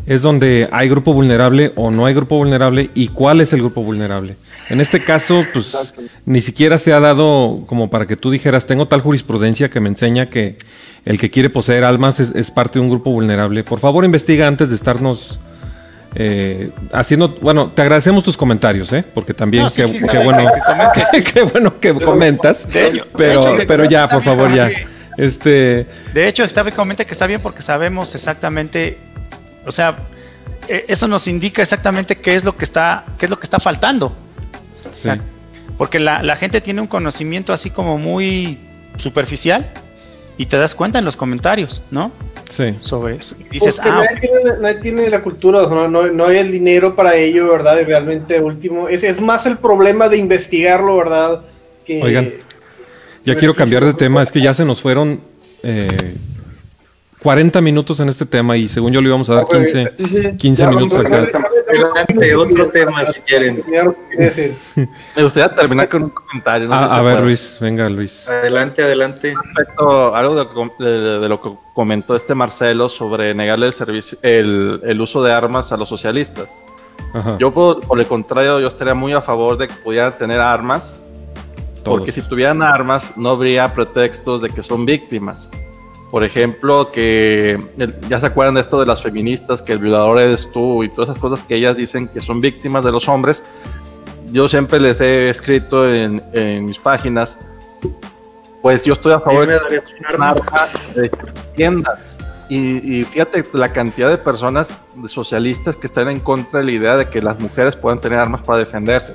es 0.06 0.20
donde 0.22 0.68
hay 0.72 0.88
grupo 0.88 1.12
vulnerable 1.12 1.72
o 1.76 1.90
no 1.90 2.06
hay 2.06 2.14
grupo 2.14 2.36
vulnerable 2.36 2.90
y 2.94 3.08
cuál 3.08 3.40
es 3.40 3.52
el 3.52 3.60
grupo 3.60 3.82
vulnerable. 3.82 4.36
En 4.68 4.80
este 4.80 5.02
caso, 5.04 5.44
pues 5.52 5.94
ni 6.24 6.40
siquiera 6.42 6.78
se 6.78 6.92
ha 6.92 7.00
dado 7.00 7.64
como 7.66 7.90
para 7.90 8.06
que 8.06 8.16
tú 8.16 8.30
dijeras, 8.30 8.66
tengo 8.66 8.86
tal 8.86 9.00
jurisprudencia 9.00 9.68
que 9.68 9.80
me 9.80 9.88
enseña 9.88 10.26
que 10.26 10.58
el 11.04 11.18
que 11.18 11.30
quiere 11.30 11.50
poseer 11.50 11.84
almas 11.84 12.20
es, 12.20 12.32
es 12.34 12.50
parte 12.50 12.78
de 12.78 12.84
un 12.84 12.90
grupo 12.90 13.10
vulnerable. 13.10 13.64
Por 13.64 13.80
favor, 13.80 14.04
investiga 14.04 14.46
antes 14.46 14.68
de 14.70 14.76
estarnos 14.76 15.38
eh, 16.14 16.70
haciendo, 16.92 17.28
bueno, 17.40 17.70
te 17.74 17.82
agradecemos 17.82 18.22
tus 18.22 18.36
comentarios, 18.36 18.92
¿eh? 18.92 19.02
Porque 19.14 19.32
también 19.34 19.64
No, 19.64 19.70
sí, 19.70 19.82
qué, 19.82 19.88
sí, 19.88 19.98
bueno, 20.24 20.46
que 21.12 21.22
qué 21.22 21.42
bueno 21.42 21.80
que 21.80 21.92
comentas, 21.94 22.68
De 22.70 22.88
hecho- 22.88 23.06
pero, 23.16 23.44
de 23.44 23.54
hecho, 23.56 23.64
pero 23.66 23.84
ya, 23.86 24.08
por 24.08 24.22
bien, 24.22 24.24
favor, 24.36 24.54
ya. 24.54 24.70
Este, 25.16 25.86
De 26.14 26.28
hecho, 26.28 26.44
está 26.44 26.62
bien, 26.62 26.74
comenta 26.76 27.04
que 27.04 27.12
está 27.12 27.26
bien 27.26 27.40
porque 27.40 27.62
sabemos 27.62 28.14
exactamente, 28.14 28.96
o 29.66 29.72
sea, 29.72 29.96
eh, 30.68 30.84
eso 30.88 31.08
nos 31.08 31.26
indica 31.26 31.62
exactamente 31.62 32.16
qué 32.16 32.34
es 32.34 32.44
lo 32.44 32.56
que 32.56 32.64
está, 32.64 33.04
qué 33.18 33.26
es 33.26 33.30
lo 33.30 33.38
que 33.38 33.44
está 33.44 33.60
faltando. 33.60 34.12
sí. 34.90 35.02
sea, 35.02 35.18
Porque 35.78 35.98
la, 35.98 36.22
la 36.22 36.36
gente 36.36 36.60
tiene 36.60 36.80
un 36.80 36.86
conocimiento 36.86 37.52
así 37.52 37.70
como 37.70 37.98
muy 37.98 38.58
superficial 38.98 39.66
y 40.38 40.46
te 40.46 40.56
das 40.56 40.74
cuenta 40.74 40.98
en 40.98 41.04
los 41.04 41.16
comentarios, 41.16 41.82
¿no? 41.90 42.12
Sí. 42.48 42.76
Sobre 42.80 43.16
eso. 43.16 43.36
Y 43.38 43.44
dices, 43.44 43.76
Porque 43.76 43.90
ah, 43.90 44.04
nadie, 44.04 44.20
tiene, 44.20 44.60
nadie 44.60 44.74
tiene 44.76 45.10
la 45.10 45.22
cultura, 45.22 45.66
no 45.88 46.26
hay 46.26 46.36
el 46.36 46.52
dinero 46.52 46.94
para 46.94 47.14
ello, 47.14 47.50
¿verdad? 47.50 47.80
Y 47.80 47.84
realmente, 47.84 48.40
último, 48.40 48.88
es, 48.88 49.04
es 49.04 49.20
más 49.20 49.46
el 49.46 49.56
problema 49.56 50.08
de 50.08 50.18
investigarlo, 50.18 50.96
¿verdad? 50.96 51.42
Que, 51.86 52.02
Oigan, 52.02 52.32
Ya 53.24 53.36
quiero 53.36 53.54
cambiar 53.54 53.84
de 53.84 53.94
tema, 53.94 54.22
es 54.22 54.30
que 54.30 54.42
ya 54.42 54.52
se 54.52 54.64
nos 54.64 54.82
fueron 54.82 55.20
eh, 55.62 55.88
40 57.22 57.60
minutos 57.60 58.00
en 58.00 58.08
este 58.08 58.26
tema 58.26 58.56
y 58.56 58.66
según 58.68 58.92
yo 58.92 59.00
le 59.00 59.08
íbamos 59.08 59.30
a 59.30 59.34
dar 59.36 59.46
15, 59.46 59.92
15 60.36 60.62
Ya, 60.62 60.70
minutos 60.70 60.98
acá. 60.98 61.26
Adelante, 61.68 62.34
otro 62.36 62.68
tema 62.68 63.04
si 63.06 63.20
quieren. 63.20 63.62
Me 65.16 65.22
gustaría 65.22 65.54
terminar 65.54 65.88
con 65.88 66.02
un 66.04 66.10
comentario. 66.10 66.68
no 66.68 66.76
sé 66.76 66.84
Ah, 66.84 66.88
si 66.88 66.94
a 66.96 67.02
ver, 67.02 67.14
puede. 67.14 67.26
Luis, 67.26 67.58
venga, 67.60 67.88
Luis. 67.88 68.28
Adelante, 68.28 68.82
adelante. 68.82 69.34
Respecto 69.54 70.14
a 70.14 70.18
algo 70.18 70.34
de, 70.34 70.42
lo 70.42 70.48
que 70.48 70.54
com- 70.54 70.70
de- 70.78 71.18
de 71.20 71.28
lo 71.28 71.40
que 71.40 71.50
comentó 71.74 72.16
este 72.16 72.34
Marcelo 72.34 72.88
sobre 72.88 73.34
negarle 73.34 73.68
el 73.68 73.72
servicio, 73.72 74.18
el, 74.22 74.80
el 74.84 75.00
uso 75.00 75.22
de 75.22 75.32
armas 75.32 75.70
a 75.72 75.76
los 75.76 75.88
socialistas. 75.88 76.56
Ajá, 77.14 77.36
Yo 77.38 77.52
por, 77.52 77.80
por 77.86 78.00
el 78.00 78.06
contrario, 78.06 78.58
yo 78.60 78.66
estaría 78.66 78.94
muy 78.94 79.12
a 79.12 79.20
favor 79.20 79.56
de 79.58 79.68
que 79.68 79.74
pudieran 79.74 80.12
tener 80.18 80.40
armas, 80.40 81.00
todos. 81.84 81.98
porque 81.98 82.10
si 82.12 82.22
tuvieran 82.22 82.62
armas 82.62 83.16
no 83.16 83.30
habría 83.30 83.72
pretextos 83.72 84.42
de 84.42 84.48
que 84.50 84.62
son 84.62 84.84
víctimas. 84.86 85.48
Por 86.12 86.24
ejemplo, 86.24 86.92
que 86.92 87.58
el- 87.78 87.96
ya 88.08 88.20
se 88.20 88.26
acuerdan 88.26 88.54
de 88.56 88.60
esto 88.60 88.78
de 88.78 88.84
las 88.84 89.02
feministas, 89.02 89.62
que 89.62 89.72
el 89.72 89.78
violador 89.78 90.20
eres 90.20 90.48
tú 90.52 90.84
y 90.84 90.90
todas 90.90 91.08
esas 91.08 91.18
cosas 91.18 91.40
que 91.40 91.54
ellas 91.56 91.74
dicen 91.74 92.06
que 92.06 92.20
son 92.20 92.38
víctimas 92.42 92.84
de 92.84 92.92
los 92.92 93.08
hombres. 93.08 93.42
Yo 94.30 94.46
siempre 94.46 94.78
les 94.78 95.00
he 95.00 95.30
escrito 95.30 95.90
en, 95.90 96.22
en 96.34 96.66
mis 96.66 96.78
páginas, 96.78 97.38
pues 98.60 98.84
yo 98.84 98.92
estoy 98.92 99.12
a 99.14 99.20
favor 99.20 99.46
de 99.46 99.58
arma 100.06 100.34
de 100.94 101.10
tiendas. 101.56 102.18
Y, 102.50 102.98
y 103.00 103.04
fíjate 103.04 103.42
la 103.54 103.72
cantidad 103.72 104.10
de 104.10 104.18
personas 104.18 104.78
socialistas 105.06 105.76
que 105.76 105.86
están 105.86 106.08
en 106.10 106.20
contra 106.20 106.60
de 106.60 106.66
la 106.66 106.72
idea 106.72 106.96
de 106.98 107.08
que 107.08 107.22
las 107.22 107.40
mujeres 107.40 107.74
puedan 107.74 107.98
tener 108.02 108.18
armas 108.18 108.42
para 108.42 108.58
defenderse. 108.58 109.14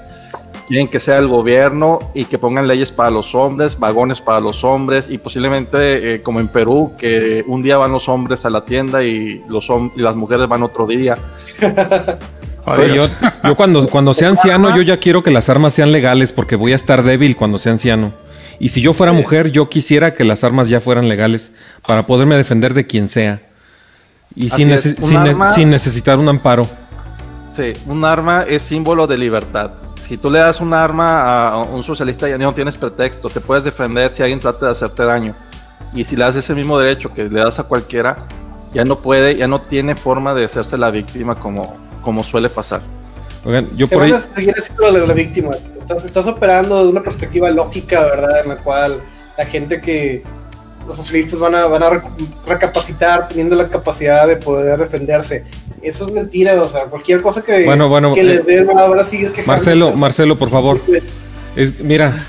Quieren 0.68 0.88
que 0.90 1.00
sea 1.00 1.18
el 1.18 1.28
gobierno 1.30 2.00
y 2.14 2.26
que 2.26 2.38
pongan 2.38 2.68
leyes 2.68 2.92
para 2.92 3.10
los 3.10 3.34
hombres, 3.34 3.80
vagones 3.80 4.20
para 4.20 4.42
los 4.42 4.66
hombres 4.66 5.06
y 5.10 5.18
posiblemente 5.18 6.16
eh, 6.16 6.22
como 6.22 6.42
en 6.42 6.50
Perú, 6.50 6.92
que 6.98 7.44
un 7.48 7.62
día 7.62 7.78
van 7.78 7.94
los 7.94 8.10
hombres 8.10 8.44
a 8.46 8.50
la 8.50 8.66
tienda 8.66 9.02
y, 9.04 9.42
los 9.48 9.68
y 9.96 10.02
las 10.02 10.16
mujeres 10.18 10.48
van 10.50 10.64
otro 10.64 10.86
día. 10.86 11.18
Oye, 12.66 12.94
yo, 12.94 13.08
yo 13.46 13.56
cuando, 13.56 13.88
cuando 13.88 14.14
sea 14.14 14.28
anciano, 14.28 14.76
yo 14.76 14.82
ya 14.82 14.98
quiero 14.98 15.24
que 15.24 15.32
las 15.32 15.48
armas 15.48 15.74
sean 15.74 15.94
legales 15.94 16.34
porque 16.34 16.58
voy 16.58 16.74
a 16.74 16.76
estar 16.76 17.02
débil 17.02 17.38
cuando 17.38 17.58
sea 17.60 17.72
anciano. 17.72 18.12
Y 18.60 18.70
si 18.70 18.82
yo 18.82 18.94
fuera 18.94 19.14
mujer, 19.14 19.52
yo 19.52 19.70
quisiera 19.70 20.14
que 20.14 20.26
las 20.26 20.44
armas 20.44 20.68
ya 20.68 20.82
fueran 20.82 21.08
legales 21.08 21.54
para 21.88 22.06
poderme 22.06 22.36
defender 22.36 22.74
de 22.74 22.86
quien 22.86 23.08
sea. 23.08 23.42
Y 24.36 24.50
sin, 24.50 24.70
nece- 24.70 24.98
ne- 25.00 25.54
sin 25.54 25.70
necesitar 25.70 26.18
un 26.18 26.28
amparo. 26.28 26.68
Sí, 27.54 27.72
un 27.86 28.04
arma 28.04 28.44
es 28.48 28.64
símbolo 28.64 29.08
de 29.08 29.18
libertad. 29.18 29.72
Si 30.00 30.18
tú 30.18 30.30
le 30.30 30.40
das 30.40 30.62
un 30.62 30.74
arma 30.74 31.50
a 31.50 31.58
un 31.64 31.84
socialista, 31.84 32.30
ya 32.30 32.38
no 32.38 32.54
tienes 32.54 32.78
pretexto. 32.78 33.30
Te 33.30 33.42
puedes 33.42 33.64
defender 33.64 34.12
si 34.12 34.24
alguien 34.24 34.40
trata 34.40 34.68
de 34.68 34.72
hacerte 34.72 35.04
daño. 35.04 35.36
Y 35.94 36.06
si 36.06 36.16
le 36.16 36.24
das 36.24 36.36
ese 36.36 36.54
mismo 36.54 36.80
derecho 36.80 37.14
que 37.14 37.24
le 37.24 37.42
das 37.42 37.60
a 37.60 37.64
cualquiera, 37.64 38.18
ya 38.74 38.86
no 38.86 39.00
puede, 39.00 39.36
ya 39.36 39.48
no 39.48 39.62
tiene 39.62 39.96
forma 39.96 40.34
de 40.34 40.46
hacerse 40.46 40.78
la 40.78 40.92
víctima 40.92 41.36
como, 41.36 41.76
como 42.02 42.24
suele 42.24 42.50
pasar. 42.50 42.82
Oigan, 43.44 43.76
yo 43.76 43.88
por 43.88 44.04
ahí... 44.04 44.12
a 44.12 44.20
seguir 44.20 44.54
siendo 44.62 44.92
la, 44.92 45.06
la 45.06 45.14
víctima. 45.14 45.52
Estás, 45.80 46.06
estás 46.06 46.28
operando 46.28 46.84
de 46.84 46.90
una 46.90 47.02
perspectiva 47.02 47.50
lógica, 47.50 48.02
¿verdad? 48.04 48.42
En 48.44 48.50
la 48.50 48.58
cual 48.58 49.02
la 49.38 49.46
gente 49.46 49.82
que 49.82 50.24
los 50.88 50.96
socialistas 50.96 51.40
van 51.40 51.54
a, 51.56 51.66
van 51.68 51.84
a 51.84 51.90
rec- 51.90 52.10
recapacitar 52.48 53.28
teniendo 53.28 53.56
la 53.56 53.68
capacidad 53.70 54.28
de 54.28 54.38
poder 54.38 54.80
defenderse. 54.80 55.44
Eso 55.82 56.08
es 56.08 56.14
mentira, 56.14 56.60
o 56.62 56.68
sea, 56.70 56.86
cualquier 56.86 57.22
cosa 57.22 57.44
que, 57.44 57.66
Bueno, 57.66 57.90
bueno, 57.90 58.14
que 58.14 58.22
eh, 58.22 58.24
les 58.24 58.46
den 58.46 58.66
van 58.68 58.80
a, 58.80 58.86
van 58.88 59.00
a 59.00 59.04
seguir. 59.04 59.32
Marcelo, 59.46 59.94
Marcelo, 59.94 60.38
por 60.38 60.50
favor. 60.50 60.80
Es, 61.56 61.80
mira, 61.82 62.26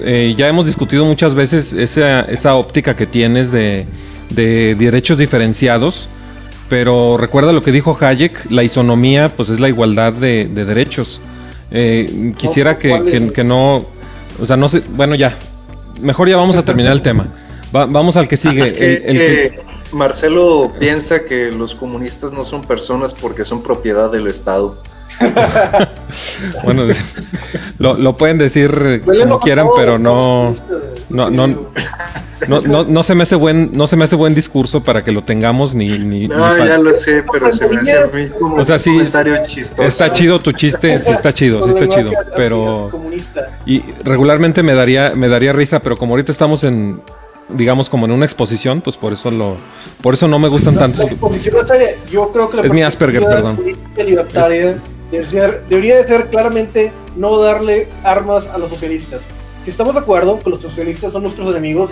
eh, 0.00 0.34
ya 0.36 0.48
hemos 0.48 0.66
discutido 0.66 1.04
muchas 1.04 1.34
veces 1.34 1.72
esa, 1.72 2.22
esa 2.22 2.54
óptica 2.54 2.96
que 2.96 3.06
tienes 3.06 3.52
de, 3.52 3.86
de 4.30 4.74
derechos 4.74 5.18
diferenciados, 5.18 6.08
pero 6.68 7.16
recuerda 7.18 7.52
lo 7.52 7.62
que 7.62 7.72
dijo 7.72 7.96
Hayek, 8.00 8.50
la 8.50 8.62
isonomía 8.62 9.28
pues 9.30 9.48
es 9.50 9.60
la 9.60 9.68
igualdad 9.68 10.12
de, 10.12 10.46
de 10.46 10.64
derechos. 10.64 11.20
Eh, 11.70 12.32
quisiera 12.36 12.78
que, 12.78 13.02
que- 13.10 13.32
que 13.32 13.44
no, 13.44 13.86
o 14.40 14.46
sea, 14.46 14.56
no 14.56 14.68
sé, 14.68 14.82
bueno 14.90 15.14
ya, 15.14 15.36
mejor 16.00 16.28
ya 16.28 16.36
vamos 16.36 16.56
a 16.56 16.64
terminar 16.64 16.92
el 16.92 17.02
tema. 17.02 17.26
Va- 17.74 17.86
vamos 17.86 18.16
al 18.16 18.28
que 18.28 18.36
sigue. 18.36 18.62
Es 18.64 18.72
que, 18.72 18.84
el- 18.96 19.02
el 19.04 19.16
que- 19.18 19.44
eh, 19.46 19.60
Marcelo 19.92 20.72
piensa 20.78 21.24
que 21.24 21.50
los 21.52 21.74
comunistas 21.74 22.32
no 22.32 22.44
son 22.44 22.62
personas 22.62 23.12
porque 23.14 23.44
son 23.44 23.62
propiedad 23.62 24.10
del 24.10 24.26
Estado. 24.26 24.78
bueno, 26.64 26.84
lo, 27.78 27.94
lo 27.98 28.16
pueden 28.16 28.38
decir 28.38 29.02
como 29.04 29.40
quieran, 29.40 29.66
pero 29.76 29.98
no... 29.98 30.52
No, 31.08 31.30
no, 31.30 31.46
no, 32.48 32.60
no, 32.62 32.84
no 32.84 33.02
se 33.02 33.14
me 33.14 33.22
hace 33.22 33.34
buen, 33.36 33.70
no 33.72 33.86
se 33.86 33.96
me 33.96 34.04
hace 34.04 34.16
buen 34.16 34.34
discurso 34.34 34.82
para 34.82 35.04
que 35.04 35.12
lo 35.12 35.22
tengamos 35.24 35.74
ni, 35.74 35.98
ni, 35.98 36.28
No, 36.28 36.56
ni 36.56 36.66
ya 36.66 36.78
lo 36.78 36.94
sé, 36.94 37.22
pero 37.30 37.52
se 37.52 37.68
me 37.68 37.76
hace 37.80 37.98
a 37.98 38.06
mí 38.06 38.28
como 38.38 38.56
O 38.56 38.64
sea, 38.64 38.78
sí, 38.78 38.90
comentario 38.92 39.36
chistoso. 39.46 39.82
Está 39.82 40.10
chido 40.12 40.38
tu 40.40 40.52
chiste, 40.52 41.00
sí 41.02 41.10
está 41.12 41.32
chido, 41.32 41.62
sí 41.64 41.70
está 41.70 41.88
chido, 41.88 42.10
pero 42.36 42.90
y 43.66 43.82
regularmente 44.04 44.62
me 44.62 44.74
daría 44.74 45.12
me 45.14 45.28
daría 45.28 45.52
risa, 45.52 45.80
pero 45.80 45.96
como 45.96 46.14
ahorita 46.14 46.32
estamos 46.32 46.64
en 46.64 47.00
digamos 47.48 47.90
como 47.90 48.06
en 48.06 48.12
una 48.12 48.24
exposición, 48.24 48.80
pues 48.80 48.96
por 48.96 49.12
eso 49.12 49.30
lo 49.30 49.56
por 50.00 50.14
eso 50.14 50.26
no 50.28 50.38
me 50.38 50.48
gustan 50.48 50.76
tanto. 50.76 51.08
Yo 52.10 52.32
creo 52.32 52.50
que 52.50 52.56
la 52.56 52.62
Es 52.64 52.72
mi 52.72 52.82
Asperger, 52.82 53.24
perdón. 53.24 53.56
política 53.56 54.02
libertaria 54.04 54.78
Debe 55.12 55.26
ser- 55.26 55.62
debería 55.68 55.96
de 55.96 56.06
ser 56.06 56.28
claramente 56.30 56.90
no 57.16 57.38
darle 57.38 57.86
armas 58.02 58.46
a 58.46 58.56
los 58.56 58.70
socialistas. 58.70 59.26
Si 59.62 59.70
estamos 59.70 59.94
de 59.94 60.00
acuerdo 60.00 60.38
que 60.40 60.50
los 60.50 60.60
socialistas 60.60 61.12
son 61.12 61.22
nuestros 61.22 61.48
enemigos, 61.50 61.90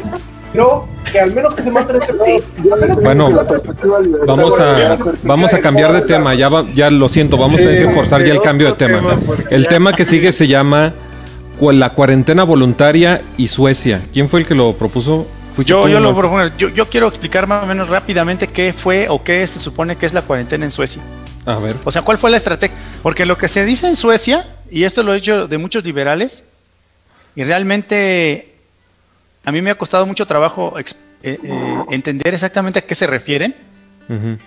pero 0.52 0.88
que 1.10 1.20
al 1.20 1.32
menos 1.32 1.54
que 1.54 1.62
se 1.62 1.70
maten 1.70 1.96
entre 2.02 2.16
sí. 2.24 2.42
Al 2.72 2.80
menos 2.80 2.96
que 2.98 3.02
Bueno. 3.04 3.30
Vamos 4.26 4.58
a, 4.58 4.98
vamos 5.22 5.54
a 5.54 5.60
cambiar 5.60 5.92
de 5.92 6.02
tema, 6.02 6.34
ya, 6.34 6.48
va- 6.48 6.66
ya 6.74 6.90
lo 6.90 7.08
siento, 7.08 7.36
vamos 7.36 7.54
a 7.54 7.58
tener 7.58 7.86
que 7.86 7.94
forzar 7.94 8.24
ya 8.24 8.32
el 8.32 8.40
cambio 8.42 8.68
de 8.68 8.72
tema. 8.74 9.00
El 9.50 9.68
tema 9.68 9.94
que 9.94 10.04
sigue 10.04 10.32
se 10.32 10.46
llama 10.48 10.92
la 11.60 11.90
cuarentena 11.90 12.42
voluntaria 12.44 13.22
y 13.36 13.48
Suecia. 13.48 14.00
¿Quién 14.12 14.28
fue 14.28 14.40
el 14.40 14.46
que 14.46 14.54
lo 14.54 14.72
propuso? 14.72 15.26
¿Fuiste 15.54 15.70
Yo, 15.70 15.86
yo, 15.88 16.00
lo 16.00 16.14
propongo- 16.16 16.50
yo, 16.56 16.68
yo 16.70 16.86
quiero 16.86 17.06
explicar 17.08 17.46
más 17.46 17.64
o 17.64 17.66
menos 17.66 17.88
rápidamente 17.88 18.46
qué 18.46 18.72
fue 18.72 19.06
o 19.08 19.22
qué 19.22 19.46
se 19.46 19.58
supone 19.58 19.96
que 19.96 20.06
es 20.06 20.12
la 20.14 20.22
cuarentena 20.22 20.64
en 20.64 20.72
Suecia. 20.72 21.02
A 21.46 21.56
ver. 21.58 21.76
O 21.84 21.92
sea, 21.92 22.02
¿cuál 22.02 22.18
fue 22.18 22.30
la 22.30 22.36
estrategia? 22.38 22.76
Porque 23.02 23.26
lo 23.26 23.36
que 23.36 23.46
se 23.48 23.64
dice 23.64 23.86
en 23.88 23.96
Suecia, 23.96 24.46
y 24.70 24.84
esto 24.84 25.02
lo 25.02 25.12
he 25.12 25.18
hecho 25.18 25.48
de 25.48 25.58
muchos 25.58 25.84
liberales, 25.84 26.44
y 27.37 27.45
realmente 27.45 28.55
a 29.45 29.53
mí 29.53 29.62
me 29.62 29.70
ha 29.70 29.78
costado 29.78 30.07
mucho 30.07 30.26
trabajo 30.26 30.78
eh, 30.78 30.85
eh, 31.22 31.39
entender 31.91 32.35
exactamente 32.35 32.78
a 32.81 32.83
qué 32.83 32.95
se 32.95 33.07
refieren, 33.07 33.55
Ujú. 34.09 34.39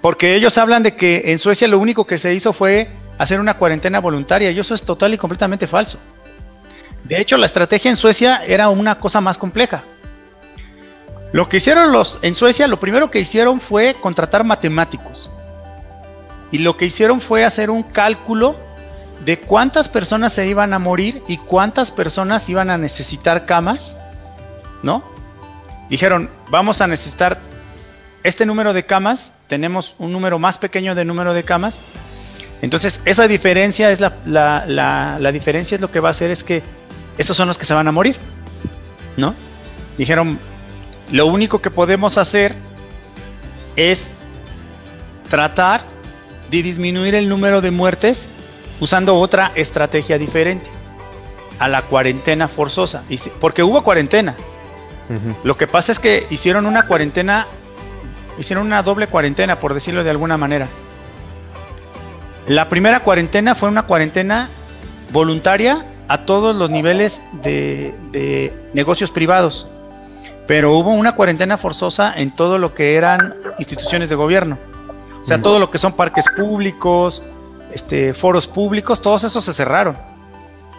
porque 0.00 0.34
ellos 0.34 0.56
hablan 0.58 0.82
de 0.82 0.94
que 0.94 1.22
en 1.26 1.38
Suecia 1.38 1.68
lo 1.68 1.78
único 1.78 2.06
que 2.06 2.18
se 2.18 2.34
hizo 2.34 2.52
fue 2.52 2.88
hacer 3.18 3.38
una 3.40 3.54
cuarentena 3.54 4.00
voluntaria, 4.00 4.50
y 4.50 4.58
eso 4.58 4.74
es 4.74 4.82
total 4.82 5.14
y 5.14 5.18
completamente 5.18 5.66
falso. 5.66 5.98
De 7.04 7.20
hecho, 7.20 7.36
la 7.36 7.46
estrategia 7.46 7.90
en 7.90 7.96
Suecia 7.96 8.42
era 8.46 8.68
una 8.70 8.98
cosa 8.98 9.20
más 9.20 9.36
compleja. 9.38 9.82
Lo 11.32 11.48
que 11.48 11.58
hicieron 11.58 11.92
los 11.92 12.18
en 12.22 12.34
Suecia, 12.34 12.66
lo 12.66 12.80
primero 12.80 13.10
que 13.10 13.20
hicieron 13.20 13.60
fue 13.60 13.94
contratar 14.00 14.42
matemáticos. 14.44 15.30
Y 16.50 16.58
lo 16.58 16.76
que 16.76 16.86
hicieron 16.86 17.20
fue 17.20 17.44
hacer 17.44 17.70
un 17.70 17.82
cálculo 17.82 18.56
de 19.24 19.38
cuántas 19.38 19.88
personas 19.88 20.32
se 20.32 20.46
iban 20.46 20.72
a 20.74 20.78
morir 20.78 21.22
y 21.28 21.38
cuántas 21.38 21.90
personas 21.90 22.48
iban 22.48 22.70
a 22.70 22.76
necesitar 22.78 23.46
camas, 23.46 23.96
¿no? 24.82 25.02
Dijeron, 25.88 26.28
vamos 26.50 26.80
a 26.80 26.86
necesitar 26.86 27.38
este 28.22 28.46
número 28.46 28.72
de 28.72 28.84
camas, 28.84 29.32
tenemos 29.48 29.94
un 29.98 30.12
número 30.12 30.38
más 30.38 30.58
pequeño 30.58 30.94
de 30.94 31.04
número 31.04 31.32
de 31.34 31.42
camas. 31.42 31.80
Entonces, 32.62 33.00
esa 33.04 33.28
diferencia 33.28 33.90
es 33.90 34.00
la, 34.00 34.14
la- 34.24 34.64
la- 34.66 35.32
diferencia 35.32 35.74
es 35.74 35.80
lo 35.80 35.90
que 35.90 36.00
va 36.00 36.08
a 36.08 36.10
hacer 36.12 36.30
es 36.30 36.42
que 36.44 36.62
esos 37.18 37.36
son 37.36 37.48
los 37.48 37.58
que 37.58 37.66
se 37.66 37.74
van 37.74 37.86
a 37.88 37.92
morir, 37.92 38.16
¿no? 39.16 39.34
Dijeron, 39.98 40.38
lo 41.12 41.26
único 41.26 41.60
que 41.60 41.70
podemos 41.70 42.16
hacer 42.18 42.54
es 43.76 44.08
tratar 45.28 45.82
de 46.50 46.62
disminuir 46.62 47.14
el 47.14 47.28
número 47.28 47.60
de 47.60 47.70
muertes 47.70 48.28
usando 48.80 49.16
otra 49.16 49.52
estrategia 49.54 50.18
diferente 50.18 50.66
a 51.58 51.68
la 51.68 51.82
cuarentena 51.82 52.48
forzosa. 52.48 53.04
Porque 53.40 53.62
hubo 53.62 53.82
cuarentena. 53.82 54.34
Lo 55.42 55.56
que 55.56 55.66
pasa 55.66 55.92
es 55.92 55.98
que 55.98 56.26
hicieron 56.30 56.66
una 56.66 56.86
cuarentena, 56.86 57.46
hicieron 58.38 58.66
una 58.66 58.82
doble 58.82 59.06
cuarentena, 59.06 59.56
por 59.56 59.74
decirlo 59.74 60.02
de 60.02 60.10
alguna 60.10 60.36
manera. 60.36 60.66
La 62.48 62.68
primera 62.68 63.00
cuarentena 63.00 63.54
fue 63.54 63.68
una 63.68 63.84
cuarentena 63.84 64.48
voluntaria 65.12 65.86
a 66.08 66.24
todos 66.24 66.56
los 66.56 66.70
niveles 66.70 67.22
de, 67.42 67.94
de 68.12 68.52
negocios 68.74 69.10
privados, 69.10 69.66
pero 70.46 70.76
hubo 70.76 70.90
una 70.90 71.14
cuarentena 71.14 71.56
forzosa 71.56 72.12
en 72.14 72.34
todo 72.34 72.58
lo 72.58 72.74
que 72.74 72.96
eran 72.96 73.34
instituciones 73.58 74.08
de 74.08 74.14
gobierno. 74.14 74.58
O 75.22 75.26
sea, 75.26 75.40
todo 75.40 75.58
lo 75.58 75.70
que 75.70 75.78
son 75.78 75.94
parques 75.94 76.26
públicos, 76.36 77.22
este, 77.74 78.14
foros 78.14 78.46
públicos, 78.46 79.02
todos 79.02 79.24
esos 79.24 79.44
se 79.44 79.52
cerraron. 79.52 79.96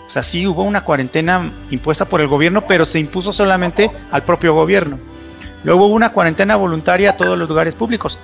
O 0.08 0.10
sea, 0.10 0.24
sí 0.24 0.48
hubo 0.48 0.64
una 0.64 0.82
cuarentena 0.82 1.52
impuesta 1.72 2.06
por 2.06 2.22
el 2.22 2.28
gobierno, 2.28 2.66
pero 2.68 2.86
se 2.86 3.00
impuso 3.00 3.34
solamente 3.34 3.92
al 4.12 4.24
propio 4.24 4.54
gobierno. 4.54 4.98
Luego 5.64 5.88
hubo 5.88 5.96
una 5.96 6.12
cuarentena 6.12 6.56
voluntaria 6.56 7.12
a 7.12 7.18
todos 7.18 7.38
los 7.38 7.50
lugares 7.50 7.76
públicos. 7.76 8.18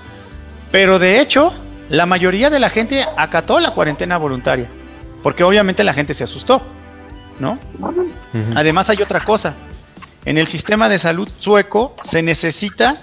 Pero 0.71 0.99
de 0.99 1.19
hecho, 1.19 1.53
la 1.89 2.05
mayoría 2.05 2.49
de 2.49 2.59
la 2.59 2.69
gente 2.69 3.05
acató 3.17 3.59
la 3.59 3.71
cuarentena 3.71 4.17
voluntaria, 4.17 4.69
porque 5.21 5.43
obviamente 5.43 5.83
la 5.83 5.93
gente 5.93 6.13
se 6.13 6.23
asustó, 6.23 6.61
¿no? 7.39 7.57
Además 8.55 8.89
hay 8.89 9.01
otra 9.01 9.25
cosa. 9.25 9.55
En 10.23 10.37
el 10.37 10.47
sistema 10.47 10.87
de 10.87 10.99
salud 10.99 11.27
sueco 11.39 11.95
se 12.03 12.21
necesita 12.21 13.01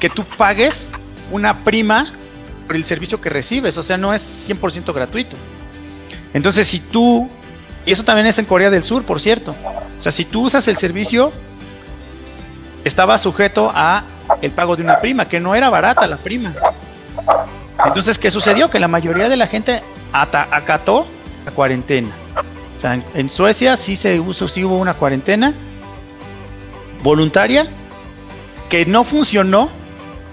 que 0.00 0.08
tú 0.08 0.24
pagues 0.24 0.88
una 1.30 1.62
prima 1.62 2.12
por 2.68 2.76
el 2.76 2.84
servicio 2.84 3.18
que 3.18 3.30
recibes, 3.30 3.78
o 3.78 3.82
sea, 3.82 3.96
no 3.96 4.12
es 4.12 4.46
100% 4.46 4.92
gratuito. 4.92 5.36
Entonces, 6.34 6.68
si 6.68 6.80
tú, 6.80 7.26
y 7.86 7.92
eso 7.92 8.04
también 8.04 8.26
es 8.26 8.38
en 8.38 8.44
Corea 8.44 8.68
del 8.68 8.84
Sur, 8.84 9.04
por 9.04 9.22
cierto, 9.22 9.54
o 9.98 10.02
sea, 10.02 10.12
si 10.12 10.26
tú 10.26 10.42
usas 10.42 10.68
el 10.68 10.76
servicio, 10.76 11.32
estaba 12.84 13.16
sujeto 13.16 13.72
a 13.74 14.04
el 14.42 14.50
pago 14.50 14.76
de 14.76 14.82
una 14.82 15.00
prima, 15.00 15.24
que 15.24 15.40
no 15.40 15.54
era 15.54 15.70
barata 15.70 16.06
la 16.06 16.18
prima. 16.18 16.52
Entonces, 17.86 18.18
¿qué 18.18 18.30
sucedió? 18.30 18.68
Que 18.68 18.78
la 18.78 18.88
mayoría 18.88 19.30
de 19.30 19.36
la 19.36 19.46
gente 19.46 19.82
acató 20.12 21.06
la 21.46 21.52
cuarentena. 21.52 22.10
O 22.76 22.80
sea, 22.80 22.94
en, 22.94 23.04
en 23.14 23.30
Suecia 23.30 23.78
sí 23.78 23.96
se 23.96 24.20
usó, 24.20 24.46
sí 24.46 24.62
hubo 24.62 24.76
una 24.76 24.92
cuarentena 24.92 25.54
voluntaria 27.02 27.66
que 28.68 28.84
no 28.84 29.04
funcionó 29.04 29.70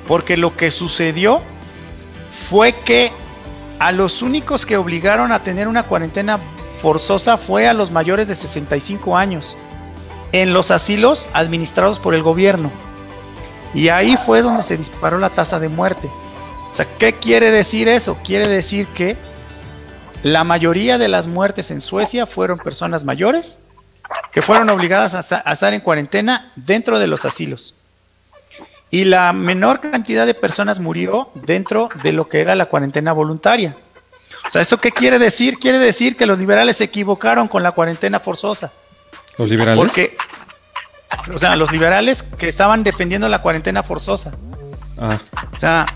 porque 0.06 0.36
lo 0.36 0.58
que 0.58 0.70
sucedió 0.70 1.42
fue 2.50 2.74
que 2.74 3.12
a 3.80 3.92
los 3.92 4.22
únicos 4.22 4.66
que 4.66 4.78
obligaron 4.78 5.32
a 5.32 5.40
tener 5.40 5.68
una 5.68 5.84
cuarentena 5.84 6.40
forzosa 6.82 7.38
fue 7.38 7.68
a 7.68 7.74
los 7.74 7.92
mayores 7.92 8.28
de 8.28 8.36
65 8.36 9.18
años 9.18 9.56
en 10.32 10.54
los 10.54 10.72
asilos 10.72 11.28
administrados 11.34 12.00
por 12.00 12.14
el 12.16 12.24
gobierno. 12.24 12.70
Y 13.74 13.90
ahí 13.90 14.18
fue 14.26 14.42
donde 14.42 14.64
se 14.64 14.78
disparó 14.78 15.18
la 15.18 15.30
tasa 15.30 15.60
de 15.60 15.70
muerte. 15.70 16.10
O 16.72 16.74
sea, 16.74 16.86
¿qué 16.98 17.14
quiere 17.14 17.52
decir 17.52 17.88
eso? 17.88 18.18
Quiere 18.24 18.48
decir 18.48 18.88
que 18.88 19.18
la 20.24 20.44
mayoría 20.44 20.98
de 20.98 21.08
las 21.08 21.28
muertes 21.28 21.72
en 21.72 21.82
Suecia 21.82 22.26
fueron 22.26 22.58
personas 22.58 23.04
mayores 23.04 23.60
que 24.34 24.42
fueron 24.42 24.70
obligadas 24.70 25.14
a, 25.14 25.20
esta- 25.20 25.42
a 25.46 25.54
estar 25.54 25.74
en 25.74 25.82
cuarentena 25.82 26.52
dentro 26.56 27.00
de 27.00 27.08
los 27.08 27.26
asilos. 27.26 27.76
Y 28.92 29.06
la 29.06 29.34
menor 29.34 29.82
cantidad 29.82 30.26
de 30.26 30.34
personas 30.34 30.80
murió 30.80 31.30
dentro 31.34 31.90
de 32.04 32.12
lo 32.14 32.30
que 32.30 32.42
era 32.42 32.56
la 32.56 32.68
cuarentena 32.68 33.14
voluntaria. 33.14 33.76
O 34.46 34.50
sea, 34.50 34.62
¿eso 34.62 34.78
qué 34.78 34.92
quiere 34.92 35.18
decir? 35.18 35.58
Quiere 35.58 35.80
decir 35.80 36.16
que 36.16 36.26
los 36.26 36.38
liberales 36.38 36.78
se 36.78 36.84
equivocaron 36.86 37.48
con 37.48 37.64
la 37.64 37.72
cuarentena 37.72 38.20
forzosa. 38.20 38.72
¿Los 39.38 39.50
liberales? 39.50 39.78
Porque, 39.78 40.16
o 41.34 41.38
sea, 41.40 41.56
los 41.56 41.72
liberales 41.72 42.24
que 42.24 42.48
estaban 42.48 42.84
defendiendo 42.84 43.28
la 43.28 43.42
cuarentena 43.42 43.82
forzosa. 43.82 44.34
Ah, 44.98 45.18
O 45.52 45.58
sea, 45.58 45.88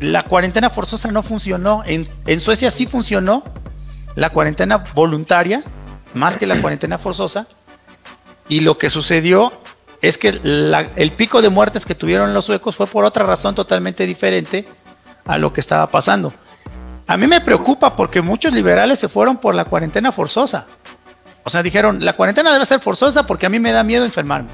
la 0.00 0.24
cuarentena 0.24 0.70
forzosa 0.70 1.10
no 1.12 1.22
funcionó. 1.22 1.82
En, 1.86 2.08
en 2.26 2.40
Suecia 2.40 2.70
sí 2.70 2.86
funcionó 2.86 3.44
la 4.16 4.30
cuarentena 4.30 4.78
voluntaria, 4.94 5.62
más 6.14 6.36
que 6.36 6.46
la 6.46 6.60
cuarentena 6.60 6.98
forzosa. 6.98 7.46
Y 8.48 8.60
lo 8.60 8.76
que 8.76 8.90
sucedió 8.90 9.52
es 10.00 10.18
que 10.18 10.28
el 10.28 11.10
pico 11.12 11.42
de 11.42 11.48
muertes 11.48 11.84
que 11.84 11.94
tuvieron 11.94 12.32
los 12.34 12.44
suecos 12.44 12.76
fue 12.76 12.86
por 12.86 13.04
otra 13.04 13.24
razón 13.24 13.54
totalmente 13.54 14.06
diferente 14.06 14.64
a 15.26 15.38
lo 15.38 15.52
que 15.52 15.60
estaba 15.60 15.86
pasando. 15.88 16.32
A 17.06 17.16
mí 17.16 17.26
me 17.26 17.40
preocupa 17.40 17.96
porque 17.96 18.20
muchos 18.20 18.52
liberales 18.52 18.98
se 18.98 19.08
fueron 19.08 19.38
por 19.38 19.54
la 19.54 19.64
cuarentena 19.64 20.12
forzosa. 20.12 20.66
O 21.44 21.50
sea, 21.50 21.62
dijeron, 21.62 22.04
la 22.04 22.12
cuarentena 22.12 22.52
debe 22.52 22.66
ser 22.66 22.80
forzosa 22.80 23.26
porque 23.26 23.46
a 23.46 23.48
mí 23.48 23.58
me 23.58 23.72
da 23.72 23.82
miedo 23.82 24.04
enfermarme. 24.04 24.50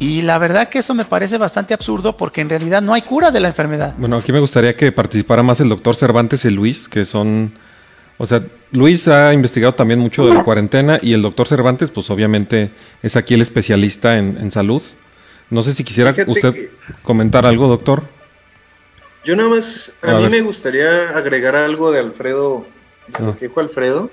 Y 0.00 0.22
la 0.22 0.38
verdad 0.38 0.68
que 0.68 0.80
eso 0.80 0.94
me 0.94 1.04
parece 1.04 1.38
bastante 1.38 1.72
absurdo 1.72 2.16
porque 2.16 2.40
en 2.40 2.48
realidad 2.48 2.82
no 2.82 2.92
hay 2.92 3.02
cura 3.02 3.30
de 3.30 3.38
la 3.38 3.48
enfermedad. 3.48 3.94
bueno, 3.98 4.16
aquí 4.16 4.32
me 4.32 4.40
gustaría 4.40 4.76
que 4.76 4.90
participara 4.90 5.44
más 5.44 5.60
el 5.60 5.68
doctor 5.68 5.94
Cervantes 5.94 6.44
y 6.44 6.50
Luis, 6.50 6.88
que 6.88 7.04
son... 7.04 7.54
O 8.18 8.26
sea, 8.26 8.42
Luis 8.70 9.08
ha 9.08 9.32
investigado 9.34 9.74
también 9.74 9.98
mucho 10.00 10.26
de 10.26 10.34
la 10.34 10.44
cuarentena 10.44 10.98
y 11.02 11.12
el 11.12 11.22
doctor 11.22 11.48
Cervantes, 11.48 11.90
pues 11.90 12.08
obviamente 12.10 12.70
es 13.02 13.16
aquí 13.16 13.34
el 13.34 13.40
especialista 13.42 14.18
en, 14.18 14.36
en 14.38 14.50
salud. 14.50 14.82
No 15.50 15.62
sé 15.62 15.74
si 15.74 15.82
quisiera 15.84 16.12
Fíjate 16.14 16.30
usted 16.30 16.70
comentar 17.02 17.44
algo, 17.46 17.68
doctor. 17.68 18.04
Yo 19.24 19.36
nada 19.36 19.48
más, 19.50 19.92
a, 20.02 20.12
A 20.12 20.14
mí 20.16 20.22
ver. 20.22 20.30
me 20.30 20.40
gustaría 20.42 21.10
agregar 21.16 21.54
algo 21.56 21.90
de 21.92 22.00
Alfredo, 22.00 22.64
de 23.08 23.24
lo 23.24 23.30
Ah. 23.32 23.36
que 23.38 23.48
dijo 23.48 23.60
Alfredo. 23.60 24.10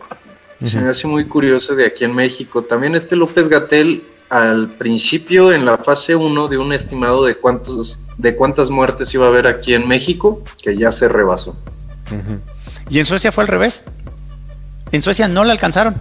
Se 0.63 0.77
Ujú. 0.77 0.85
me 0.85 0.91
hace 0.91 1.07
muy 1.07 1.25
curioso 1.25 1.75
de 1.75 1.85
aquí 1.85 2.03
en 2.03 2.13
México. 2.13 2.63
También 2.63 2.95
este 2.95 3.15
López 3.15 3.47
Gatel, 3.47 4.03
al 4.29 4.67
principio, 4.69 5.53
en 5.53 5.65
la 5.65 5.77
fase 5.77 6.15
1, 6.15 6.47
de 6.49 6.57
un 6.57 6.73
estimado 6.73 7.23
de 7.25 7.35
cuántos 7.35 7.99
de 8.17 8.35
cuántas 8.35 8.69
muertes 8.69 9.13
iba 9.13 9.25
a 9.25 9.29
haber 9.29 9.47
aquí 9.47 9.73
en 9.73 9.87
México, 9.87 10.43
que 10.61 10.75
ya 10.75 10.91
se 10.91 11.07
rebasó. 11.07 11.55
Y 12.89 12.99
en 12.99 13.05
Suecia 13.05 13.31
fue 13.31 13.43
al 13.43 13.47
revés. 13.47 13.83
En 14.91 15.01
Suecia 15.01 15.27
no 15.27 15.43
la 15.43 15.53
alcanzaron. 15.53 15.95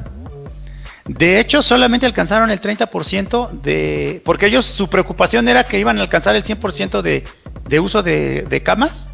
De 1.07 1.41
hecho, 1.41 1.62
solamente 1.62 2.07
alcanzaron 2.07 2.51
el 2.51 2.61
30% 2.61 3.51
de... 3.62 4.20
Porque 4.24 4.47
ellos, 4.47 4.66
su 4.66 4.89
preocupación 4.89 5.49
era 5.49 5.64
que 5.64 5.78
iban 5.78 5.99
a 5.99 6.03
alcanzar 6.03 6.36
el 6.36 6.45
100% 6.45 7.01
de, 7.03 7.24
de 7.66 7.80
uso 7.80 8.03
de, 8.03 8.62
camas. 8.64 9.09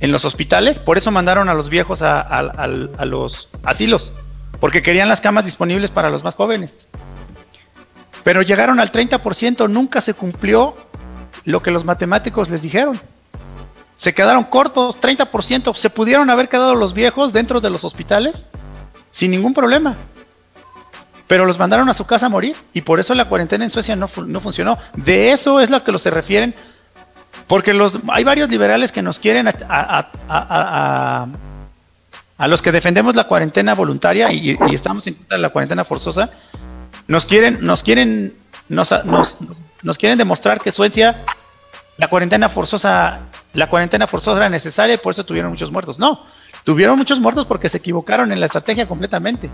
en 0.00 0.12
los 0.12 0.24
hospitales, 0.26 0.78
por 0.78 0.98
eso 0.98 1.10
mandaron 1.10 1.48
a 1.48 1.54
los 1.54 1.70
viejos 1.70 2.02
a 2.02 2.66
los 3.06 3.50
asilos, 3.62 4.12
porque 4.60 4.82
querían 4.82 5.08
las 5.08 5.22
camas 5.22 5.46
disponibles 5.46 5.90
para 5.90 6.10
los 6.10 6.22
más 6.22 6.34
jóvenes. 6.34 6.72
Pero 8.22 8.42
llegaron 8.42 8.80
al 8.80 8.92
30%, 8.92 9.70
nunca 9.70 10.00
se 10.02 10.12
cumplió 10.12 10.74
lo 11.44 11.62
que 11.62 11.70
los 11.70 11.84
matemáticos 11.84 12.50
les 12.50 12.60
dijeron. 12.60 13.00
Se 13.96 14.12
quedaron 14.12 14.44
cortos, 14.44 15.00
30%. 15.00 15.74
Se 15.74 15.90
pudieron 15.90 16.28
haber 16.30 16.48
quedado 16.48 16.74
los 16.74 16.92
viejos 16.92 17.32
dentro 17.32 17.60
de 17.60 17.70
los 17.70 17.84
hospitales 17.84 18.46
sin 19.10 19.30
ningún 19.30 19.54
problema. 19.54 19.94
Pero 21.26 21.44
los 21.46 21.58
mandaron 21.58 21.88
a 21.88 21.94
su 21.94 22.04
casa 22.06 22.26
a 22.26 22.28
morir 22.28 22.54
y 22.72 22.82
por 22.82 23.00
eso 23.00 23.14
la 23.14 23.24
cuarentena 23.24 23.64
en 23.64 23.70
Suecia 23.70 23.96
no, 23.96 24.08
no 24.26 24.40
funcionó. 24.40 24.78
De 24.94 25.32
eso 25.32 25.60
es 25.60 25.70
lo 25.70 25.82
que 25.82 25.90
los 25.92 26.02
se 26.02 26.10
refieren. 26.10 26.54
Porque 27.48 27.72
los, 27.74 27.98
hay 28.08 28.22
varios 28.24 28.48
liberales 28.50 28.92
que 28.92 29.02
nos 29.02 29.18
quieren 29.18 29.48
a, 29.48 29.54
a- 29.68 30.10
a- 30.28 31.26
a- 32.38 32.48
los 32.48 32.60
que 32.60 32.70
defendemos 32.70 33.16
la 33.16 33.24
cuarentena 33.24 33.74
voluntaria 33.74 34.30
y, 34.32 34.58
estamos 34.72 35.06
en 35.06 35.14
contra 35.14 35.36
de 35.38 35.42
la 35.42 35.48
cuarentena 35.48 35.84
forzosa. 35.84 36.30
Nos 37.08 37.24
quieren, 37.24 37.58
nos 37.64 37.82
quieren, 37.82 38.34
nos, 38.68 38.90
nos 39.82 39.98
quieren 39.98 40.18
demostrar 40.18 40.60
que 40.60 40.70
Suecia 40.70 41.24
la 41.98 42.08
cuarentena 42.08 42.48
forzosa, 42.48 43.20
la 43.54 43.68
cuarentena 43.68 44.06
forzosa 44.06 44.38
era 44.38 44.48
necesaria 44.48 44.94
y 44.94 44.98
por 44.98 45.12
eso 45.12 45.24
tuvieron 45.24 45.50
muchos 45.50 45.70
muertos. 45.70 45.98
No, 45.98 46.18
tuvieron 46.64 46.98
muchos 46.98 47.20
muertos 47.20 47.46
porque 47.46 47.68
se 47.68 47.78
equivocaron 47.78 48.32
en 48.32 48.40
la 48.40 48.46
estrategia 48.46 48.86
completamente. 48.86 49.50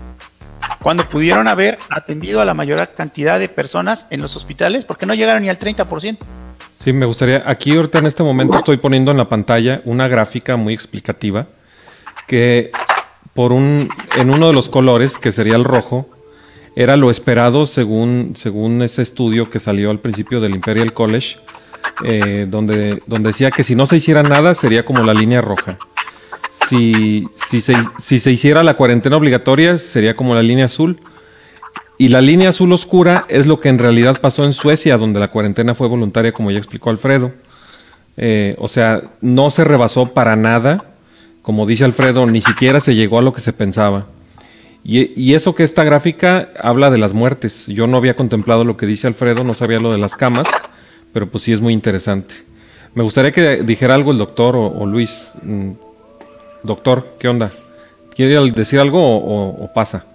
Cuando 0.81 1.07
pudieron 1.07 1.47
haber 1.47 1.77
atendido 1.89 2.41
a 2.41 2.45
la 2.45 2.53
mayor 2.53 2.87
cantidad 2.95 3.39
de 3.39 3.49
personas 3.49 4.07
en 4.09 4.21
los 4.21 4.35
hospitales, 4.35 4.85
porque 4.85 5.05
no 5.05 5.13
llegaron 5.13 5.43
ni 5.43 5.49
al 5.49 5.59
30%. 5.59 6.17
Sí, 6.83 6.91
me 6.91 7.05
gustaría, 7.05 7.43
aquí 7.45 7.75
ahorita 7.75 7.99
en 7.99 8.07
este 8.07 8.23
momento 8.23 8.57
estoy 8.57 8.77
poniendo 8.77 9.11
en 9.11 9.17
la 9.17 9.29
pantalla 9.29 9.81
una 9.85 10.09
gráfica 10.09 10.57
muy 10.57 10.73
explicativa 10.73 11.47
que 12.27 12.71
por 13.33 13.53
un, 13.53 13.89
en 14.15 14.29
uno 14.29 14.47
de 14.47 14.53
los 14.53 14.69
colores, 14.69 15.17
que 15.17 15.31
sería 15.31 15.55
el 15.55 15.63
rojo, 15.63 16.09
era 16.75 16.97
lo 16.97 17.09
esperado 17.09 17.65
según, 17.65 18.33
según 18.35 18.81
ese 18.81 19.01
estudio 19.01 19.49
que 19.49 19.59
salió 19.59 19.91
al 19.91 19.99
principio 19.99 20.41
del 20.41 20.55
Imperial 20.55 20.93
College, 20.93 21.37
eh, 22.03 22.47
donde, 22.49 23.01
donde 23.05 23.29
decía 23.29 23.51
que 23.51 23.63
si 23.63 23.75
no 23.75 23.85
se 23.85 23.97
hiciera 23.97 24.23
nada 24.23 24.55
sería 24.55 24.85
como 24.85 25.03
la 25.03 25.13
línea 25.13 25.41
roja. 25.41 25.77
Si, 26.67 27.27
si, 27.33 27.61
se, 27.61 27.75
si 27.99 28.19
se 28.19 28.31
hiciera 28.31 28.63
la 28.63 28.75
cuarentena 28.75 29.17
obligatoria 29.17 29.77
sería 29.77 30.15
como 30.15 30.35
la 30.35 30.43
línea 30.43 30.65
azul. 30.65 30.99
Y 31.97 32.09
la 32.09 32.21
línea 32.21 32.49
azul 32.49 32.71
oscura 32.73 33.25
es 33.29 33.45
lo 33.45 33.59
que 33.59 33.69
en 33.69 33.79
realidad 33.79 34.19
pasó 34.19 34.45
en 34.45 34.53
Suecia, 34.53 34.97
donde 34.97 35.19
la 35.19 35.29
cuarentena 35.29 35.75
fue 35.75 35.87
voluntaria, 35.87 36.33
como 36.33 36.51
ya 36.51 36.57
explicó 36.57 36.89
Alfredo. 36.89 37.31
Eh, 38.17 38.55
o 38.59 38.67
sea, 38.67 39.01
no 39.21 39.51
se 39.51 39.63
rebasó 39.63 40.13
para 40.13 40.35
nada, 40.35 40.85
como 41.41 41.65
dice 41.65 41.85
Alfredo, 41.85 42.25
ni 42.25 42.41
siquiera 42.41 42.79
se 42.79 42.95
llegó 42.95 43.19
a 43.19 43.21
lo 43.21 43.33
que 43.33 43.41
se 43.41 43.53
pensaba. 43.53 44.07
Y, 44.83 45.19
y 45.19 45.35
eso 45.35 45.55
que 45.55 45.63
esta 45.63 45.83
gráfica 45.83 46.49
habla 46.59 46.89
de 46.89 46.97
las 46.97 47.13
muertes. 47.13 47.67
Yo 47.67 47.87
no 47.87 47.97
había 47.97 48.15
contemplado 48.15 48.65
lo 48.65 48.75
que 48.75 48.85
dice 48.85 49.07
Alfredo, 49.07 49.43
no 49.43 49.53
sabía 49.53 49.79
lo 49.79 49.91
de 49.91 49.97
las 49.97 50.15
camas, 50.15 50.47
pero 51.13 51.27
pues 51.27 51.43
sí 51.43 51.53
es 51.53 51.61
muy 51.61 51.73
interesante. 51.73 52.35
Me 52.95 53.03
gustaría 53.03 53.31
que 53.31 53.63
dijera 53.63 53.95
algo 53.95 54.11
el 54.11 54.17
doctor 54.17 54.55
o, 54.55 54.85
Luis. 54.85 55.31
Mm, 55.41 55.71
Doctor, 56.63 57.05
¿qué 57.19 57.27
onda? 57.27 57.51
¿Quiere 58.15 58.51
decir 58.51 58.79
algo 58.79 58.99
o- 59.01 59.73
pasa? 59.73 60.05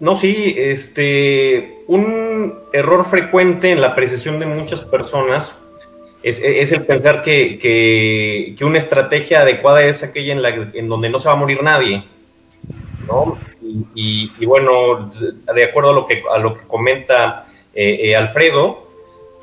No, 0.00 0.14
sí, 0.14 0.54
este, 0.56 1.78
un 1.86 2.54
error 2.74 3.06
frecuente 3.08 3.70
en 3.70 3.80
la 3.80 3.88
apreciación 3.88 4.38
de 4.38 4.44
muchas 4.46 4.82
personas 4.82 5.56
es, 6.22 6.40
es 6.42 6.72
el 6.72 6.84
pensar 6.84 7.22
que, 7.22 7.58
que- 7.58 8.54
que 8.58 8.64
una 8.66 8.76
estrategia 8.78 9.40
adecuada 9.42 9.82
es 9.84 10.02
aquella 10.02 10.32
en, 10.34 10.42
la, 10.42 10.50
en 10.50 10.88
donde 10.88 11.08
no 11.08 11.18
se 11.18 11.28
va 11.28 11.34
a 11.34 11.38
morir 11.38 11.62
nadie, 11.62 12.04
¿no? 13.08 13.38
Y 13.94 14.44
bueno, 14.44 15.10
de 15.54 15.64
acuerdo 15.64 15.90
a 15.90 15.94
lo 15.94 16.06
que, 16.06 16.22
a 16.30 16.38
lo 16.38 16.54
que 16.54 16.66
comenta 16.66 17.46
eh, 17.74 17.98
eh, 18.02 18.16
Alfredo, 18.16 18.85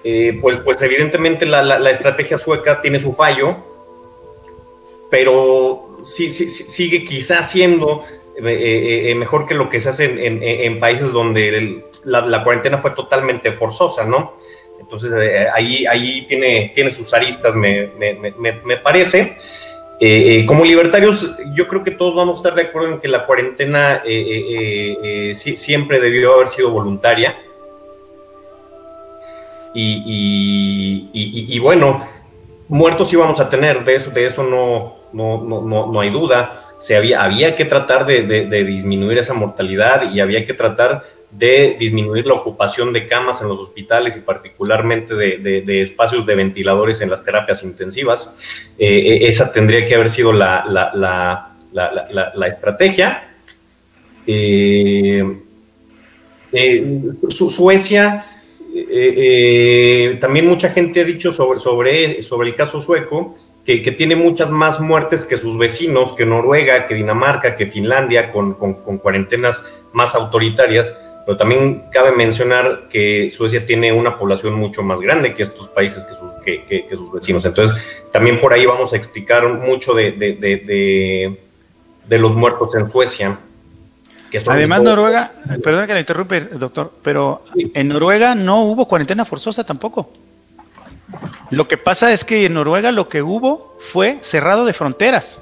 eh, 0.04 0.38
pues, 0.41 0.58
pues 0.58 0.82
evidentemente 0.82 1.45
la, 1.45 1.64
la- 1.64 1.80
estrategia 1.91 2.38
sueca 2.38 2.82
tiene 2.82 2.99
su 2.99 3.14
fallo, 3.14 3.56
pero 5.10 5.97
sí, 6.04 6.32
sí- 6.34 6.49
sigue 6.49 7.06
quizás 7.06 7.51
siendo 7.51 8.04
eh, 8.38 8.41
eh, 8.43 9.12
eh, 9.12 9.16
mejor 9.16 9.47
que 9.47 9.54
lo 9.54 9.70
que 9.70 9.80
se 9.80 9.89
hace 9.89 10.06
en, 10.26 10.80
países 10.80 11.12
donde 11.12 11.84
la, 12.04 12.22
cuarentena 12.43 12.78
fue 12.80 12.91
totalmente 12.91 13.51
forzosa, 13.51 14.06
¿no? 14.06 14.34
Entonces 14.80 15.14
ahí, 15.54 15.86
ahí 15.86 16.26
tiene, 16.28 16.72
tiene 16.76 16.91
sus 16.91 17.14
aristas, 17.14 17.56
me, 17.56 17.89
me- 17.97 18.14
me- 18.16 18.32
me- 18.66 18.78
parece. 18.78 19.38
Como 20.45 20.66
libertarios, 20.66 21.32
yo 21.56 21.66
creo 21.70 21.82
que 21.84 21.91
todos 21.91 22.14
vamos 22.16 22.36
a 22.36 22.39
estar 22.39 22.56
de 22.56 22.64
acuerdo 22.64 22.89
en 22.95 22.99
que 22.99 23.08
la 23.08 23.26
cuarentena 23.26 24.04
siempre 25.56 26.01
debió 26.01 26.34
haber 26.34 26.49
sido 26.49 26.72
voluntaria. 26.72 27.38
Y, 29.76 31.59
bueno, 31.59 32.05
muertos 32.67 33.11
íbamos 33.13 33.39
a 33.39 33.49
tener, 33.49 33.84
de 33.84 33.95
eso, 33.95 34.11
de 34.11 34.26
eso 34.26 34.43
no, 34.43 34.95
no, 35.13 35.43
no, 35.43 35.91
no, 35.91 35.99
hay 35.99 36.09
duda. 36.09 36.51
Se 36.80 36.95
había, 36.95 37.24
había 37.24 37.55
que 37.55 37.65
tratar 37.65 38.05
de, 38.05 38.24
disminuir 38.65 39.17
esa 39.17 39.34
mortalidad 39.34 40.11
y 40.11 40.19
había 40.19 40.45
que 40.45 40.53
tratar 40.53 41.03
de 41.32 41.76
disminuir 41.80 42.28
la 42.28 42.36
ocupación 42.36 42.93
de 42.93 43.07
camas 43.07 43.41
en 43.41 43.47
los 43.47 43.59
hospitales 43.59 44.15
y 44.15 44.19
particularmente 44.19 45.15
de, 45.15 45.82
espacios 45.82 46.26
de 46.28 46.36
ventiladores 46.36 47.01
en 47.01 47.09
las 47.09 47.24
terapias 47.24 47.63
intensivas. 47.63 48.39
Eh, 48.78 48.88
eh, 48.88 49.28
esa 49.28 49.51
tendría 49.51 49.86
que 49.86 49.95
haber 49.95 50.09
sido 50.11 50.32
la, 50.34 50.63
la- 50.67 50.91
la- 50.93 52.32
la- 52.36 52.47
estrategia. 52.47 53.30
Eh, 54.28 55.24
Su- 57.30 57.49
Suecia, 57.49 58.26
eh, 58.76 59.13
eh, 59.17 60.17
también 60.19 60.47
mucha 60.47 60.69
gente 60.69 61.01
ha 61.01 61.03
dicho 61.03 61.32
sobre, 61.32 62.17
el 62.19 62.55
caso 62.55 62.82
sueco 62.82 63.36
que, 63.65 63.80
tiene 63.91 64.15
muchas 64.15 64.49
más 64.49 64.80
muertes 64.80 65.26
que 65.26 65.38
sus 65.38 65.57
vecinos, 65.57 66.13
que 66.13 66.26
Noruega, 66.26 66.88
que 66.88 66.95
Dinamarca, 66.95 67.55
que 67.55 67.67
Finlandia, 67.67 68.32
con, 68.32 68.53
cuarentenas 68.53 69.63
más 69.93 70.15
autoritarias. 70.15 70.97
Pero 71.26 71.38
también 71.38 71.84
cabe 71.91 72.11
mencionar 72.11 72.89
que 72.89 73.30
Suecia 73.30 73.65
tiene 73.65 73.93
una 73.93 74.17
población 74.17 74.55
mucho 74.55 74.84
más 74.84 74.99
grande 74.99 75.34
que 75.34 75.43
estos 75.43 75.69
países, 75.69 76.03
que 76.03 76.15
sus, 76.95 77.11
vecinos. 77.13 77.45
Entonces, 77.45 77.78
también 78.11 78.41
por 78.41 78.51
ahí 78.51 78.65
vamos 78.65 78.91
a 78.91 78.97
explicar 78.97 79.47
mucho 79.47 79.93
de 79.93 81.38
los 82.09 82.36
muertos 82.36 82.76
en 82.76 82.89
Suecia. 82.89 83.39
Que 84.40 84.52
Además, 84.52 84.82
Noruega, 84.82 85.32
perdón 85.64 85.86
que 85.88 85.94
le 85.94 86.00
interrumpe, 86.00 86.42
doctor, 86.42 86.92
pero 87.04 87.44
en 87.56 87.88
Noruega 87.88 88.36
no 88.36 88.64
hubo 88.64 88.88
cuarentena 88.88 89.26
forzosa 89.26 89.64
tampoco. 89.64 90.10
Lo 91.52 91.68
que 91.68 91.78
pasa 91.78 92.12
es 92.12 92.24
que 92.24 92.46
en 92.46 92.54
Noruega 92.56 92.92
lo 92.92 93.08
que 93.10 93.22
hubo 93.22 93.78
fue 93.92 94.18
cerrado 94.22 94.66
de 94.66 94.74
fronteras, 94.74 95.40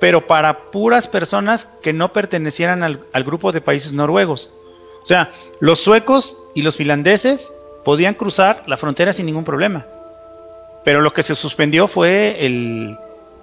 pero 0.00 0.26
para 0.26 0.70
puras 0.70 1.08
personas 1.08 1.64
que 1.82 1.92
no 1.92 2.12
pertenecieran 2.12 2.82
al, 2.82 3.00
al 3.12 3.24
grupo 3.24 3.50
de 3.52 3.60
países 3.60 3.92
noruegos. 3.92 4.50
O 5.02 5.06
sea, 5.06 5.30
los 5.60 5.80
suecos 5.80 6.36
y 6.54 6.62
los 6.62 6.76
finlandeses 6.76 7.48
podían 7.84 8.14
cruzar 8.14 8.62
la 8.66 8.76
frontera 8.76 9.12
sin 9.12 9.26
ningún 9.26 9.44
problema. 9.44 9.84
Pero 10.84 11.00
lo 11.00 11.12
que 11.12 11.22
se 11.22 11.34
suspendió 11.34 11.88
fue 11.88 12.36
el, 12.46 12.96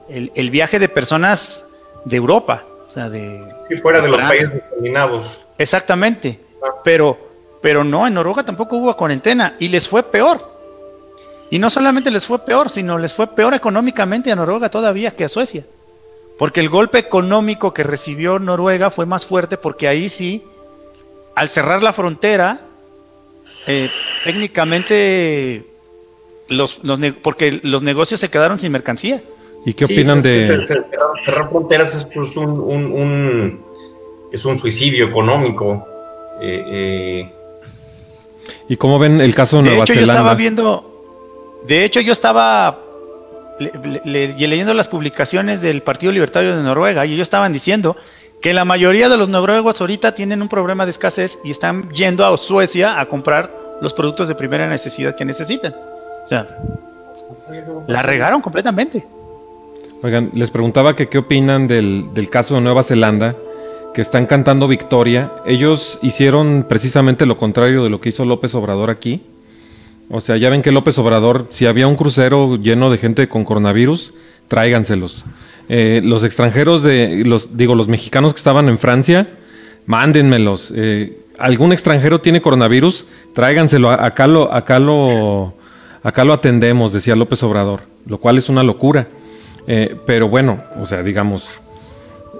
el- 0.10 0.32
el 0.36 0.50
viaje 0.50 0.80
de 0.80 0.88
personas 0.90 1.66
de 2.06 2.16
Europa, 2.16 2.64
sea, 2.98 3.10
de, 3.10 3.44
Sí, 3.70 3.78
fuera 3.78 4.02
de 4.02 4.10
los 4.10 4.20
Francia. 4.20 4.48
países 4.50 4.64
escandinavos. 4.64 5.38
Exactamente. 5.58 6.40
Pero, 6.84 7.18
pero 7.62 7.84
no, 7.84 8.06
en 8.08 8.14
Noruega 8.14 8.44
tampoco 8.44 8.78
hubo 8.78 8.96
cuarentena 8.98 9.56
y 9.60 9.68
les 9.68 9.88
fue 9.88 10.04
peor. 10.04 10.56
Y 11.50 11.60
no 11.60 11.70
solamente 11.70 12.12
les 12.12 12.26
fue 12.26 12.40
peor, 12.40 12.70
sino 12.70 12.98
les 12.98 13.14
fue 13.14 13.28
peor 13.28 13.54
económicamente 13.54 14.32
a 14.32 14.36
Noruega 14.36 14.70
todavía 14.70 15.12
que 15.16 15.24
a 15.24 15.30
Suecia. 15.30 15.64
Porque 16.38 16.60
el 16.60 16.70
golpe 16.70 17.00
económico 17.00 17.74
que 17.74 17.84
recibió 17.84 18.38
Noruega 18.38 18.92
fue 18.92 19.06
más 19.06 19.26
fuerte 19.26 19.58
porque 19.58 19.88
ahí 19.88 20.10
sí, 20.10 20.44
al 21.36 21.50
cerrar 21.50 21.82
la 21.82 21.94
frontera, 21.94 22.60
eh, 23.66 23.90
técnicamente, 24.24 25.66
los, 26.50 26.84
los 26.84 27.00
porque 27.24 27.60
los 27.64 27.82
negocios 27.82 28.20
se 28.20 28.30
quedaron 28.30 28.60
sin 28.60 28.72
mercancía. 28.72 29.22
¿Y 29.66 29.74
qué 29.74 29.86
Sí, 29.86 29.94
opinan 29.94 30.18
es 30.20 30.24
que 30.24 30.30
de...? 30.30 30.68
Cerrar, 30.68 30.86
cerrar 31.26 31.50
fronteras 31.50 31.96
es 31.96 32.06
pues, 32.06 32.36
un, 32.38 32.52
un- 32.60 32.92
un- 32.92 33.62
es 34.32 34.46
un 34.46 34.58
suicidio 34.58 35.08
económico. 35.08 35.86
Eh, 36.42 36.64
eh, 36.68 37.32
¿Y 38.70 38.78
cómo 38.78 39.00
ven 39.00 39.20
el 39.22 39.34
caso 39.36 39.58
de 39.58 39.64
De 39.64 39.70
Nueva 39.70 39.84
hecho, 39.84 39.94
yo 39.94 40.00
Zelanda? 40.02 40.22
estaba 40.22 40.36
viendo, 40.36 41.62
de 41.68 41.84
hecho, 41.84 42.00
yo 42.02 42.12
estaba 42.14 42.80
le- 43.60 43.72
le- 44.06 44.34
le- 44.38 44.48
leyendo 44.48 44.74
las 44.74 44.88
publicaciones 44.88 45.62
del 45.62 45.82
Partido 45.82 46.12
Libertario 46.12 46.56
de 46.56 46.64
Noruega 46.64 47.06
y 47.06 47.14
ellos 47.14 47.26
estaban 47.26 47.52
diciendo 47.52 47.98
que 48.42 48.54
la 48.54 48.66
mayoría 48.66 49.10
de 49.10 49.18
los 49.18 49.30
noruegos 49.30 49.82
ahorita 49.82 50.14
tienen 50.14 50.42
un 50.44 50.48
problema 50.48 50.86
de 50.86 50.92
escasez 50.92 51.40
y 51.44 51.50
están 51.52 51.90
yendo 51.92 52.24
a 52.26 52.38
Suecia 52.38 53.00
a 53.00 53.06
comprar 53.08 53.52
los 53.82 53.94
productos 53.94 54.28
de 54.28 54.36
primera 54.36 54.70
necesidad 54.70 55.16
que 55.16 55.26
necesitan. 55.26 55.74
O 56.24 56.28
sea, 56.28 56.48
la 57.88 58.02
regaron 58.04 58.42
completamente. 58.42 59.06
Oigan, 60.04 60.30
les 60.36 60.52
preguntaba 60.52 60.96
que 60.96 61.08
qué 61.08 61.18
opinan 61.18 61.68
del, 61.68 62.30
caso 62.30 62.54
de 62.54 62.62
Nueva 62.62 62.84
Zelanda, 62.84 63.36
que 63.96 64.02
están 64.02 64.28
cantando 64.28 64.68
victoria. 64.68 65.32
Ellos 65.48 65.98
hicieron 66.04 66.68
precisamente 66.70 67.26
lo 67.26 67.38
contrario 67.38 67.84
de 67.84 67.90
lo 67.90 68.00
que 68.00 68.10
hizo 68.10 68.24
López 68.24 68.54
Obrador 68.54 68.92
aquí. 68.92 69.22
O 70.10 70.22
sea, 70.22 70.38
ya 70.38 70.52
ven 70.52 70.62
que 70.62 70.72
López 70.72 71.00
Obrador, 71.00 71.48
si 71.50 71.66
había 71.66 71.88
un 71.88 71.96
crucero 71.96 72.58
lleno 72.58 72.92
de 72.92 73.00
gente 73.00 73.28
con 73.28 73.44
coronavirus, 73.44 74.14
tráiganselos. 74.48 75.26
Eh, 75.68 76.02
los 76.04 76.24
extranjeros 76.24 76.84
de, 76.84 77.24
los, 77.26 77.58
digo, 77.58 77.74
los 77.74 77.88
mexicanos 77.88 78.34
que 78.34 78.38
estaban 78.38 78.70
en 78.70 78.78
Francia, 78.78 79.28
mándenmelos. 79.88 80.72
Eh, 80.76 81.18
algún 81.40 81.74
extranjero 81.74 82.22
tiene 82.22 82.40
coronavirus, 82.40 83.08
tráiganselo. 83.34 83.90
Acá 83.90 84.28
lo, 84.28 84.54
acá 84.54 84.78
lo, 84.78 85.56
acá 86.04 86.24
lo 86.24 86.34
atendemos, 86.34 86.94
decía 86.94 87.16
López 87.16 87.42
Obrador, 87.42 87.82
lo 88.06 88.20
cual 88.20 88.38
es 88.38 88.48
una 88.48 88.62
locura. 88.62 89.08
Eh, 89.68 89.96
pero 90.06 90.30
bueno, 90.30 90.64
o 90.80 90.88
sea, 90.88 91.04
digamos, 91.04 91.62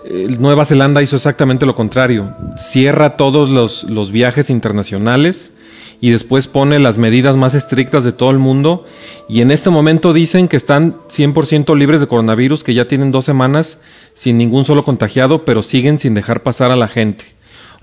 eh, 0.06 0.36
Nueva 0.40 0.66
Zelanda 0.66 1.02
hizo 1.02 1.18
exactamente 1.18 1.66
lo 1.66 1.76
contrario. 1.76 2.34
Cierra 2.58 3.18
todos 3.18 3.50
los, 3.50 3.84
los 3.84 4.12
viajes 4.12 4.50
internacionales 4.50 5.52
y 6.00 6.12
después 6.12 6.48
pone 6.48 6.80
las 6.80 6.98
medidas 6.98 7.36
más 7.36 7.54
estrictas 7.54 8.04
de 8.04 8.12
todo 8.12 8.32
el 8.32 8.38
mundo. 8.38 8.86
Y 9.28 9.42
en 9.42 9.52
este 9.52 9.70
momento 9.70 10.14
dicen 10.14 10.48
que 10.48 10.58
están 10.58 10.96
100% 11.10 11.76
libres 11.76 12.00
de 12.00 12.08
coronavirus, 12.08 12.64
que 12.64 12.74
ya 12.74 12.88
tienen 12.88 13.12
dos 13.12 13.26
semanas 13.26 13.80
sin 14.14 14.38
ningún 14.38 14.66
solo 14.66 14.84
contagiado, 14.84 15.44
pero 15.44 15.62
siguen 15.62 16.00
sin 16.00 16.14
dejar 16.14 16.44
pasar 16.44 16.72
a 16.72 16.76
la 16.76 16.88
gente. 16.88 17.26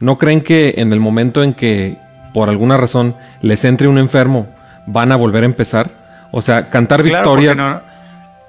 ¿No 0.01 0.19
creen 0.19 0.41
que 0.41 0.75
en 0.79 0.93
el 0.93 1.01
momento 1.01 1.43
en 1.43 1.55
que, 1.55 1.97
por 2.33 2.49
alguna 2.49 2.77
razón, 2.77 3.15
les 3.43 3.65
entre 3.65 3.89
un 3.89 3.99
enfermo, 3.99 4.49
van 4.87 5.13
a 5.13 5.17
volver 5.17 5.43
a 5.43 5.47
empezar? 5.47 6.27
O 6.33 6.41
sea, 6.41 6.71
cantar 6.71 7.03
Claro, 7.03 7.37
victoria. 7.37 7.83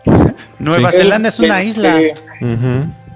Nueva 0.60 0.92
Sí. 0.92 0.98
Zelanda 0.98 1.30
es 1.30 1.40
una 1.40 1.64
isla. 1.64 2.00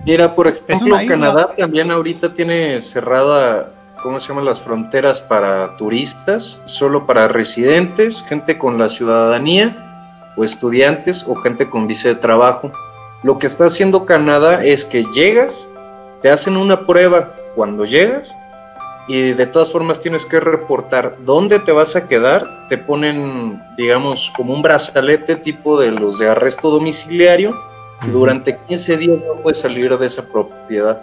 Mira, 0.05 0.35
por 0.35 0.47
ejemplo. 0.47 0.97
Canadá 1.07 1.53
también 1.57 1.91
ahorita 1.91 2.33
tiene 2.33 2.81
cerrada, 2.81 3.71
¿cómo 4.01 4.19
se 4.19 4.29
llaman 4.29 4.45
las 4.45 4.59
fronteras 4.59 5.19
para 5.19 5.75
turistas? 5.77 6.57
Solo 6.65 7.05
para 7.05 7.27
residentes, 7.27 8.23
gente 8.27 8.57
con 8.57 8.77
la 8.77 8.89
ciudadanía 8.89 9.75
o 10.35 10.43
estudiantes 10.43 11.25
o 11.27 11.35
gente 11.35 11.69
con 11.69 11.87
visa 11.87 12.09
de 12.09 12.15
trabajo. 12.15 12.71
Lo 13.23 13.37
que 13.37 13.47
está 13.47 13.65
haciendo 13.65 14.05
Canadá 14.05 14.63
es 14.63 14.85
que 14.85 15.03
llegas, 15.13 15.67
te 16.21 16.29
hacen 16.29 16.55
una 16.55 16.85
prueba 16.85 17.33
cuando 17.55 17.83
llegas 17.83 18.33
y 19.10 19.32
de 19.34 19.47
todas 19.47 19.72
formas 19.72 19.99
tienes 19.99 20.24
que 20.26 20.39
reportar 20.39 21.16
dónde 21.26 21.57
te 21.60 21.72
vas 21.72 21.95
a 21.95 22.07
quedar. 22.07 22.68
Te 22.70 22.78
ponen, 22.78 23.60
digamos, 23.76 24.32
como 24.38 24.53
un 24.53 24.62
brazalete 24.62 25.36
tipo 25.36 25.80
de 25.82 25.89
los 25.91 26.20
de 26.20 26.30
arresto 26.30 26.70
domiciliario 26.70 27.53
y 28.07 28.12
durante 28.12 28.55
15 28.68 28.97
días 28.97 29.18
no 29.28 29.41
puedes 29.41 29.60
salir 29.60 29.97
de 29.97 30.05
esa 30.07 30.22
propiedad. 30.32 31.01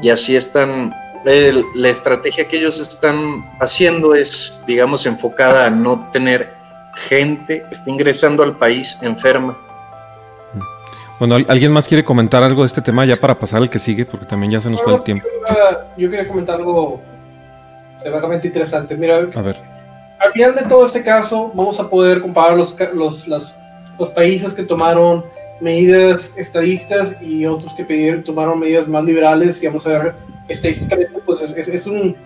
Y 0.00 0.10
así 0.10 0.36
están, 0.36 0.92
el- 1.24 1.64
la 1.74 1.88
estrategia 1.88 2.46
que 2.46 2.58
ellos 2.58 2.78
están 2.78 3.44
haciendo 3.60 4.14
es, 4.14 4.58
digamos, 4.66 5.04
enfocada 5.04 5.66
a 5.66 5.70
no 5.70 6.08
tener 6.12 6.48
gente 6.94 7.64
que 7.68 7.74
esté 7.74 7.90
ingresando 7.90 8.44
al 8.44 8.56
país 8.56 8.96
enferma. 9.02 9.56
Bueno, 11.18 11.34
¿al- 11.36 11.46
¿alguien 11.48 11.72
más 11.72 11.86
quiere 11.88 12.04
comentar 12.04 12.42
algo 12.42 12.62
de 12.62 12.66
este 12.68 12.82
tema 12.82 13.04
ya 13.04 13.16
para 13.16 13.36
pasar 13.38 13.62
al 13.62 13.68
que 13.70 13.78
sigue? 13.78 14.04
Porque 14.06 14.26
también 14.26 14.52
ya 14.52 14.60
se 14.60 14.70
nos 14.70 14.80
fue 14.82 14.94
el 14.94 15.02
tiempo. 15.02 15.26
Yo 15.96 16.08
quería 16.10 16.26
comentar 16.28 16.56
algo 16.56 17.00
severamente 18.02 18.46
interesante. 18.48 18.96
Mira, 18.96 19.18
A 19.34 19.42
ver. 19.42 19.56
al 20.18 20.32
final 20.32 20.54
de 20.54 20.62
todo 20.62 20.86
este 20.86 21.02
caso, 21.02 21.50
vamos 21.54 21.78
a 21.80 21.88
poder 21.88 22.20
comparar 22.20 22.56
los, 22.56 22.74
los, 22.94 23.26
las- 23.28 23.54
los 23.98 24.08
países 24.10 24.54
que 24.54 24.62
tomaron 24.62 25.24
medidas 25.60 26.32
estadistas 26.36 27.16
y 27.20 27.46
otros 27.46 27.72
que 27.74 27.84
pidieron, 27.84 28.24
tomaron 28.24 28.58
medidas 28.58 28.88
más 28.88 29.04
liberales. 29.04 29.62
Y 29.62 29.66
vamos 29.66 29.86
a 29.86 29.90
ver, 29.90 30.14
estadísticamente, 30.48 31.12
pues 31.24 31.40
es, 31.42 31.56
es- 31.56 31.68
es 31.68 31.86
un, 31.86 32.16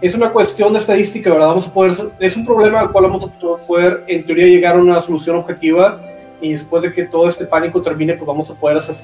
es 0.00 0.14
una 0.14 0.30
cuestión 0.30 0.72
de 0.72 0.78
estadística, 0.78 1.30
¿verdad? 1.32 1.48
Vamos 1.48 1.66
a 1.68 1.72
poder, 1.72 1.96
es 2.20 2.36
un 2.36 2.44
problema 2.46 2.80
al 2.80 2.92
cual 2.92 3.04
vamos 3.04 3.24
a 3.24 3.66
poder, 3.66 4.04
en 4.06 4.24
teoría, 4.26 4.46
llegar 4.46 4.76
a 4.76 4.78
una 4.78 5.00
solución 5.00 5.36
objetiva. 5.36 6.00
Y 6.40 6.52
después 6.52 6.82
de 6.82 6.92
que 6.92 7.04
todo 7.04 7.28
este 7.28 7.46
pánico 7.46 7.80
termine, 7.80 8.12
pues 8.12 8.26
vamos 8.26 8.50
a 8.50 8.54
poder 8.54 8.76
ases- 8.76 9.02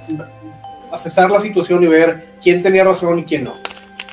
accesar 0.92 1.30
la 1.30 1.40
situación 1.40 1.82
y 1.82 1.86
ver 1.86 2.26
quién 2.42 2.62
tenía 2.62 2.84
razón 2.84 3.20
y 3.20 3.24
quién 3.24 3.44
no. 3.44 3.54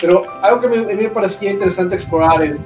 Pero 0.01 0.23
algo 0.41 0.61
que 0.61 0.67
me- 0.67 0.77
a 0.91 0.95
mí 0.95 1.03
me 1.03 1.09
parecía 1.09 1.51
interesante 1.51 1.95
explorar 1.95 2.41
es 2.43 2.57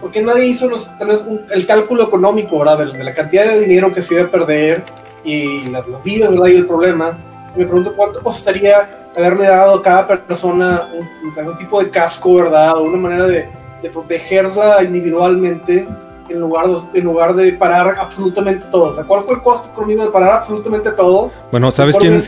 porque 0.00 0.22
nadie 0.22 0.46
hizo 0.46 0.68
los- 0.68 0.88
tal 0.98 1.08
vez 1.08 1.22
un- 1.26 1.44
el 1.50 1.66
cálculo 1.66 2.04
económico, 2.04 2.58
¿verdad? 2.60 2.78
De, 2.78 2.98
de 2.98 3.04
la 3.04 3.14
cantidad 3.14 3.44
de 3.46 3.60
dinero 3.60 3.92
que 3.92 4.02
se 4.02 4.14
iba 4.14 4.24
a 4.24 4.28
perder 4.30 4.84
y 5.24 5.64
la- 5.70 5.80
los 5.80 6.02
vidas, 6.02 6.30
¿verdad? 6.30 6.46
Y 6.46 6.56
el 6.56 6.66
problema. 6.66 7.16
Me 7.56 7.64
pregunto 7.64 7.94
cuánto 7.96 8.20
costaría 8.22 8.88
haberle 9.16 9.46
dado 9.46 9.76
a 9.76 9.82
cada 9.82 10.06
persona 10.06 10.88
un, 10.94 11.08
algún 11.38 11.56
tipo 11.56 11.82
de 11.82 11.88
casco, 11.90 12.34
¿verdad? 12.34 12.76
O 12.76 12.82
una 12.82 12.98
manera 12.98 13.26
de, 13.26 13.48
de 13.82 13.90
protegerla 13.90 14.82
individualmente 14.82 15.86
en 16.28 16.40
lugar, 16.40 16.66
de, 16.68 16.98
en 16.98 17.04
lugar 17.04 17.34
de 17.34 17.52
parar 17.54 17.96
absolutamente 17.98 18.66
todo. 18.70 18.90
O 18.90 18.94
sea, 18.94 19.04
¿cuál 19.04 19.22
fue 19.22 19.34
el 19.36 19.42
costo 19.42 19.68
económico 19.72 20.04
de 20.04 20.10
parar 20.10 20.32
absolutamente 20.32 20.90
todo? 20.92 21.30
Bueno, 21.50 21.70
¿sabes 21.70 21.96
¿Cuál 21.96 22.08
quién, 22.08 22.22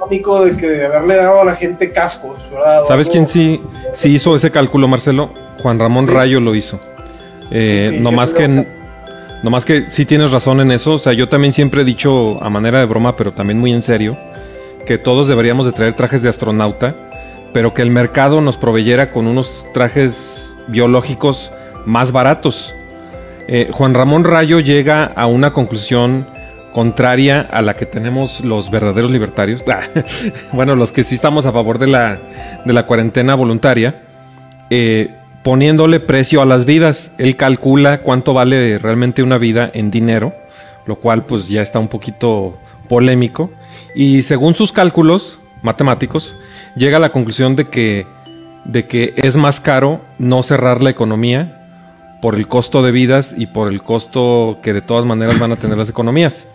económico 0.00 0.44
de, 0.44 0.56
que, 0.56 0.66
de 0.66 0.86
haberle 0.86 1.16
dado 1.16 1.42
a 1.42 1.44
la 1.44 1.56
gente 1.56 1.92
cascos, 1.92 2.38
¿verdad? 2.50 2.84
¿sabes 2.88 3.08
quién 3.10 3.28
sí, 3.28 3.60
sí 3.92 4.14
hizo 4.14 4.34
ese 4.34 4.50
cálculo, 4.50 4.88
Marcelo? 4.88 5.30
Juan 5.62 5.78
Ramón 5.78 6.06
Sí. 6.06 6.12
Rayo 6.12 6.40
lo 6.40 6.54
hizo. 6.54 6.80
Eh, 7.50 7.90
Sí, 7.92 8.00
no 8.00 8.10
qué 8.10 8.16
más 8.16 8.32
que, 8.32 8.66
que 9.64 9.90
sí 9.90 10.06
tienes 10.06 10.30
razón 10.30 10.60
en 10.60 10.70
eso. 10.70 10.94
O 10.94 10.98
sea, 10.98 11.12
yo 11.12 11.28
también 11.28 11.52
siempre 11.52 11.82
he 11.82 11.84
dicho 11.84 12.42
a 12.42 12.48
manera 12.48 12.78
de 12.78 12.86
broma, 12.86 13.16
pero 13.16 13.32
también 13.32 13.58
muy 13.58 13.72
en 13.72 13.82
serio, 13.82 14.16
que 14.86 14.96
todos 14.96 15.28
deberíamos 15.28 15.66
de 15.66 15.72
traer 15.72 15.92
trajes 15.92 16.22
de 16.22 16.28
astronauta, 16.30 16.94
pero 17.52 17.74
que 17.74 17.82
el 17.82 17.90
mercado 17.90 18.40
nos 18.40 18.56
proveyera 18.56 19.10
con 19.12 19.26
unos 19.26 19.64
trajes 19.74 20.54
biológicos 20.68 21.50
más 21.84 22.12
baratos. 22.12 22.74
Eh, 23.48 23.68
Juan 23.72 23.94
Ramón 23.94 24.24
Rayo 24.24 24.60
llega 24.60 25.04
a 25.04 25.26
una 25.26 25.52
conclusión 25.52 26.26
contraria 26.72 27.40
a 27.40 27.62
la 27.62 27.74
que 27.74 27.86
tenemos 27.86 28.40
los 28.40 28.70
verdaderos 28.70 29.10
libertarios. 29.10 29.64
bueno, 30.52 30.76
los 30.76 30.92
que 30.92 31.04
sí 31.04 31.14
estamos 31.14 31.46
a 31.46 31.52
favor 31.52 31.78
de 31.78 31.86
la, 31.86 32.18
de 32.64 32.72
la 32.72 32.86
cuarentena 32.86 33.34
voluntaria, 33.34 34.02
eh, 34.70 35.10
poniéndole 35.42 36.00
precio 36.00 36.42
a 36.42 36.46
las 36.46 36.64
vidas. 36.64 37.12
Él 37.18 37.36
calcula 37.36 38.02
cuánto 38.02 38.34
vale 38.34 38.78
realmente 38.78 39.22
una 39.22 39.38
vida 39.38 39.70
en 39.72 39.90
dinero, 39.90 40.34
lo 40.86 40.96
cual 40.96 41.24
pues 41.24 41.48
ya 41.48 41.62
está 41.62 41.78
un 41.78 41.88
poquito 41.88 42.58
polémico. 42.88 43.50
Y 43.94 44.22
según 44.22 44.54
sus 44.54 44.72
cálculos 44.72 45.40
matemáticos, 45.62 46.36
llega 46.76 46.98
a 46.98 47.00
la 47.00 47.12
conclusión 47.12 47.56
de 47.56 47.68
que, 47.68 48.06
de 48.64 48.86
que 48.86 49.14
es 49.16 49.36
más 49.36 49.60
caro 49.60 50.00
no 50.18 50.42
cerrar 50.42 50.82
la 50.82 50.90
economía 50.90 51.56
por 52.22 52.34
el 52.34 52.46
costo 52.46 52.82
de 52.82 52.92
vidas 52.92 53.34
y 53.36 53.46
por 53.46 53.68
el 53.68 53.82
costo 53.82 54.58
que 54.62 54.72
de 54.72 54.82
todas 54.82 55.06
maneras 55.06 55.38
van 55.38 55.52
a 55.52 55.56
tener 55.56 55.78
las 55.78 55.88
economías. 55.88 56.46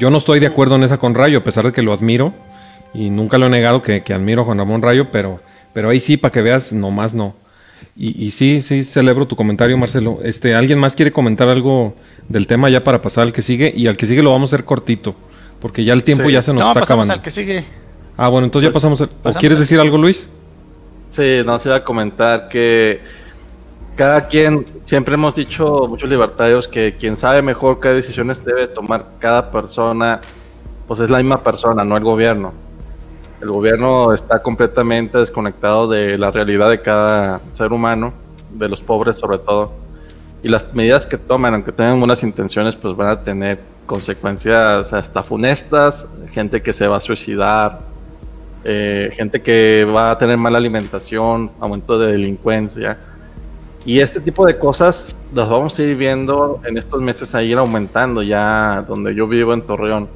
Yo 0.00 0.10
no 0.10 0.18
estoy 0.18 0.40
de 0.40 0.46
acuerdo 0.46 0.74
en 0.76 0.82
esa 0.82 0.98
con 0.98 1.14
Rayo, 1.14 1.38
a 1.38 1.44
pesar 1.44 1.64
de 1.66 1.72
que 1.72 1.82
lo 1.82 1.92
admiro 1.92 2.32
y 2.94 3.10
nunca 3.10 3.38
lo 3.38 3.46
he 3.46 3.50
negado 3.50 3.82
que, 3.82 4.02
que 4.02 4.12
admiro 4.14 4.42
a 4.42 4.44
Juan 4.46 4.58
Ramón 4.58 4.82
Rayo, 4.82 5.10
pero, 5.12 5.40
pero 5.72 5.90
ahí 5.90 6.00
sí, 6.00 6.16
para 6.16 6.32
que 6.32 6.42
veas, 6.42 6.72
nomás 6.72 7.14
no. 7.14 7.36
Y, 7.96 8.24
y 8.26 8.30
sí, 8.30 8.62
sí, 8.62 8.82
celebro 8.84 9.26
tu 9.26 9.36
comentario, 9.36 9.76
Marcelo. 9.76 10.18
Este, 10.24 10.54
¿Alguien 10.54 10.78
más 10.78 10.96
quiere 10.96 11.12
comentar 11.12 11.48
algo 11.48 11.94
del 12.28 12.46
tema 12.46 12.68
ya 12.70 12.82
para 12.82 13.00
pasar 13.02 13.22
al 13.24 13.32
que 13.32 13.42
sigue? 13.42 13.72
Y 13.76 13.86
al 13.86 13.96
que 13.96 14.06
sigue 14.06 14.22
lo 14.22 14.32
vamos 14.32 14.52
a 14.52 14.56
hacer 14.56 14.64
cortito, 14.64 15.14
porque 15.60 15.84
ya 15.84 15.92
el 15.92 16.02
tiempo 16.02 16.24
Sí. 16.26 16.32
ya 16.32 16.42
se 16.42 16.52
nos 16.52 16.62
no, 16.62 16.68
está 16.68 16.80
pasamos 16.80 17.04
acabando. 17.04 17.12
al 17.14 17.22
que 17.22 17.30
sigue. 17.30 17.64
Ah, 18.16 18.28
bueno, 18.28 18.46
entonces 18.46 18.68
ya 18.68 18.72
Pues, 18.72 18.82
pasamos. 18.82 19.00
al- 19.02 19.06
¿O 19.08 19.22
pasamos 19.22 19.40
quieres 19.40 19.58
decir 19.58 19.78
algo, 19.80 19.98
Luis? 19.98 20.28
Sí, 21.08 21.40
no 21.44 21.58
se 21.58 21.68
iba 21.68 21.76
a 21.76 21.84
comentar 21.84 22.48
que 22.48 23.00
cada 24.00 24.28
quien, 24.28 24.64
siempre 24.86 25.12
hemos 25.12 25.34
dicho 25.34 25.86
muchos 25.86 26.08
libertarios 26.08 26.66
que 26.66 26.96
quien 26.96 27.18
sabe 27.18 27.42
mejor 27.42 27.80
qué 27.80 27.90
decisiones 27.90 28.42
debe 28.42 28.66
tomar 28.66 29.04
cada 29.18 29.50
persona, 29.50 30.22
pues 30.88 31.00
es 31.00 31.10
la 31.10 31.18
misma 31.18 31.42
persona, 31.42 31.84
no 31.84 31.98
el 31.98 32.02
gobierno. 32.02 32.54
El 33.42 33.50
gobierno 33.50 34.14
está 34.14 34.40
completamente 34.40 35.18
desconectado 35.18 35.86
de 35.86 36.16
la 36.16 36.30
realidad 36.30 36.70
de 36.70 36.80
cada 36.80 37.42
ser 37.50 37.74
humano, 37.74 38.14
de 38.48 38.70
los 38.70 38.80
pobres 38.80 39.18
sobre 39.18 39.36
todo. 39.36 39.72
Y 40.42 40.48
las 40.48 40.72
medidas 40.72 41.06
que 41.06 41.18
toman, 41.18 41.52
aunque 41.52 41.70
tengan 41.70 41.98
buenas 41.98 42.22
intenciones, 42.22 42.76
pues 42.76 42.96
van 42.96 43.08
a 43.08 43.22
tener 43.22 43.60
consecuencias 43.84 44.94
hasta 44.94 45.22
funestas, 45.22 46.08
gente 46.30 46.62
que 46.62 46.72
se 46.72 46.86
va 46.86 46.96
a 46.96 47.00
suicidar, 47.00 47.80
eh, 48.64 49.10
gente 49.12 49.42
que 49.42 49.84
va 49.84 50.12
a 50.12 50.16
tener 50.16 50.38
mala 50.38 50.56
alimentación, 50.56 51.50
aumento 51.60 51.98
de 51.98 52.12
delincuencia. 52.12 52.96
Y 53.84 54.00
este 54.00 54.20
tipo 54.20 54.44
de 54.44 54.58
cosas 54.58 55.16
las 55.34 55.48
vamos 55.48 55.78
a 55.78 55.82
ir 55.82 55.96
viendo 55.96 56.60
en 56.66 56.76
estos 56.76 57.00
meses 57.00 57.34
a 57.34 57.42
ir 57.42 57.56
aumentando 57.56 58.22
ya 58.22 58.84
donde 58.86 59.14
yo 59.14 59.26
vivo 59.26 59.54
en 59.54 59.62
Torreón. 59.62 60.08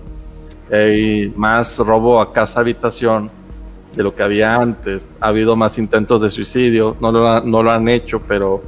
Hay 0.70 1.32
más 1.34 1.78
robo 1.78 2.20
a 2.20 2.32
casa 2.32 2.60
habitación 2.60 3.30
de 3.94 4.02
lo 4.02 4.14
que 4.14 4.22
había 4.22 4.56
antes. 4.56 5.08
Ha 5.18 5.28
habido 5.28 5.56
más 5.56 5.78
intentos 5.78 6.20
de 6.20 6.30
suicidio, 6.30 6.96
no 7.00 7.10
lo, 7.10 7.40
no 7.40 7.62
lo 7.62 7.70
han 7.70 7.88
hecho, 7.88 8.20
pero 8.20 8.62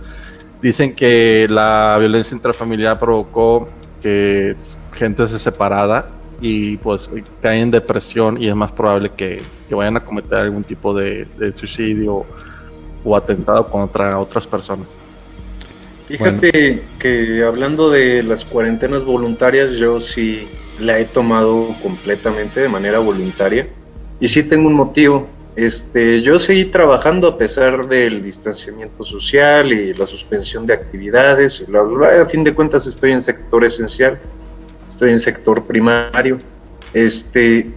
dicen 0.63 0.95
que 0.95 1.47
la 1.51 1.97
violencia 1.99 2.35
intrafamiliar 2.35 2.99
provocó 2.99 3.69
que 4.01 4.57
gente 4.93 5.29
se 5.29 5.39
separara 5.39 6.07
y 6.41 6.79
pues 6.79 7.11
caen 7.43 7.65
en 7.65 7.71
depresión 7.71 8.41
y 8.41 8.49
es 8.49 8.55
más 8.55 8.73
probable 8.73 9.11
que, 9.11 9.43
que 9.69 9.75
vayan 9.75 9.99
a 9.99 10.05
cometer 10.05 10.39
algún 10.39 10.65
tipo 10.65 10.95
de 10.95 11.27
suicidio 11.55 12.25
o 13.07 13.15
atentado 13.15 13.69
contra 13.69 14.19
otras 14.19 14.47
personas. 14.47 14.99
Fíjate 16.09 16.83
que 16.99 17.43
hablando 17.45 17.91
de 17.91 18.23
las 18.23 18.45
cuarentenas 18.45 19.05
voluntarias, 19.05 19.75
yo 19.75 20.01
sí 20.01 20.49
la 20.81 20.99
he 20.99 21.05
tomado 21.05 21.75
completamente 21.83 22.61
de 22.61 22.69
manera 22.69 22.99
voluntaria 22.99 23.69
y 24.21 24.29
sí 24.29 24.43
tengo 24.43 24.69
un 24.69 24.75
motivo. 24.75 25.29
Este, 25.55 26.21
yo 26.21 26.39
seguí 26.39 26.67
trabajando 26.67 27.29
a 27.29 27.39
pesar 27.39 27.89
del 27.89 28.23
distanciamiento 28.23 29.05
social 29.05 29.73
y 29.73 29.95
la 29.95 30.07
suspensión 30.07 30.67
de 30.67 30.75
actividades. 30.75 31.61
y 31.61 31.71
bla, 31.71 31.83
bla, 31.83 31.97
bla. 31.97 32.23
A 32.23 32.27
fin 32.27 32.43
de 32.45 32.53
cuentas 32.55 32.87
estoy 32.87 33.13
en 33.13 33.23
sector 33.23 33.65
esencial, 33.65 34.19
estoy 34.89 35.13
en 35.13 35.19
sector 35.19 35.65
primario. 35.65 36.39
Este, 36.93 37.71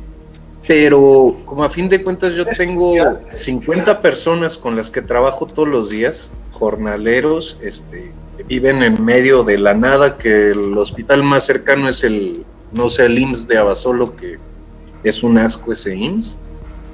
pero 0.70 1.36
como 1.46 1.64
a 1.64 1.70
fin 1.72 1.90
de 1.90 2.04
cuentas 2.04 2.36
yo 2.36 2.46
tengo 2.46 2.94
50 3.32 4.04
personas 4.04 4.56
con 4.56 4.76
las 4.76 4.92
que 4.92 5.02
trabajo 5.02 5.48
todos 5.48 5.68
los 5.68 5.90
días, 5.90 6.30
jornaleros, 6.52 7.58
este, 7.64 8.12
que 8.38 8.44
viven 8.44 8.84
en 8.84 9.04
medio 9.04 9.44
de 9.44 9.58
la 9.58 9.74
nada, 9.74 10.20
que 10.20 10.52
el 10.52 10.78
hospital 10.78 11.24
más 11.24 11.48
cercano 11.48 11.90
es 11.90 12.04
el, 12.04 12.46
no 12.72 12.88
sé, 12.88 13.06
el 13.06 13.18
IMSS 13.18 13.48
de 13.48 13.58
Abasolo, 13.58 14.16
que 14.16 14.38
es 15.04 15.24
un 15.24 15.40
asco 15.40 15.74
ese 15.74 15.96
IMSS. 15.96 16.38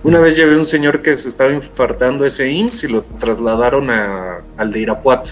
Una 0.05 0.21
vez 0.21 0.37
llevé 0.37 0.57
un 0.57 0.65
señor 0.65 1.01
que 1.01 1.17
se 1.17 1.27
estaba 1.27 1.51
infartando 1.51 2.25
ese 2.25 2.49
IMSS 2.49 2.85
y 2.85 2.87
lo 2.87 3.01
trasladaron 3.19 3.89
a- 3.89 4.37
al 4.55 4.71
de 4.71 4.79
Irapuato. 4.79 5.31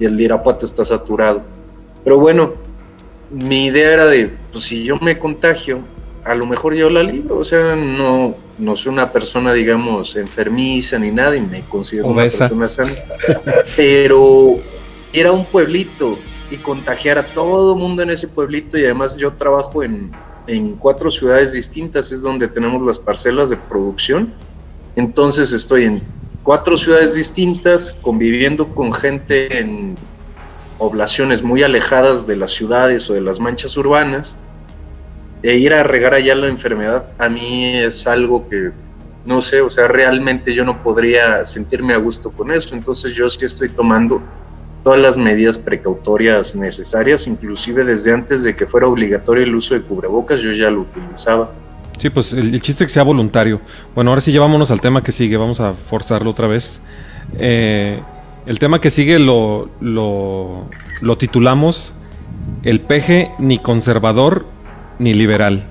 Y 0.00 0.04
el 0.06 0.16
de 0.16 0.24
Irapuato 0.24 0.66
está 0.66 0.84
saturado. 0.84 1.42
Pero 2.02 2.18
bueno, 2.18 2.54
mi 3.30 3.66
idea 3.66 3.92
era 3.92 4.06
de, 4.06 4.32
pues 4.50 4.64
si 4.64 4.82
yo 4.82 4.96
me 5.00 5.16
contagio, 5.16 5.78
a 6.24 6.34
lo 6.34 6.46
mejor 6.46 6.74
yo 6.74 6.90
la 6.90 7.02
libro. 7.02 7.38
O 7.38 7.44
sea, 7.44 7.74
no, 7.76 8.34
no 8.58 8.76
soy 8.76 8.92
una 8.92 9.12
persona, 9.12 9.52
digamos, 9.52 10.16
enfermiza 10.16 10.98
ni 10.98 11.10
nada 11.10 11.36
y 11.36 11.40
me 11.40 11.62
considero 11.62 12.08
Obesa. 12.08 12.52
una 12.52 12.66
persona 12.66 12.68
sana. 12.68 13.64
Pero 13.76 14.58
era 15.12 15.32
un 15.32 15.44
pueblito 15.46 16.18
y 16.50 16.56
contagiar 16.56 17.18
a 17.18 17.26
todo 17.26 17.74
mundo 17.76 18.02
en 18.02 18.10
ese 18.10 18.28
pueblito 18.28 18.78
y 18.78 18.84
además 18.84 19.16
yo 19.16 19.32
trabajo 19.32 19.82
en, 19.82 20.10
en 20.46 20.74
cuatro 20.76 21.10
ciudades 21.10 21.52
distintas, 21.52 22.12
es 22.12 22.22
donde 22.22 22.48
tenemos 22.48 22.82
las 22.82 22.98
parcelas 22.98 23.50
de 23.50 23.56
producción. 23.56 24.32
Entonces 24.96 25.52
estoy 25.52 25.84
en 25.84 26.02
cuatro 26.42 26.76
ciudades 26.76 27.14
distintas, 27.14 27.92
conviviendo 28.02 28.68
con 28.74 28.92
gente 28.92 29.58
en 29.58 29.96
poblaciones 30.78 31.42
muy 31.42 31.62
alejadas 31.62 32.26
de 32.26 32.36
las 32.36 32.50
ciudades 32.50 33.08
o 33.08 33.14
de 33.14 33.20
las 33.20 33.40
manchas 33.40 33.76
urbanas. 33.76 34.36
E 35.42 35.56
ir 35.56 35.74
a 35.74 35.82
regar 35.82 36.14
allá 36.14 36.34
la 36.34 36.48
enfermedad 36.48 37.10
a 37.18 37.28
mí 37.28 37.76
es 37.76 38.06
algo 38.06 38.48
que 38.48 38.70
no 39.24 39.40
sé, 39.40 39.60
o 39.60 39.70
sea, 39.70 39.88
realmente 39.88 40.52
yo 40.52 40.64
no 40.64 40.82
podría 40.82 41.44
sentirme 41.44 41.94
a 41.94 41.96
gusto 41.96 42.32
con 42.32 42.50
eso. 42.50 42.74
Entonces 42.74 43.14
yo 43.14 43.28
sí 43.28 43.44
estoy 43.44 43.68
tomando 43.68 44.20
todas 44.82 45.00
las 45.00 45.16
medidas 45.16 45.58
precautorias 45.58 46.56
necesarias, 46.56 47.26
inclusive 47.26 47.84
desde 47.84 48.12
antes 48.12 48.42
de 48.42 48.56
que 48.56 48.66
fuera 48.66 48.86
obligatorio 48.86 49.44
el 49.44 49.54
uso 49.54 49.74
de 49.74 49.82
cubrebocas, 49.82 50.40
yo 50.40 50.50
ya 50.52 50.70
lo 50.70 50.80
utilizaba. 50.80 51.50
Sí, 51.98 52.10
pues 52.10 52.32
el, 52.32 52.60
chiste 52.60 52.84
es 52.84 52.90
que 52.90 52.94
sea 52.94 53.04
voluntario. 53.04 53.60
Bueno, 53.94 54.10
ahora 54.10 54.20
sí 54.20 54.32
llevámonos 54.32 54.70
al 54.72 54.80
tema 54.80 55.04
que 55.04 55.12
sigue, 55.12 55.36
vamos 55.36 55.60
a 55.60 55.72
forzarlo 55.72 56.30
otra 56.30 56.48
vez. 56.48 56.80
Eh, 57.38 58.00
el 58.46 58.58
tema 58.58 58.80
que 58.80 58.90
sigue 58.90 59.20
lo, 59.20 59.68
lo, 59.80 60.68
lo 61.00 61.16
titulamos 61.16 61.94
El 62.64 62.80
peje 62.80 63.30
ni 63.38 63.58
conservador 63.58 64.44
ni 64.98 65.14
liberal. 65.14 65.64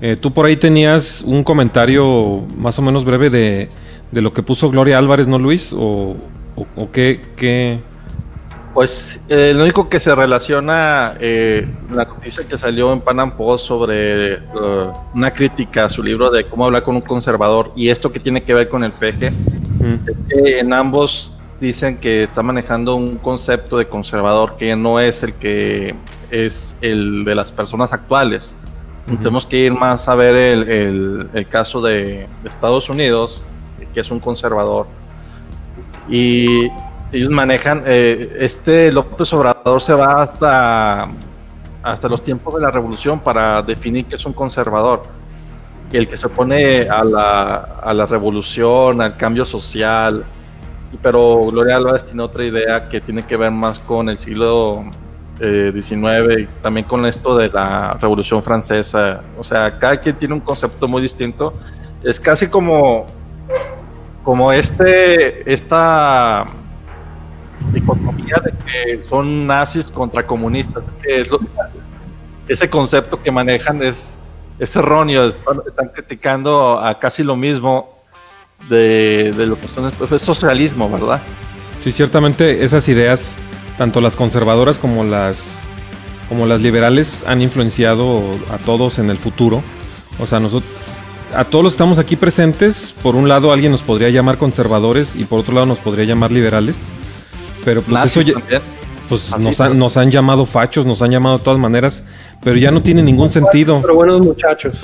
Eh, 0.00 0.16
tú 0.16 0.32
por 0.32 0.46
ahí 0.46 0.56
tenías 0.56 1.22
un 1.22 1.44
comentario 1.44 2.42
más 2.56 2.78
o 2.78 2.82
menos 2.82 3.04
breve 3.04 3.30
de, 3.30 3.68
de 4.10 4.22
lo 4.22 4.32
que 4.32 4.42
puso 4.42 4.70
Gloria 4.70 4.98
Álvarez, 4.98 5.26
¿no, 5.26 5.38
Luis? 5.38 5.72
¿O, 5.72 6.16
o, 6.56 6.66
o 6.76 6.90
qué, 6.90 7.20
qué? 7.36 7.80
Pues 8.74 9.20
eh, 9.28 9.52
lo 9.54 9.62
único 9.62 9.88
que 9.88 10.00
se 10.00 10.14
relaciona, 10.14 11.14
eh, 11.20 11.66
la 11.92 12.04
noticia 12.04 12.42
que 12.48 12.58
salió 12.58 12.92
en 12.92 13.00
Panam 13.00 13.36
Post 13.36 13.66
sobre 13.66 14.34
eh, 14.34 14.38
una 15.14 15.30
crítica 15.30 15.84
a 15.84 15.88
su 15.88 16.02
libro 16.02 16.30
de 16.30 16.44
cómo 16.46 16.64
hablar 16.64 16.82
con 16.82 16.96
un 16.96 17.02
conservador 17.02 17.72
y 17.76 17.88
esto 17.88 18.10
que 18.10 18.18
tiene 18.18 18.42
que 18.42 18.52
ver 18.52 18.68
con 18.68 18.82
el 18.82 18.92
peje, 18.92 19.32
Mm, 19.84 20.08
es 20.08 20.16
que 20.28 20.58
en 20.60 20.72
ambos 20.72 21.36
dicen 21.60 21.98
que 21.98 22.22
está 22.22 22.42
manejando 22.42 22.96
un 22.96 23.16
concepto 23.18 23.76
de 23.76 23.86
conservador 23.86 24.56
que 24.56 24.74
no 24.76 24.98
es 24.98 25.22
el 25.22 25.34
que 25.34 25.94
es 26.34 26.76
el 26.80 27.24
de 27.24 27.34
las 27.34 27.52
personas 27.52 27.92
actuales. 27.92 28.54
Tenemos 29.06 29.44
que 29.46 29.56
ir 29.58 29.72
más 29.72 30.08
a 30.08 30.14
ver 30.14 30.34
el, 30.34 30.68
el- 30.68 31.28
el 31.34 31.46
caso 31.46 31.80
de, 31.82 32.26
de 32.42 32.48
Estados 32.48 32.88
Unidos, 32.88 33.44
que 33.92 34.00
es 34.00 34.10
un 34.10 34.18
conservador. 34.18 34.86
Y 36.08 36.70
ellos 37.12 37.30
manejan, 37.30 37.82
eh, 37.86 38.36
este 38.40 38.90
López 38.92 39.32
Obrador 39.32 39.80
se 39.80 39.92
va 39.94 40.22
hasta, 40.22 41.08
hasta 41.82 42.08
los 42.08 42.22
tiempos 42.22 42.54
de 42.54 42.60
la 42.60 42.70
revolución 42.70 43.20
para 43.20 43.62
definir 43.62 44.06
qué 44.06 44.16
es 44.16 44.24
un 44.26 44.32
conservador. 44.32 45.04
El 45.92 46.08
que 46.08 46.16
se 46.16 46.26
opone 46.26 46.88
a 46.88 47.04
la, 47.04 47.54
a 47.82 47.94
la 47.94 48.06
revolución, 48.06 49.00
al 49.00 49.16
cambio 49.16 49.44
social, 49.44 50.24
pero 51.02 51.46
Gloria 51.50 51.76
Álvarez 51.76 52.04
tiene 52.04 52.22
otra 52.22 52.44
idea 52.44 52.88
que 52.88 53.00
tiene 53.00 53.22
que 53.22 53.36
ver 53.36 53.50
más 53.50 53.78
con 53.78 54.08
el 54.08 54.16
siglo 54.18 54.84
eh, 55.40 55.72
XIX 55.74 56.40
y 56.42 56.46
también 56.62 56.86
con 56.86 57.04
esto 57.06 57.36
de 57.36 57.48
la 57.48 57.94
Revolución 58.00 58.42
Francesa. 58.42 59.20
O 59.38 59.44
sea, 59.44 59.78
cada 59.78 59.96
quien 59.98 60.16
tiene 60.16 60.34
un 60.34 60.40
concepto 60.40 60.86
muy 60.88 61.02
distinto. 61.02 61.54
Es 62.02 62.20
casi 62.20 62.48
como, 62.48 63.06
como 64.22 64.52
este, 64.52 65.50
esta 65.52 66.44
dicotomía 67.72 68.36
de 68.44 68.50
que 68.52 69.04
son 69.08 69.46
nazis 69.46 69.90
contra 69.90 70.26
comunistas. 70.26 70.84
Es 70.88 70.94
que 70.96 71.16
es 71.20 71.30
lo- 71.30 71.40
ese 72.46 72.68
concepto 72.68 73.22
que 73.22 73.30
manejan 73.30 73.82
es, 73.82 74.20
es 74.58 74.76
erróneo. 74.76 75.26
Están, 75.26 75.60
están 75.66 75.88
criticando 75.88 76.78
a 76.78 76.98
casi 76.98 77.22
lo 77.22 77.36
mismo 77.36 77.94
de, 78.68 79.32
de 79.36 79.46
lo 79.46 79.58
que 79.58 79.66
son, 79.68 79.90
pues, 79.98 80.12
es 80.12 80.22
socialismo, 80.22 80.88
¿verdad? 80.90 81.20
Sí, 81.82 81.92
ciertamente 81.92 82.64
esas 82.64 82.86
ideas, 82.88 83.36
tanto 83.78 84.00
las 84.00 84.16
conservadoras 84.16 84.78
como 84.78 85.04
las 85.04 85.38
como 86.28 86.46
las 86.46 86.60
liberales, 86.60 87.22
han 87.26 87.42
influenciado 87.42 88.22
a 88.50 88.56
todos 88.58 88.98
en 88.98 89.10
el 89.10 89.18
futuro. 89.18 89.62
O 90.18 90.26
sea, 90.26 90.40
nosotros, 90.40 90.70
a 91.36 91.44
todos 91.44 91.62
los 91.64 91.72
que 91.72 91.76
estamos 91.76 91.98
aquí 91.98 92.16
presentes, 92.16 92.94
por 93.02 93.14
un 93.14 93.28
lado 93.28 93.52
alguien 93.52 93.70
nos 93.72 93.82
podría 93.82 94.08
llamar 94.08 94.38
conservadores 94.38 95.10
y 95.16 95.24
por 95.24 95.40
otro 95.40 95.52
lado 95.52 95.66
nos 95.66 95.78
podría 95.78 96.04
llamar 96.06 96.32
liberales. 96.32 96.76
Pero 97.64 97.82
pues 97.82 97.92
Nazis 97.92 98.28
eso 98.28 98.40
ya- 98.50 98.62
pues 99.08 99.30
Así 99.32 99.44
nos, 99.44 99.60
han, 99.60 99.72
es. 99.72 99.76
nos 99.78 99.96
han 99.98 100.10
llamado 100.10 100.46
fachos, 100.46 100.86
nos 100.86 101.02
han 101.02 101.10
llamado 101.10 101.36
de 101.38 101.44
todas 101.44 101.60
maneras, 101.60 102.02
pero 102.42 102.56
ya 102.56 102.70
no 102.70 102.80
tiene 102.82 103.02
ningún 103.02 103.30
sentido. 103.30 103.80
Pero 103.82 103.94
buenos 103.94 104.22
muchachos. 104.22 104.78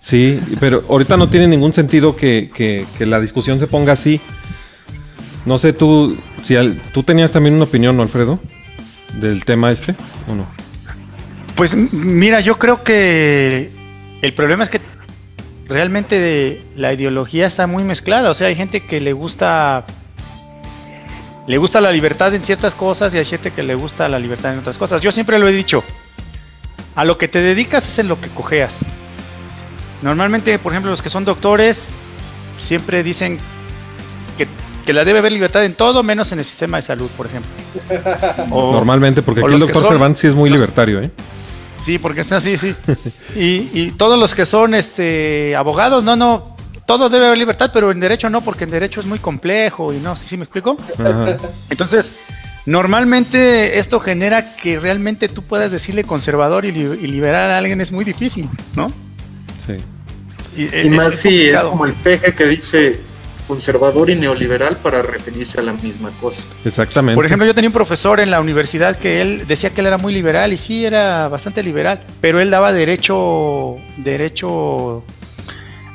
Sí, 0.00 0.38
pero 0.60 0.82
ahorita 0.90 1.16
no 1.16 1.28
tiene 1.28 1.46
ningún 1.48 1.72
sentido 1.72 2.16
que, 2.16 2.50
que- 2.54 2.84
que 2.98 3.06
la 3.06 3.18
discusión 3.18 3.58
se 3.58 3.66
ponga 3.66 3.94
así. 3.94 4.20
No 5.46 5.56
sé 5.56 5.72
tú, 5.72 6.16
si 6.44 6.56
tú 6.92 7.02
tenías 7.02 7.30
también 7.30 7.54
una 7.54 7.64
opinión, 7.64 7.96
¿no, 7.96 8.02
Alfredo? 8.02 8.40
Del 9.20 9.44
tema 9.44 9.72
este, 9.72 9.94
¿o 10.28 10.34
no? 10.34 10.46
Pues 11.56 11.74
mira, 11.74 12.40
yo 12.40 12.58
creo 12.58 12.82
que 12.82 13.70
el 14.22 14.32
problema 14.34 14.64
es 14.64 14.70
que 14.70 14.80
realmente 15.68 16.62
la 16.76 16.92
ideología 16.92 17.46
está 17.46 17.66
muy 17.66 17.84
mezclada. 17.84 18.30
O 18.30 18.34
sea, 18.34 18.48
hay 18.48 18.56
gente 18.56 18.80
que 18.80 19.00
le 19.00 19.12
gusta 19.12 19.84
le 21.46 21.58
gusta 21.58 21.80
la 21.80 21.90
libertad 21.90 22.32
en 22.34 22.44
ciertas 22.44 22.74
cosas 22.74 23.12
y 23.12 23.18
hay 23.18 23.24
gente 23.24 23.50
que 23.50 23.62
le 23.62 23.74
gusta 23.74 24.08
la 24.08 24.18
libertad 24.18 24.52
en 24.52 24.60
otras 24.60 24.78
cosas. 24.78 25.02
Yo 25.02 25.10
siempre 25.10 25.38
lo 25.38 25.48
he 25.48 25.52
dicho. 25.52 25.82
A 26.94 27.04
lo 27.04 27.18
que 27.18 27.28
te 27.28 27.40
dedicas 27.40 27.88
es 27.88 27.98
en 27.98 28.08
lo 28.08 28.20
que 28.20 28.28
cojeas. 28.28 28.78
Normalmente, 30.02 30.58
por 30.58 30.72
ejemplo, 30.72 30.90
los 30.90 31.02
que 31.02 31.08
son 31.08 31.24
doctores 31.24 31.88
siempre 32.58 33.02
dicen 33.02 33.38
que, 34.90 34.94
la 34.94 35.04
debe 35.04 35.18
haber 35.20 35.32
libertad 35.32 35.64
en 35.64 35.74
todo 35.74 36.02
menos 36.02 36.32
en 36.32 36.38
el 36.40 36.44
sistema 36.44 36.76
de 36.78 36.82
salud, 36.82 37.08
por 37.16 37.26
ejemplo. 37.26 37.50
O- 38.50 38.72
Normalmente, 38.72 39.22
porque 39.22 39.40
aquí 39.42 39.54
el 39.54 39.60
doctor 39.60 39.86
Cervantes 39.86 40.20
sí 40.20 40.26
es 40.26 40.34
muy 40.34 40.50
los- 40.50 40.58
libertario, 40.60 41.00
¿eh? 41.02 41.10
Sí, 41.82 41.98
porque 41.98 42.20
está 42.20 42.36
así, 42.36 42.58
sí. 42.58 42.74
Y, 43.36 43.68
y 43.72 43.90
todos 43.92 44.18
los 44.18 44.34
que 44.34 44.44
son 44.46 44.74
este 44.74 45.56
abogados, 45.56 46.04
no, 46.04 46.14
no, 46.16 46.42
todo 46.86 47.08
debe 47.08 47.26
haber 47.26 47.38
libertad, 47.38 47.70
pero 47.72 47.90
en 47.90 48.00
derecho 48.00 48.28
no, 48.28 48.40
porque 48.42 48.64
en 48.64 48.70
derecho 48.70 49.00
es 49.00 49.06
muy 49.06 49.18
complejo 49.18 49.92
y 49.92 49.96
no, 49.98 50.14
¿sí, 50.16 50.26
sí 50.28 50.36
me 50.36 50.44
explico? 50.44 50.76
Ajá. 50.98 51.36
Entonces, 51.70 52.12
normalmente 52.66 53.78
esto 53.78 54.00
genera 54.00 54.56
que 54.56 54.78
realmente 54.78 55.28
tú 55.28 55.42
puedas 55.42 55.70
decirle 55.72 56.04
conservador 56.04 56.64
y, 56.64 56.72
li- 56.72 56.98
y 57.02 57.06
liberal 57.06 57.50
a 57.50 57.58
alguien 57.58 57.80
es 57.80 57.92
muy 57.92 58.04
difícil, 58.04 58.48
¿no? 58.74 58.92
Sí. 59.66 59.76
Y 60.84 60.88
más 60.90 61.14
si 61.14 61.48
es 61.48 61.60
como 61.62 61.86
el 61.86 61.92
peje 61.94 62.34
que 62.34 62.44
dice, 62.46 63.00
conservador 63.50 64.10
y 64.10 64.14
neoliberal 64.14 64.76
para 64.76 65.02
referirse 65.02 65.58
a 65.58 65.62
la 65.62 65.72
misma 65.72 66.12
cosa. 66.20 66.44
Exactamente. 66.64 67.16
Por 67.16 67.26
ejemplo, 67.26 67.44
yo 67.44 67.52
tenía 67.52 67.68
un 67.68 67.74
profesor 67.74 68.20
en 68.20 68.30
la 68.30 68.40
universidad 68.40 68.96
que 68.96 69.20
él 69.20 69.44
decía 69.48 69.70
que 69.70 69.80
él 69.80 69.88
era 69.88 69.98
muy 69.98 70.14
liberal 70.14 70.52
y 70.52 70.56
sí 70.56 70.84
era 70.84 71.26
bastante 71.26 71.60
liberal, 71.60 72.00
pero 72.20 72.38
él 72.38 72.48
daba 72.48 72.72
derecho, 72.72 73.76
derecho 73.96 75.02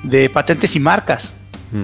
de 0.03 0.29
patentes 0.29 0.75
y 0.75 0.81
marcas. 0.81 1.33
Mm. 1.71 1.83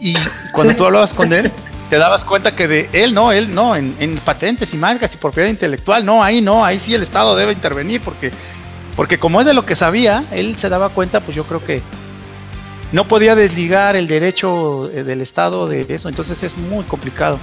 Y 0.00 0.14
cuando 0.52 0.74
tú 0.74 0.86
hablabas 0.86 1.12
con 1.12 1.34
él, 1.34 1.52
te 1.90 1.98
dabas 1.98 2.24
cuenta 2.24 2.56
que 2.56 2.66
de 2.66 2.88
él 2.94 3.12
no, 3.12 3.30
él 3.30 3.54
no, 3.54 3.76
en, 3.76 3.94
en 4.00 4.16
patentes 4.16 4.72
y 4.72 4.78
marcas 4.78 5.12
y 5.12 5.18
propiedad 5.18 5.50
intelectual, 5.50 6.06
no, 6.06 6.24
ahí 6.24 6.40
no, 6.40 6.64
ahí 6.64 6.78
sí 6.78 6.94
el 6.94 7.02
Estado 7.02 7.36
debe 7.36 7.52
intervenir 7.52 8.00
porque, 8.00 8.30
porque 8.96 9.18
como 9.18 9.42
es 9.42 9.46
de 9.46 9.52
lo 9.52 9.66
que 9.66 9.74
sabía, 9.74 10.24
él 10.32 10.56
se 10.56 10.70
daba 10.70 10.88
cuenta, 10.88 11.20
pues 11.20 11.36
yo 11.36 11.44
creo 11.44 11.62
que 11.62 11.82
no 12.92 13.06
podía 13.08 13.34
desligar 13.34 13.96
el 13.96 14.06
derecho 14.06 14.90
eh, 14.90 15.02
del 15.04 15.20
Estado 15.20 15.66
de 15.66 15.84
eso, 15.88 16.08
entonces 16.08 16.42
es 16.42 16.56
muy 16.56 16.84
complicado 16.84 17.38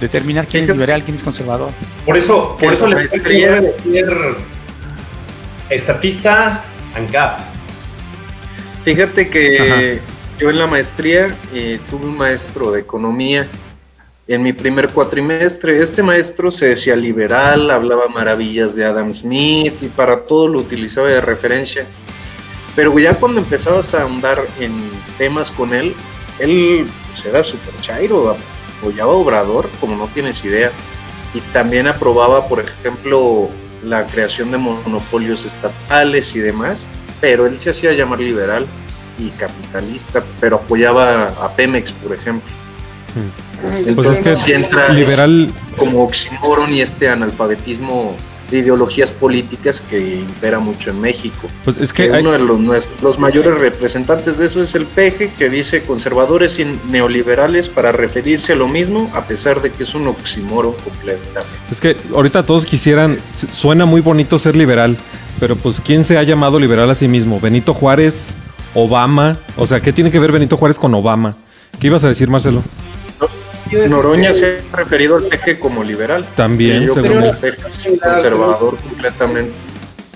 determinar 0.00 0.46
quién 0.46 0.64
es 0.64 0.70
liberal, 0.70 1.02
quién 1.02 1.14
es 1.16 1.22
conservador. 1.22 1.70
Por 2.06 2.16
eso, 2.16 2.56
por 2.58 2.72
eso 2.72 2.86
le 2.86 2.96
maestría- 2.96 3.60
decir 3.60 4.06
estatista 5.68 6.64
ANCAP. 6.94 7.40
Fíjate 8.84 9.28
que 9.28 10.00
yo 10.38 10.50
en 10.50 10.58
la 10.58 10.66
maestría 10.66 11.28
eh, 11.54 11.78
tuve 11.90 12.06
un 12.06 12.16
maestro 12.16 12.72
de 12.72 12.80
economía 12.80 13.46
en 14.26 14.42
mi 14.42 14.52
primer 14.52 14.88
cuatrimestre. 14.88 15.76
Este 15.82 16.02
maestro 16.02 16.50
se 16.50 16.68
decía 16.68 16.96
liberal, 16.96 17.70
hablaba 17.70 18.08
maravillas 18.08 18.74
de 18.74 18.84
Adam 18.84 19.12
Smith 19.12 19.74
y 19.82 19.88
para 19.88 20.20
todo 20.20 20.48
lo 20.48 20.60
utilizaba 20.60 21.08
de 21.08 21.20
referencia. 21.20 21.86
Pero 22.76 22.98
ya 22.98 23.14
cuando 23.14 23.40
empezabas 23.40 23.94
a 23.94 24.02
ahondar 24.02 24.46
en 24.58 24.72
temas 25.18 25.50
con 25.50 25.74
él, 25.74 25.94
él 26.38 26.86
pues, 27.08 27.24
era 27.26 27.42
súper 27.42 27.74
chairo, 27.80 28.36
apoyaba 28.78 29.12
a 29.12 29.16
Obrador, 29.16 29.68
como 29.80 29.96
no 29.96 30.06
tienes 30.08 30.44
idea. 30.44 30.70
Y 31.34 31.40
también 31.52 31.86
aprobaba, 31.86 32.48
por 32.48 32.60
ejemplo, 32.60 33.48
la 33.84 34.06
creación 34.06 34.50
de 34.50 34.58
monopolios 34.58 35.46
estatales 35.46 36.34
y 36.34 36.40
demás 36.40 36.86
pero 37.20 37.46
él 37.46 37.58
se 37.58 37.70
hacía 37.70 37.92
llamar 37.92 38.20
liberal 38.20 38.66
y 39.18 39.28
capitalista, 39.30 40.24
pero 40.40 40.56
apoyaba 40.56 41.28
a 41.28 41.52
Pemex, 41.52 41.92
por 41.92 42.14
ejemplo. 42.14 42.50
Pues 43.60 43.86
Entonces 43.86 44.18
es 44.18 44.24
que 44.24 44.34
sí 44.36 44.52
entra 44.52 44.88
liberal, 44.88 45.52
como 45.76 46.02
oxímoron 46.04 46.72
y 46.72 46.80
este 46.80 47.08
analfabetismo 47.08 48.16
de 48.50 48.58
ideologías 48.58 49.10
políticas 49.10 49.80
que 49.88 49.98
impera 50.16 50.58
mucho 50.58 50.90
en 50.90 51.00
México. 51.00 51.48
pues 51.64 51.80
es 51.80 51.92
Que 51.92 52.08
que 52.08 52.14
hay- 52.14 52.22
uno 52.22 52.32
de 52.32 52.38
los, 52.40 52.90
los 53.02 53.18
mayores 53.18 53.54
representantes 53.58 54.38
de 54.38 54.46
eso 54.46 54.62
es 54.62 54.74
el 54.74 54.86
PG, 54.86 55.34
que 55.38 55.48
dice 55.50 55.82
conservadores 55.82 56.58
y 56.58 56.66
neoliberales 56.90 57.68
para 57.68 57.92
referirse 57.92 58.52
a 58.52 58.56
lo 58.56 58.68
mismo, 58.68 59.10
a 59.14 59.24
pesar 59.24 59.62
de 59.62 59.70
que 59.70 59.84
es 59.84 59.94
un 59.94 60.06
oxímoron 60.08 60.72
completamente. 60.84 61.40
Es 61.70 61.80
que 61.80 61.96
ahorita 62.14 62.42
todos 62.42 62.66
quisieran, 62.66 63.18
su- 63.38 63.46
suena 63.48 63.84
muy 63.86 64.00
bonito 64.00 64.38
ser 64.38 64.56
liberal, 64.56 64.96
pero 65.38 65.56
pues 65.56 65.80
¿quién 65.80 66.04
se 66.04 66.18
ha 66.18 66.22
llamado 66.22 66.58
liberal 66.58 66.90
a 66.90 66.94
sí 66.94 67.08
mismo? 67.08 67.40
Benito 67.40 67.72
Juárez, 67.74 68.34
Obama, 68.74 69.38
o 69.56 69.66
sea, 69.66 69.80
¿qué 69.80 69.92
tiene 69.92 70.10
que 70.10 70.18
ver 70.18 70.32
Benito 70.32 70.56
Juárez 70.56 70.78
con 70.78 70.94
Obama? 70.94 71.34
¿Qué 71.78 71.86
ibas 71.86 72.04
a 72.04 72.08
decir, 72.08 72.28
Marcelo? 72.28 72.62
Noroña 73.88 74.32
se 74.34 74.60
ha 74.72 74.76
referido 74.76 75.16
al 75.16 75.24
PG 75.24 75.58
como 75.58 75.82
liberal. 75.84 76.24
También, 76.36 76.82
Y 76.82 76.86
yo 76.86 76.94
según 76.94 77.08
creo 77.10 77.24
el 77.30 77.36
PG 77.36 77.66
es 77.66 78.00
conservador 78.00 78.76
completamente. 78.78 79.52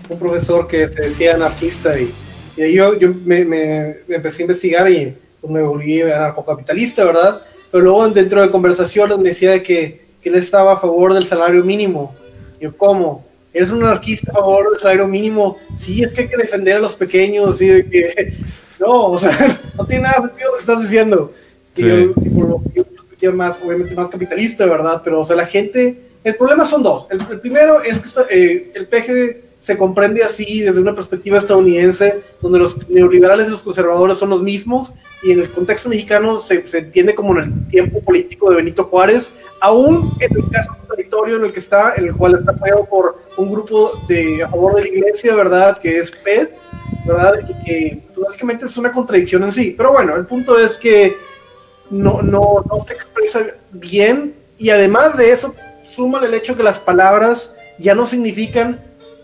un 0.09 0.19
profesor 0.19 0.67
que 0.69 0.89
se 0.91 1.03
decía 1.03 1.35
anarquista 1.35 1.99
y, 1.99 2.13
y 2.57 2.63
ahí 2.63 2.75
yo, 2.75 2.95
yo 2.99 3.13
me, 3.25 3.45
me- 3.45 3.97
me 4.07 4.17
empecé 4.17 4.43
a 4.43 4.45
investigar 4.45 4.91
y 4.91 5.15
pues, 5.41 5.53
me 5.53 5.63
volví 5.63 6.03
anarcocapitalista, 6.03 7.05
¿verdad? 7.05 7.41
Pero 7.71 7.85
luego 7.85 8.09
dentro 8.09 8.43
de 8.43 8.51
conversaciones 8.51 9.19
me 9.19 9.31
decía 9.31 9.53
de 9.53 9.63
que, 9.63 10.05
que 10.23 10.29
él 10.29 10.35
estaba 10.37 10.75
a 10.75 10.77
favor 10.79 11.15
del 11.15 11.25
salario 11.25 11.65
mínimo. 11.65 12.15
Yo, 12.61 12.77
¿cómo? 12.77 13.25
¿Eres 13.53 13.71
un 13.71 13.83
anarquista 13.85 14.31
a 14.33 14.35
favor 14.35 14.71
del 14.71 14.81
salario 14.81 15.07
mínimo? 15.07 15.57
Sí, 15.77 16.03
es 16.03 16.13
que 16.13 16.23
hay 16.23 16.29
que 16.29 16.37
defender 16.37 16.77
a 16.77 16.81
los 16.81 16.95
pequeños, 16.95 17.61
y 17.63 17.69
de 17.69 17.87
que... 17.89 18.35
No, 18.81 19.07
o 19.13 19.19
sea, 19.19 19.31
no 19.79 19.87
tiene 19.87 20.03
nada 20.03 20.21
de 20.21 20.29
sentido 20.29 20.51
lo 20.51 20.57
que 20.57 20.61
estás 20.61 20.83
diciendo. 20.83 21.33
Y 21.77 21.81
Sí. 21.83 21.89
yo, 21.89 22.13
tipo, 22.21 22.41
lo- 22.41 22.63
yo 22.75 22.85
más, 23.33 23.61
obviamente 23.65 23.95
más 23.95 24.09
capitalista, 24.09 24.67
¿verdad? 24.67 25.01
Pero, 25.03 25.21
o 25.21 25.25
sea, 25.25 25.37
la 25.37 25.47
gente, 25.47 26.01
el 26.23 26.37
problema 26.37 26.65
son 26.67 26.83
dos. 26.83 27.07
El, 27.11 27.19
el 27.31 27.41
primero 27.41 27.83
es 27.83 27.99
que 27.99 28.09
está- 28.09 28.27
eh, 28.31 28.71
el 28.75 28.87
PG 28.87 29.43
se 29.61 29.79
comprende 29.79 30.23
así 30.23 30.61
desde 30.61 30.79
una 30.79 30.95
perspectiva 30.95 31.39
estadounidense, 31.39 32.21
donde 32.43 32.59
los 32.59 32.87
neoliberales 32.91 33.49
y 33.49 33.51
los 33.51 33.63
conservadores 33.63 34.19
son 34.19 34.29
los 34.29 34.43
mismos, 34.43 34.93
y 35.23 35.33
en 35.33 35.41
el 35.41 35.49
contexto 35.49 35.89
mexicano 35.89 36.39
se, 36.39 36.69
se 36.69 36.79
entiende 36.81 37.15
como 37.15 37.39
en 37.39 37.45
el 37.45 37.69
tiempo 37.69 38.01
político 38.03 38.51
de 38.51 38.57
Benito 38.57 38.85
Juárez, 38.85 39.33
aún 39.61 40.13
en 40.21 40.37
el 40.37 40.51
caso 40.51 40.77
contradictorio 40.77 41.37
en 41.37 41.47
el 41.47 41.53
que 41.55 41.61
está, 41.61 41.95
en 41.95 42.05
el 42.05 42.15
cual 42.15 42.35
está 42.35 42.53
apoyado 42.53 42.85
por 42.85 43.17
un 43.39 43.51
grupo 43.51 43.91
de, 44.07 44.43
a 44.43 44.51
favor 44.51 44.75
de 44.75 44.83
la 44.83 44.89
iglesia, 44.89 45.35
¿verdad? 45.35 45.79
Que 45.79 45.97
es 45.97 46.11
PED, 46.11 46.49
¿verdad? 47.07 47.33
Y 47.49 47.65
que 47.65 48.03
pues, 48.15 48.27
básicamente 48.27 48.67
es 48.67 48.77
una 48.77 48.93
contradicción 48.93 49.45
en 49.45 49.53
sí. 49.53 49.75
Pero 49.75 49.93
bueno, 49.93 50.15
el 50.15 50.27
punto 50.27 50.59
es 50.59 50.77
que 50.77 51.17
no, 51.95 52.23
no, 52.23 52.65
no 52.69 52.81
se 52.87 52.95
expresa 52.95 53.41
bien 53.73 54.35
y 54.59 54.71
además 54.71 55.17
de 55.17 55.33
eso, 55.33 55.55
súmale 55.95 56.27
el 56.29 56.35
hecho 56.35 56.57
que 56.57 56.63
las 56.63 56.79
palabras 56.79 57.55
ya 57.79 57.95
no 57.95 58.07
significan 58.07 58.81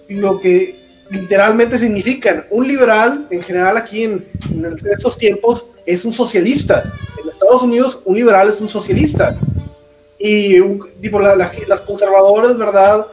lo 0.09 0.41
que 0.41 0.77
literalmente 1.11 1.79
significan. 1.79 2.47
Un 2.51 2.67
liberal, 2.69 3.27
en 3.31 3.43
general 3.43 3.77
aquí 3.77 4.05
en, 4.05 4.27
en 4.53 4.77
estos 4.97 5.17
tiempos, 5.19 5.67
es 5.87 6.05
un 6.05 6.13
socialista. 6.13 6.83
En 7.23 7.29
Estados 7.29 7.63
Unidos, 7.63 8.01
un 8.05 8.17
liberal 8.17 8.49
es 8.49 8.61
un 8.61 8.69
socialista. 8.69 9.37
Y 10.19 10.59
un- 10.61 10.89
tipo, 11.01 11.19
la- 11.21 11.35
la- 11.37 11.53
las 11.69 11.81
conservadoras, 11.81 12.57
¿verdad? 12.59 13.07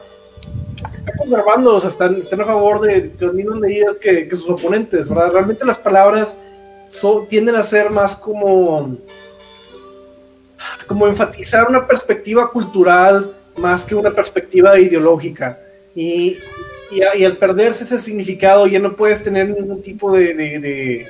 Están 0.96 1.16
conservando, 1.16 1.76
o 1.76 1.80
sea, 1.80 1.90
están, 1.90 2.14
están 2.16 2.40
a 2.40 2.44
favor 2.44 2.80
de, 2.80 3.12
las 3.18 3.32
mismas 3.32 3.58
medidas 3.60 3.94
que, 3.96 4.28
que 4.28 4.36
sus 4.36 4.48
oponentes, 4.50 5.08
¿verdad? 5.08 5.32
Realmente 5.32 5.64
las 5.64 5.78
palabras 5.78 6.36
so- 6.88 7.26
tienden 7.28 7.54
a 7.56 7.62
ser 7.62 7.90
más 7.90 8.14
como 8.14 8.96
como 10.88 11.06
enfatizar 11.06 11.68
una 11.68 11.86
perspectiva 11.86 12.50
cultural 12.50 13.30
más 13.58 13.84
que 13.84 13.94
una 13.94 14.10
perspectiva 14.10 14.76
ideológica. 14.78 15.58
Y, 15.94 16.36
y, 16.90 17.24
al 17.24 17.36
perderse 17.36 17.84
ese 17.84 17.98
significado 17.98 18.66
ya 18.66 18.78
no 18.80 18.96
puedes 18.96 19.22
tener 19.22 19.48
ningún 19.50 19.82
tipo 19.82 20.12
de, 20.12 20.34
de, 20.34 20.58
de- 20.58 21.06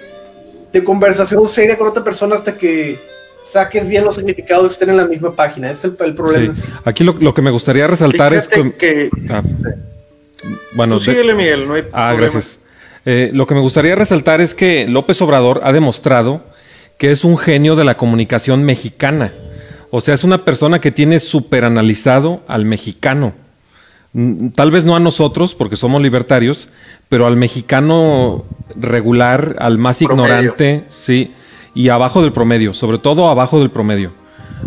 de 0.72 0.84
conversación 0.84 1.48
seria 1.48 1.78
con 1.78 1.88
otra 1.88 2.04
persona 2.04 2.34
hasta 2.34 2.54
que 2.54 2.98
saques 3.42 3.88
bien 3.88 4.04
los 4.04 4.16
significados 4.16 4.66
y 4.66 4.72
estén 4.74 4.90
en 4.90 4.98
la 4.98 5.06
misma 5.06 5.32
página. 5.32 5.70
Ese 5.70 5.88
es 5.88 5.94
el, 5.98 6.06
el 6.06 6.14
problema. 6.14 6.54
Sí. 6.54 6.62
Aquí 6.84 7.04
lo, 7.04 7.14
lo 7.18 7.32
que 7.32 7.40
me 7.40 7.50
gustaría 7.50 7.86
resaltar 7.86 8.34
es 8.34 8.48
que... 8.48 8.72
que... 8.72 9.10
Ah, 9.30 9.42
bueno, 10.74 11.00
síguele, 11.00 11.34
Miguel, 11.34 11.66
no 11.66 11.74
hay 11.74 11.82
Ah, 11.92 12.08
problema. 12.10 12.16
gracias. 12.16 12.58
Eh, 13.06 13.30
lo 13.32 13.46
que 13.46 13.54
me 13.54 13.60
gustaría 13.60 13.94
resaltar 13.94 14.40
es 14.42 14.54
que 14.54 14.86
López 14.86 15.20
Obrador 15.22 15.60
ha 15.64 15.72
demostrado 15.72 16.42
que 16.98 17.10
es 17.12 17.24
un 17.24 17.38
genio 17.38 17.74
de 17.76 17.84
la 17.84 17.96
comunicación 17.96 18.64
mexicana. 18.64 19.32
O 19.90 20.00
sea, 20.00 20.14
es 20.14 20.24
una 20.24 20.44
persona 20.44 20.80
que 20.80 20.90
tiene 20.90 21.20
súper 21.20 21.64
analizado 21.64 22.42
al 22.48 22.64
mexicano. 22.64 23.32
Mm, 24.12 24.48
Tal 24.48 24.70
vez 24.70 24.84
no 24.84 24.96
a 24.96 25.00
nosotros, 25.00 25.54
porque 25.54 25.76
somos 25.76 26.02
libertarios, 26.02 26.68
pero 27.08 27.26
al 27.26 27.36
mexicano 27.36 28.44
regular, 28.76 29.56
al 29.58 29.78
más 29.78 29.98
Promedio. 29.98 30.24
ignorante, 30.26 30.84
sí, 30.88 31.32
y 31.74 31.88
abajo 31.88 32.22
del 32.22 32.32
promedio, 32.32 32.74
sobre 32.74 32.98
todo 32.98 33.28
abajo 33.28 33.60
del 33.60 33.70
promedio. 33.70 34.12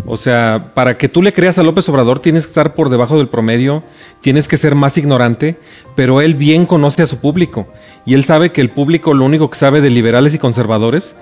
O 0.06 0.16
sea, 0.16 0.70
para 0.74 0.96
que 0.96 1.08
tú 1.08 1.22
le 1.22 1.32
creas 1.32 1.58
a 1.58 1.62
López 1.62 1.88
Obrador 1.88 2.18
tienes 2.20 2.46
que 2.46 2.50
estar 2.50 2.74
por 2.74 2.88
debajo 2.88 3.18
del 3.18 3.28
promedio, 3.28 3.82
tienes 4.22 4.48
que 4.48 4.56
ser 4.56 4.74
más 4.74 4.96
ignorante, 4.96 5.58
pero 5.94 6.20
él 6.22 6.34
bien 6.34 6.64
conoce 6.66 7.02
a 7.02 7.06
su 7.06 7.18
público 7.18 7.68
y 8.06 8.14
él 8.14 8.24
sabe 8.24 8.52
que 8.52 8.62
el 8.62 8.70
público 8.70 9.12
lo 9.12 9.24
único 9.24 9.50
que 9.50 9.58
sabe 9.58 9.80
de 9.80 9.90
liberales 9.90 10.34
y 10.34 10.38
conservadores 10.38 11.14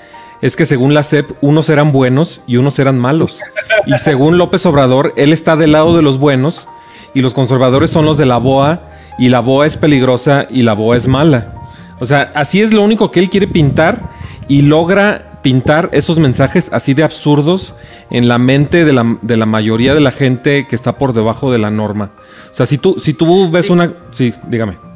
es 0.43 0.57
que 0.57 0.66
según 0.66 0.95
la 0.95 1.03
CEP 1.03 1.30
unos 1.41 1.68
eran 1.68 1.93
buenos 1.93 2.41
y 2.47 2.57
unos 2.57 2.78
eran 2.78 2.99
malos. 2.99 3.41
Y 3.86 3.99
según 3.99 4.38
López 4.38 4.64
Obrador, 4.66 5.12
él 5.16 5.32
está 5.32 5.57
del 5.57 5.72
lado 5.72 5.97
de 5.97 6.03
los 6.03 6.18
buenos 6.18 6.68
y 7.14 7.20
los 7.20 7.34
conservadores 7.34 7.91
son 7.91 8.05
los 8.05 8.16
de 8.16 8.26
la 8.26 8.38
BOA 8.38 8.80
y 9.18 9.28
la 9.28 9.41
BOA 9.41 9.66
es 9.66 9.76
peligrosa 9.76 10.47
y 10.49 10.62
la 10.62 10.72
BOA 10.72 10.97
es 10.97 11.09
mala. 11.09 11.55
O 11.99 12.07
sea, 12.07 12.32
así 12.34 12.62
es 12.62 12.72
lo 12.72 12.82
único 12.82 13.11
que 13.11 13.20
él 13.20 13.28
quiere 13.28 13.47
pintar 13.47 14.11
y 14.49 14.62
logra 14.62 15.38
pintar 15.43 15.91
esos 15.93 16.18
mensajes 16.18 16.68
así 16.72 16.95
de 16.95 17.03
absurdos 17.03 17.74
en 18.11 18.28
la 18.28 18.38
mente 18.38 18.84
de 18.84 18.93
la, 18.93 19.18
de 19.22 19.36
la 19.36 19.47
mayoría 19.47 19.95
de 19.95 20.01
la 20.01 20.11
gente 20.11 20.66
que 20.68 20.76
está 20.76 20.99
por 20.99 21.12
debajo 21.12 21.53
de 21.53 21.59
la 21.59 21.70
norma. 21.70 22.11
O 22.51 22.55
sea, 22.55 22.66
si 22.66 22.78
tú, 22.78 22.97
si 23.03 23.14
tú 23.14 23.51
ves 23.51 23.70
una... 23.70 23.93
Sí, 24.11 24.34
dígame. 24.49 24.89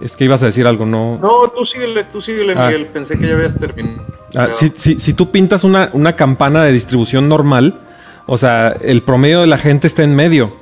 Es 0.00 0.16
que 0.16 0.24
ibas 0.24 0.42
a 0.42 0.46
decir 0.46 0.66
algo, 0.66 0.84
¿no? 0.84 1.18
No, 1.18 1.48
tú 1.56 1.64
síguele, 1.64 2.04
tú 2.04 2.20
síguele, 2.20 2.54
Ah. 2.56 2.66
Miguel. 2.66 2.86
Pensé 2.86 3.18
que 3.18 3.26
ya 3.28 3.34
habías 3.34 3.58
terminado. 3.58 4.02
Ah, 4.34 4.48
si, 4.52 4.70
si- 4.76 4.98
si 5.00 5.14
tú 5.14 5.30
pintas 5.30 5.64
una, 5.64 5.88
una 5.94 6.16
campana 6.16 6.64
de 6.64 6.72
distribución 6.72 7.28
normal, 7.28 7.80
o 8.26 8.36
sea, 8.36 8.76
el 8.82 9.02
promedio 9.02 9.40
de 9.40 9.46
la 9.46 9.56
gente 9.58 9.86
está 9.86 10.02
en 10.02 10.14
medio. 10.14 10.54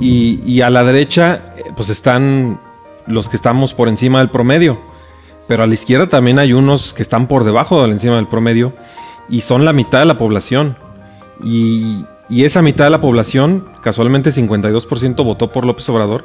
Y, 0.00 0.40
y 0.46 0.60
a 0.62 0.70
la 0.70 0.84
derecha, 0.84 1.54
eh, 1.56 1.64
pues 1.76 1.88
están 1.90 2.60
los 3.06 3.28
que 3.28 3.36
estamos 3.36 3.74
por 3.74 3.88
encima 3.88 4.20
del 4.20 4.30
promedio. 4.30 4.80
Pero 5.48 5.64
a 5.64 5.66
la 5.66 5.74
izquierda 5.74 6.06
también 6.06 6.38
hay 6.38 6.52
unos 6.52 6.92
que 6.94 7.02
están 7.02 7.26
por 7.26 7.42
debajo 7.44 7.82
del 7.82 7.90
encima 7.92 8.16
del 8.16 8.28
promedio. 8.28 8.72
y 9.28 9.40
son 9.40 9.64
la 9.64 9.72
mitad 9.72 9.98
de 10.00 10.04
la 10.04 10.18
población. 10.18 10.76
Y, 11.42 12.04
y 12.28 12.44
esa 12.44 12.62
mitad 12.62 12.84
de 12.84 12.90
la 12.90 13.00
población, 13.00 13.66
casualmente 13.82 14.30
52% 14.30 15.24
votó 15.24 15.50
por 15.50 15.64
López 15.64 15.88
Obrador, 15.88 16.24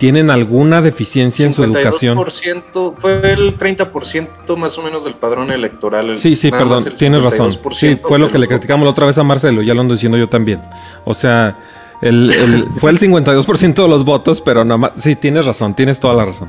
tienen 0.00 0.30
alguna 0.30 0.80
deficiencia 0.80 1.44
en 1.44 1.52
su 1.52 1.62
educación. 1.62 2.16
52% 2.16 2.94
fue 2.96 3.20
el 3.32 3.58
30% 3.58 4.56
más 4.56 4.78
o 4.78 4.82
menos 4.82 5.04
del 5.04 5.12
padrón 5.14 5.50
electoral. 5.50 6.08
el- 6.08 6.16
Sí, 6.16 6.36
sí, 6.36 6.50
perdón, 6.50 6.86
tienes 6.96 7.22
razón. 7.22 7.50
52% 7.52 7.74
Sí, 7.78 7.96
fue 8.02 8.18
lo 8.18 8.32
que 8.32 8.38
le 8.38 8.48
criticamos 8.48 8.84
la 8.86 8.92
otra 8.92 9.04
vez 9.04 9.18
a 9.18 9.22
Marcelo, 9.24 9.60
ya 9.60 9.74
lo 9.74 9.82
ando 9.82 9.92
diciendo 9.92 10.16
yo 10.16 10.26
también. 10.30 10.62
O 11.04 11.12
sea, 11.12 11.58
el, 12.00 12.30
el- 12.30 12.64
fue 12.78 12.92
el 12.92 12.98
52% 12.98 13.82
de 13.82 13.88
los 13.90 14.06
votos, 14.06 14.40
pero 14.40 14.64
nada 14.64 14.78
más, 14.78 14.92
sí, 14.96 15.16
tienes 15.16 15.44
razón, 15.44 15.76
tienes 15.76 16.00
toda 16.00 16.14
la 16.14 16.24
razón. 16.24 16.48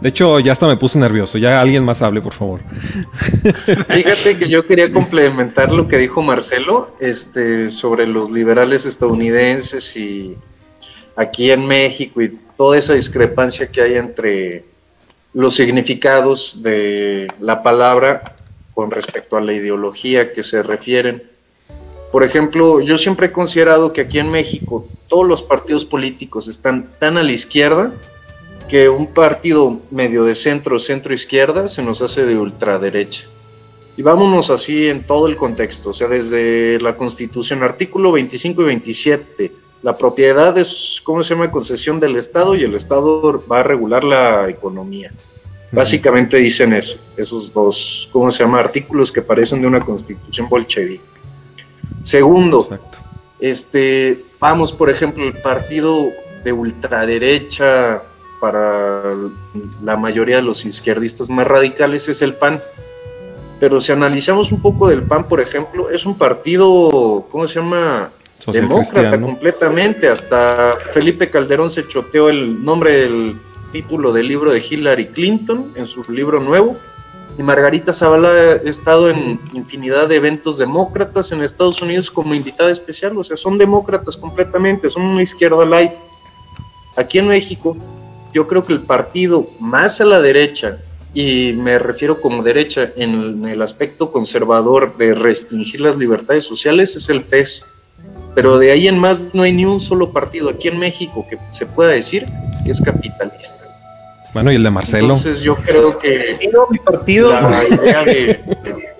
De 0.00 0.10
hecho, 0.10 0.38
ya 0.38 0.52
hasta 0.52 0.68
me 0.68 0.76
puse 0.76 0.96
nervioso, 0.98 1.36
ya 1.36 1.60
alguien 1.60 1.84
más 1.84 2.00
hable, 2.00 2.20
por 2.20 2.32
favor. 2.34 2.60
Fíjate 3.88 4.36
que 4.38 4.48
yo 4.48 4.64
quería 4.66 4.92
complementar 4.92 5.72
lo 5.72 5.88
que 5.88 5.98
dijo 5.98 6.22
Marcelo 6.22 6.94
este, 7.00 7.68
sobre 7.70 8.06
los 8.06 8.30
liberales 8.30 8.86
estadounidenses 8.86 9.96
y 9.96 10.36
aquí 11.16 11.50
en 11.50 11.66
México 11.66 12.22
y 12.22 12.38
toda 12.56 12.78
esa 12.78 12.94
discrepancia 12.94 13.70
que 13.70 13.82
hay 13.82 13.94
entre 13.94 14.64
los 15.32 15.54
significados 15.54 16.62
de 16.62 17.28
la 17.40 17.62
palabra 17.62 18.36
con 18.72 18.90
respecto 18.90 19.36
a 19.36 19.40
la 19.40 19.52
ideología 19.52 20.32
que 20.32 20.44
se 20.44 20.62
refieren. 20.62 21.22
Por 22.12 22.22
ejemplo, 22.22 22.80
yo 22.80 22.96
siempre 22.96 23.26
he 23.26 23.32
considerado 23.32 23.92
que 23.92 24.02
aquí 24.02 24.18
en 24.18 24.30
México 24.30 24.86
todos 25.08 25.26
los 25.26 25.42
partidos 25.42 25.84
políticos 25.84 26.48
están 26.48 26.88
tan 26.98 27.16
a 27.16 27.22
la 27.22 27.32
izquierda 27.32 27.92
que 28.68 28.88
un 28.88 29.08
partido 29.08 29.80
medio 29.90 30.24
de 30.24 30.34
centro, 30.34 30.78
centro 30.78 31.12
izquierda, 31.12 31.68
se 31.68 31.82
nos 31.82 32.02
hace 32.02 32.24
de 32.24 32.38
ultraderecha. 32.38 33.24
Y 33.96 34.02
vámonos 34.02 34.50
así 34.50 34.88
en 34.88 35.04
todo 35.04 35.26
el 35.26 35.36
contexto, 35.36 35.90
o 35.90 35.92
sea, 35.92 36.08
desde 36.08 36.80
la 36.80 36.96
Constitución, 36.96 37.62
artículo 37.62 38.10
25 38.10 38.62
y 38.62 38.64
27, 38.64 39.52
la 39.84 39.94
propiedad 39.94 40.56
es, 40.56 41.02
¿cómo 41.04 41.22
se 41.22 41.34
llama?, 41.34 41.50
concesión 41.50 42.00
del 42.00 42.16
Estado 42.16 42.54
y 42.54 42.64
el 42.64 42.74
Estado 42.74 43.44
va 43.46 43.60
a 43.60 43.62
regular 43.62 44.02
la 44.02 44.48
economía. 44.48 45.12
Básicamente 45.72 46.38
dicen 46.38 46.72
eso, 46.72 46.96
esos 47.18 47.52
dos, 47.52 48.08
¿cómo 48.10 48.30
se 48.30 48.42
llama?, 48.42 48.60
artículos 48.60 49.12
que 49.12 49.20
parecen 49.20 49.60
de 49.60 49.66
una 49.66 49.80
constitución 49.80 50.48
bolchevique. 50.48 51.04
Segundo, 52.02 52.62
Exacto. 52.62 52.98
este, 53.38 54.24
vamos, 54.40 54.72
por 54.72 54.88
ejemplo, 54.88 55.22
el 55.22 55.34
partido 55.42 56.08
de 56.42 56.52
ultraderecha 56.54 58.02
para 58.40 59.02
la 59.82 59.98
mayoría 59.98 60.36
de 60.36 60.42
los 60.42 60.64
izquierdistas 60.64 61.28
más 61.28 61.46
radicales 61.46 62.08
es 62.08 62.22
el 62.22 62.36
PAN. 62.36 62.58
Pero 63.60 63.82
si 63.82 63.92
analizamos 63.92 64.50
un 64.50 64.62
poco 64.62 64.88
del 64.88 65.02
PAN, 65.02 65.28
por 65.28 65.40
ejemplo, 65.42 65.90
es 65.90 66.06
un 66.06 66.16
partido, 66.16 67.26
¿cómo 67.30 67.46
se 67.46 67.60
llama? 67.60 68.10
Social 68.38 68.64
Demócrata 68.64 69.00
cristiano. 69.00 69.26
completamente. 69.26 70.08
Hasta 70.08 70.76
Felipe 70.92 71.30
Calderón 71.30 71.70
se 71.70 71.86
choteó 71.86 72.28
el 72.28 72.64
nombre 72.64 72.92
del 72.92 73.36
título 73.72 74.12
del 74.12 74.28
libro 74.28 74.52
de 74.52 74.60
Hillary 74.60 75.06
Clinton 75.06 75.72
en 75.74 75.86
su 75.86 76.04
libro 76.12 76.40
nuevo. 76.40 76.76
Y 77.36 77.42
Margarita 77.42 77.92
Zavala 77.92 78.28
ha 78.28 78.52
estado 78.68 79.10
en 79.10 79.40
infinidad 79.52 80.08
de 80.08 80.16
eventos 80.16 80.58
demócratas 80.58 81.32
en 81.32 81.42
Estados 81.42 81.82
Unidos 81.82 82.10
como 82.10 82.34
invitada 82.34 82.70
especial. 82.70 83.18
O 83.18 83.24
sea, 83.24 83.36
son 83.36 83.58
demócratas 83.58 84.16
completamente, 84.16 84.88
son 84.88 85.02
una 85.02 85.22
izquierda 85.22 85.64
light. 85.64 85.92
Aquí 86.96 87.18
en 87.18 87.26
México, 87.26 87.76
yo 88.32 88.46
creo 88.46 88.62
que 88.62 88.72
el 88.72 88.80
partido 88.82 89.48
más 89.58 90.00
a 90.00 90.04
la 90.04 90.20
derecha, 90.20 90.78
y 91.12 91.52
me 91.54 91.78
refiero 91.78 92.20
como 92.20 92.42
derecha 92.42 92.92
en 92.96 93.44
el 93.44 93.62
aspecto 93.62 94.12
conservador 94.12 94.96
de 94.96 95.14
restringir 95.14 95.80
las 95.80 95.96
libertades 95.96 96.44
sociales, 96.44 96.94
es 96.94 97.08
el 97.08 97.22
PES. 97.22 97.64
Pero 98.34 98.58
de 98.58 98.72
ahí 98.72 98.88
en 98.88 98.98
más 98.98 99.22
no 99.32 99.42
hay 99.42 99.52
ni 99.52 99.64
un 99.64 99.80
solo 99.80 100.10
partido 100.10 100.50
aquí 100.50 100.68
en 100.68 100.78
México 100.78 101.24
que 101.28 101.38
se 101.50 101.66
pueda 101.66 101.90
decir 101.90 102.26
que 102.64 102.70
es 102.70 102.80
capitalista. 102.80 103.64
Bueno, 104.32 104.50
y 104.50 104.56
el 104.56 104.64
de 104.64 104.70
Marcelo. 104.70 105.14
Entonces 105.14 105.40
yo 105.40 105.54
creo 105.56 105.96
que 105.96 106.38
mi 106.70 106.78
partido. 106.78 107.30
la 107.30 107.64
idea 107.68 108.04
de, 108.04 108.40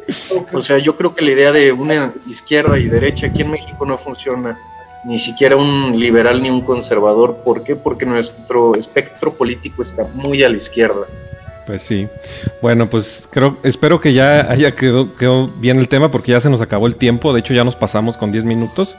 o 0.52 0.62
sea, 0.62 0.78
yo 0.78 0.96
creo 0.96 1.14
que 1.14 1.24
la 1.24 1.32
idea 1.32 1.52
de 1.52 1.72
una 1.72 2.12
izquierda 2.28 2.78
y 2.78 2.84
derecha 2.88 3.26
aquí 3.26 3.42
en 3.42 3.50
México 3.50 3.84
no 3.84 3.98
funciona, 3.98 4.56
ni 5.04 5.18
siquiera 5.18 5.56
un 5.56 5.98
liberal 5.98 6.40
ni 6.40 6.50
un 6.50 6.60
conservador. 6.60 7.38
¿Por 7.44 7.64
qué? 7.64 7.74
Porque 7.74 8.06
nuestro 8.06 8.76
espectro 8.76 9.32
político 9.32 9.82
está 9.82 10.04
muy 10.14 10.44
a 10.44 10.48
la 10.48 10.56
izquierda. 10.56 11.06
Pues 11.66 11.82
sí. 11.82 12.08
Bueno, 12.60 12.88
pues 12.88 13.26
creo, 13.30 13.56
espero 13.64 14.00
que 14.00 14.12
ya 14.12 14.50
haya 14.50 14.72
quedado, 14.72 15.14
quedó 15.16 15.48
bien 15.48 15.78
el 15.78 15.88
tema 15.88 16.10
porque 16.10 16.32
ya 16.32 16.40
se 16.40 16.50
nos 16.50 16.60
acabó 16.60 16.86
el 16.86 16.94
tiempo. 16.94 17.32
De 17.32 17.40
hecho, 17.40 17.54
ya 17.54 17.64
nos 17.64 17.74
pasamos 17.74 18.16
con 18.16 18.30
10 18.30 18.44
minutos. 18.44 18.96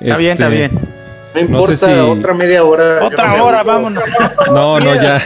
Está 0.00 0.16
bien, 0.16 0.32
está 0.32 0.46
Este, 0.52 0.56
bien. 0.68 1.00
No 1.32 1.60
No 1.60 1.66
sé 1.66 1.72
importa, 1.74 1.94
si- 1.94 2.00
otra 2.10 2.34
media 2.34 2.64
hora. 2.64 3.04
Otra 3.04 3.42
hora, 3.44 3.62
vámonos. 3.62 4.02
No, 4.52 4.80
no, 4.80 4.94
ya. 4.96 5.22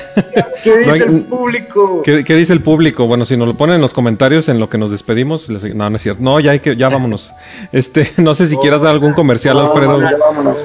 ¿Qué 0.62 0.70
No 0.86 0.92
dice 0.92 1.04
hay- 1.04 1.14
el 1.14 1.22
público? 1.22 2.02
¿Qué, 2.02 2.24
qué 2.24 2.36
dice 2.36 2.52
el 2.52 2.60
público? 2.60 3.06
Bueno, 3.06 3.24
si 3.24 3.38
nos 3.38 3.48
lo 3.48 3.54
ponen 3.56 3.76
en 3.76 3.80
los 3.80 3.94
comentarios 3.94 4.50
en 4.50 4.58
lo 4.60 4.68
que 4.68 4.76
nos 4.76 4.90
despedimos. 4.90 5.48
les- 5.48 5.74
No, 5.74 5.88
no 5.88 5.96
es 5.96 6.02
cierto. 6.02 6.22
No, 6.22 6.40
ya 6.40 6.50
hay 6.50 6.60
que, 6.60 6.76
ya 6.76 6.90
vámonos. 6.90 7.32
Este, 7.72 8.10
no 8.18 8.34
sé 8.34 8.48
si 8.48 8.56
quieras 8.58 8.82
dar 8.82 8.92
algún 8.92 9.14
comercial, 9.14 9.56
No, 9.56 9.62
Alfredo. 9.72 9.98
vámonos. 10.18 10.56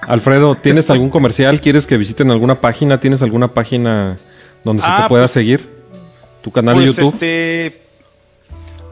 Alfredo, 0.00 0.54
¿tienes 0.54 0.88
algún 0.88 1.10
comercial? 1.10 1.60
¿Quieres 1.60 1.86
que 1.86 1.98
visiten 1.98 2.30
alguna 2.30 2.54
página? 2.60 2.98
¿Tienes 2.98 3.20
alguna 3.20 3.48
página 3.48 4.16
donde 4.64 4.82
se 4.82 4.88
Ah, 4.90 5.02
te 5.02 5.08
pueda 5.10 5.24
pues- 5.24 5.32
seguir? 5.32 5.68
¿Tu 6.40 6.50
canal 6.50 6.74
Pues, 6.74 6.86
de 6.86 6.92
YouTube? 6.94 7.12
este, 7.14 7.78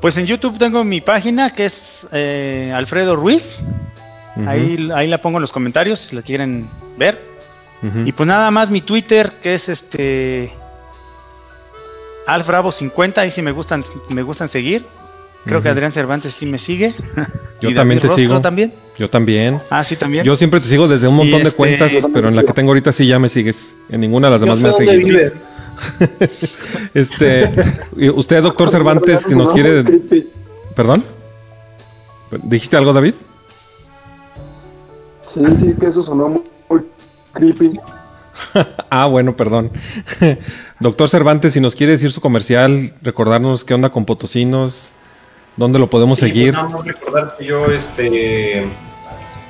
pues 0.02 0.16
en 0.18 0.26
YouTube 0.26 0.58
tengo 0.58 0.84
mi 0.84 1.00
página 1.00 1.54
que 1.54 1.64
es 1.64 2.06
eh, 2.12 2.70
Alfredo 2.76 3.16
Ruiz. 3.16 3.62
Ahí, 4.48 4.90
ahí 4.94 5.06
la 5.08 5.20
pongo 5.20 5.38
en 5.38 5.42
los 5.42 5.52
comentarios 5.52 6.00
si 6.00 6.16
la 6.16 6.22
quieren 6.22 6.68
ver. 6.96 7.20
Y 8.04 8.12
pues 8.12 8.26
nada 8.26 8.50
más 8.50 8.70
mi 8.70 8.82
Twitter, 8.82 9.32
que 9.42 9.54
es 9.54 9.68
este 9.70 10.52
AlfBravo50, 12.26 13.18
ahí 13.18 13.30
sí 13.30 13.40
me 13.42 13.52
gustan, 13.52 13.84
me 14.08 14.22
gustan 14.22 14.48
seguir. 14.48 14.84
Creo 15.46 15.62
que. 15.62 15.70
Adrián 15.70 15.90
Cervantes 15.90 16.34
sí 16.34 16.44
me 16.44 16.58
sigue. 16.58 16.94
Yo 17.62 17.70
Y 17.70 17.74
también 17.74 17.98
te 18.00 18.06
Rosco 18.08 18.20
sigo. 18.20 18.40
también. 18.42 18.72
Yo 18.98 19.08
también. 19.08 19.58
Ah, 19.70 19.82
sí, 19.82 19.96
también. 19.96 20.22
Yo 20.24 20.36
siempre 20.36 20.60
te 20.60 20.66
sigo 20.66 20.86
desde 20.88 21.08
un 21.08 21.16
montón 21.16 21.40
de 21.40 21.48
este- 21.48 21.56
cuentas, 21.56 21.92
pero 22.12 22.28
en 22.28 22.36
la 22.36 22.42
que 22.44 22.52
tengo 22.52 22.70
ahorita 22.70 22.92
sí 22.92 23.06
ya 23.06 23.18
me 23.18 23.30
sigues. 23.30 23.74
En 23.88 24.02
ninguna 24.02 24.26
de 24.28 24.32
las 24.32 24.40
Yo 24.42 24.46
demás 24.54 24.60
me 24.62 24.68
has 24.68 24.76
dónde 24.76 24.92
seguido. 24.92 25.08
vive. 25.18 25.32
Este, 26.94 27.50
usted, 28.10 28.42
doctor 28.42 28.68
Cervantes, 28.70 29.24
que 29.24 29.34
nos 29.34 29.52
quiere. 29.54 29.82
¿Perdón? 30.76 31.02
¿Dijiste 32.42 32.76
algo, 32.76 32.92
David? 32.92 33.14
Sí, 35.34 35.40
sí, 35.60 35.74
que 35.78 35.86
eso 35.86 36.02
sonó 36.04 36.28
muy, 36.28 36.42
muy 36.68 36.80
creepy. 37.32 37.78
Ah, 38.90 39.06
bueno, 39.06 39.36
perdón. 39.36 39.70
Doctor 40.80 41.08
Cervantes, 41.08 41.52
si 41.52 41.60
nos 41.60 41.74
quiere 41.76 41.92
decir 41.92 42.10
su 42.10 42.20
comercial, 42.20 42.92
recordarnos 43.02 43.64
qué 43.64 43.74
onda 43.74 43.90
con 43.90 44.04
Potosinos, 44.06 44.90
dónde 45.56 45.78
lo 45.78 45.88
podemos 45.90 46.18
Sí, 46.18 46.26
seguir. 46.26 46.54
pues, 46.54 46.72
más 46.72 46.84
recordar 46.84 47.36
que 47.38 47.44
yo 47.44 47.66
este, 47.66 48.64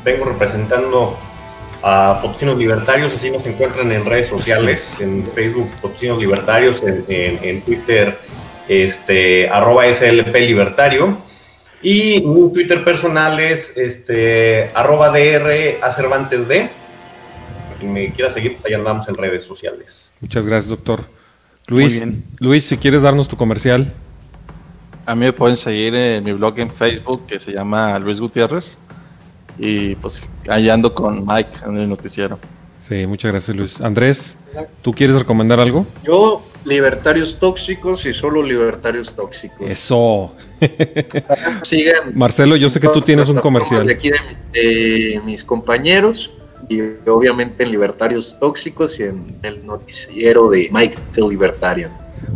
vengo 0.05 0.25
representando 0.27 1.17
a 1.83 2.19
Potosinos 2.21 2.59
Libertarios, 2.59 3.15
así 3.15 3.31
nos 3.31 3.47
encuentran 3.47 3.91
en 3.93 4.05
redes 4.05 4.29
sociales, 4.29 4.95
en 5.01 5.25
Facebook 5.35 5.71
Potosinos 5.81 6.19
Libertarios, 6.19 6.83
en, 6.83 7.05
en- 7.09 7.39
en 7.43 7.63
Twitter 7.63 8.19
este, 8.69 9.49
arroba 9.49 9.87
SLP 9.91 10.35
Libertario, 10.41 11.17
y 11.83 12.21
mi 12.21 12.53
Twitter 12.53 12.85
personal 12.85 13.41
es 13.41 13.77
este, 13.77 14.71
arroba 14.75 15.11
DR 15.11 15.79
a 15.83 15.93
Cervantes 15.93 16.47
D. 16.47 16.69
Quien 17.79 17.93
me 17.93 18.13
quiera 18.13 18.31
seguir, 18.31 18.59
ahí 18.65 18.75
andamos 18.75 19.09
en 19.09 19.15
redes 19.17 19.45
sociales. 19.45 20.13
Muchas 20.21 20.47
gracias, 20.47 20.69
doctor. 20.69 21.05
Luis, 21.67 21.97
bien. 21.97 22.25
Luis, 22.39 22.65
si 22.65 22.77
quieres 22.77 23.03
darnos 23.03 23.29
tu 23.29 23.37
comercial. 23.37 23.93
A 25.07 25.15
mí 25.15 25.25
me 25.25 25.33
pueden 25.33 25.57
seguir 25.57 25.95
en 25.95 26.23
mi 26.23 26.33
blog 26.33 26.59
en 26.59 26.71
Facebook 26.71 27.27
que 27.27 27.39
se 27.39 27.53
llama 27.53 27.99
Luis 27.99 28.21
Gutiérrez. 28.21 28.77
Y 29.59 29.95
pues 29.97 30.29
ahí 30.49 30.69
ando 30.69 30.95
con 30.95 31.27
Mike 31.27 31.59
en 31.67 31.79
el 31.79 31.89
noticiero. 31.89 32.39
Sí, 32.87 33.07
muchas 33.07 33.31
gracias, 33.33 33.57
Luis. 33.57 33.81
Andrés, 33.81 34.37
¿tú 34.83 34.93
quieres 34.93 35.19
recomendar 35.19 35.61
algo? 35.61 35.87
Yo, 36.03 36.43
libertarios 36.65 37.39
tóxicos 37.39 38.05
y 38.07 38.13
solo 38.13 38.43
libertarios 38.43 39.13
tóxicos. 39.15 39.59
Eso. 39.69 40.33
Sigan. 41.63 42.13
Marcelo, 42.15 42.57
yo 42.57 42.69
sé 42.69 42.81
que 42.81 42.89
tú 42.89 43.01
tienes 43.01 43.29
un 43.29 43.39
comercial. 43.39 43.87
De 43.87 43.93
aquí 43.95 44.11
de, 44.11 44.19
de 44.53 45.21
mis 45.25 45.45
compañeros 45.45 46.31
y 46.69 46.81
obviamente 47.09 47.65
en 47.65 47.73
Libertarios 47.73 48.37
Tóxicos 48.39 49.01
y 49.01 49.05
en 49.05 49.37
el 49.43 49.67
noticiero 49.67 50.49
de 50.51 50.69
Mike 50.71 50.97
the 51.13 51.21
Libertarian. 51.23 51.91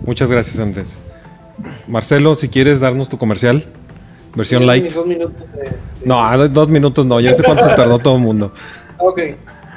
Muchas 0.05 0.29
gracias, 0.29 0.59
Andrés. 0.59 0.97
Marcelo, 1.87 2.35
si 2.35 2.49
quieres 2.49 2.81
darnos 2.81 3.09
tu 3.09 3.17
comercial, 3.17 3.65
versión 4.35 4.67
light. 4.67 4.83
mis 4.85 4.95
dos 4.95 5.07
minutos 5.07 5.41
de- 5.53 5.71
No, 6.05 6.27
a 6.27 6.49
dos 6.49 6.69
minutos 6.69 7.07
no, 7.07 7.21
ya 7.21 7.33
sé 7.35 7.45
cuánto 7.45 7.65
se 7.69 7.75
tardó 7.75 7.99
todo 7.99 8.17
el 8.17 8.23
mundo. 8.23 8.53
Ok. 8.99 9.21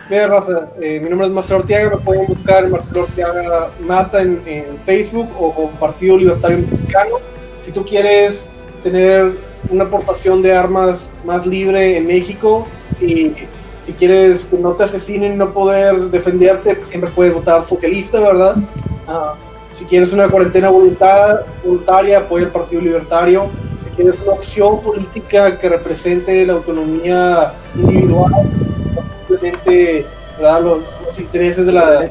Mira, 0.10 0.28
raza, 0.28 0.70
eh, 0.80 1.00
mi 1.02 1.10
nombre 1.10 1.28
es 1.28 1.34
Marcelo 1.34 1.60
Orteaga, 1.60 1.90
me 1.90 1.98
pueden 1.98 2.28
buscar 2.28 2.64
en 2.64 2.72
Marcelo 2.72 3.04
Orteaga 3.04 3.72
Mata 3.82 4.22
en, 4.22 4.42
en 4.46 4.78
Facebook 4.86 5.28
o 5.38 5.54
con 5.54 5.72
Partido 5.72 6.18
Libertario 6.18 6.60
Mexicano. 6.60 7.16
Si 7.60 7.72
tú 7.72 7.86
quieres 7.86 8.50
tener 8.84 9.38
una 9.70 9.84
aportación 9.84 10.42
de 10.42 10.54
armas 10.54 11.10
más 11.26 11.46
libre 11.46 11.98
en 11.98 12.08
México. 12.08 12.66
Si, 12.96 13.36
si 13.82 13.94
quieres 13.94 14.46
que 14.46 14.58
no 14.58 14.72
te 14.74 14.84
asesinen 14.86 15.34
y 15.34 15.36
no 15.36 15.52
poder 15.54 15.96
defenderte, 16.10 16.76
pues 16.76 16.88
siempre 16.88 17.10
puedes 17.14 17.34
votar 17.34 17.64
socialista, 17.66 18.20
¿verdad? 18.20 18.56
Ah, 19.08 19.34
si 19.74 19.84
quieres 19.86 20.14
una 20.14 20.30
cuarentena 20.30 20.70
voluntar- 20.70 21.46
voluntaria, 21.66 22.20
apoya 22.20 22.46
el 22.46 22.52
Partido 22.52 22.82
Libertario. 22.82 23.48
Si 23.84 23.86
quieres 23.96 24.16
una 24.24 24.34
opción 24.34 24.82
política 24.82 25.58
que 25.60 25.68
represente 25.70 26.46
la 26.46 26.54
autonomía 26.54 27.54
individual, 27.76 28.32
simplemente 29.28 30.06
¿verdad? 30.38 30.62
Los, 30.62 30.80
los 31.06 31.20
intereses 31.20 31.66
de 31.66 31.72
la 31.72 32.02
de 32.02 32.10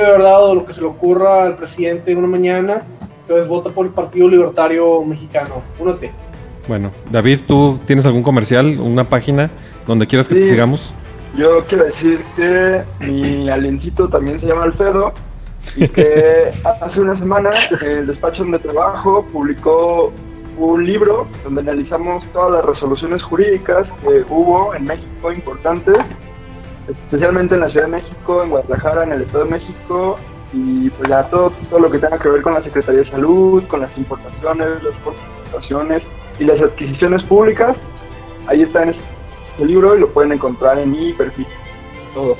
verdad 0.00 0.44
o 0.44 0.54
lo 0.54 0.66
que 0.66 0.72
se 0.72 0.80
le 0.80 0.86
ocurra 0.86 1.44
al 1.44 1.56
presidente 1.56 2.14
una 2.14 2.28
mañana, 2.28 2.82
entonces 3.22 3.48
vota 3.48 3.70
por 3.70 3.86
el 3.86 3.92
Partido 3.92 4.28
Libertario 4.28 5.02
Mexicano. 5.04 5.62
Únete. 5.78 6.12
Bueno, 6.66 6.92
David, 7.10 7.40
¿tú 7.46 7.78
tienes 7.86 8.04
algún 8.04 8.22
comercial, 8.22 8.78
una 8.78 9.04
página 9.04 9.50
donde 9.86 10.06
quieras 10.06 10.28
que 10.28 10.36
te 10.36 10.48
sigamos? 10.48 10.92
Yo 11.36 11.64
quiero 11.64 11.84
decir 11.84 12.20
que 12.36 12.82
mi 13.00 13.48
aliencito 13.48 14.08
también 14.08 14.38
se 14.40 14.46
llama 14.46 14.64
Alfredo 14.64 15.12
y 15.76 15.88
que 15.88 16.50
hace 16.82 17.00
una 17.00 17.18
semana 17.18 17.50
el 17.82 18.06
despacho 18.06 18.42
donde 18.42 18.58
trabajo 18.58 19.26
publicó 19.32 20.12
un 20.58 20.84
libro 20.84 21.26
donde 21.44 21.60
analizamos 21.60 22.24
todas 22.32 22.52
las 22.52 22.64
resoluciones 22.64 23.22
jurídicas 23.22 23.86
que 24.02 24.24
hubo 24.28 24.74
en 24.74 24.84
México 24.84 25.32
importantes, 25.32 25.96
especialmente 26.88 27.54
en 27.54 27.60
la 27.60 27.70
Ciudad 27.70 27.86
de 27.86 27.92
México, 27.92 28.42
en 28.42 28.50
Guadalajara, 28.50 29.04
en 29.04 29.12
el 29.12 29.22
Estado 29.22 29.44
de 29.44 29.50
México 29.50 30.18
y 30.52 30.90
pues 30.90 31.08
ya 31.08 31.24
todo, 31.24 31.52
todo 31.68 31.80
lo 31.80 31.90
que 31.90 31.98
tenga 31.98 32.18
que 32.18 32.28
ver 32.28 32.42
con 32.42 32.54
la 32.54 32.62
Secretaría 32.62 33.02
de 33.02 33.10
Salud, 33.10 33.62
con 33.64 33.80
las 33.80 33.96
importaciones, 33.96 34.82
las 34.82 34.94
exportaciones 34.94 36.02
y 36.38 36.44
las 36.44 36.60
adquisiciones 36.60 37.22
públicas. 37.24 37.76
Ahí 38.46 38.62
está 38.62 38.82
en 38.82 38.90
este 38.90 39.64
libro 39.64 39.96
y 39.96 40.00
lo 40.00 40.08
pueden 40.08 40.32
encontrar 40.32 40.78
en 40.78 40.90
mi 40.90 41.12
perfil. 41.12 41.46
Todo. 42.14 42.36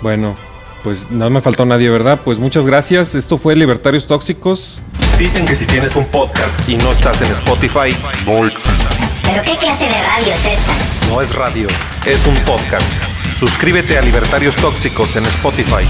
Bueno, 0.00 0.34
pues 0.82 1.10
no 1.10 1.28
me 1.30 1.40
faltó 1.40 1.64
nadie, 1.64 1.90
¿verdad? 1.90 2.20
Pues 2.24 2.38
muchas 2.38 2.66
gracias. 2.66 3.14
Esto 3.14 3.38
fue 3.38 3.54
Libertarios 3.56 4.06
Tóxicos. 4.06 4.80
Dicen 5.18 5.46
que 5.46 5.54
si 5.54 5.66
tienes 5.66 5.94
un 5.96 6.06
podcast 6.06 6.68
y 6.68 6.76
no 6.76 6.92
estás 6.92 7.20
en 7.22 7.30
Spotify, 7.32 7.96
no 8.26 8.46
existe. 8.46 8.94
¿Pero 9.24 9.42
qué 9.42 9.56
clase 9.58 9.84
de 9.84 10.02
radio 10.02 10.32
es 10.32 10.44
esta? 10.46 11.08
No 11.08 11.20
es 11.20 11.34
radio, 11.34 11.68
es 12.06 12.26
un 12.26 12.34
podcast. 12.44 13.03
Suscríbete 13.34 13.98
a 13.98 14.00
Libertarios 14.00 14.54
Tóxicos 14.54 15.16
en 15.16 15.26
Spotify. 15.26 15.84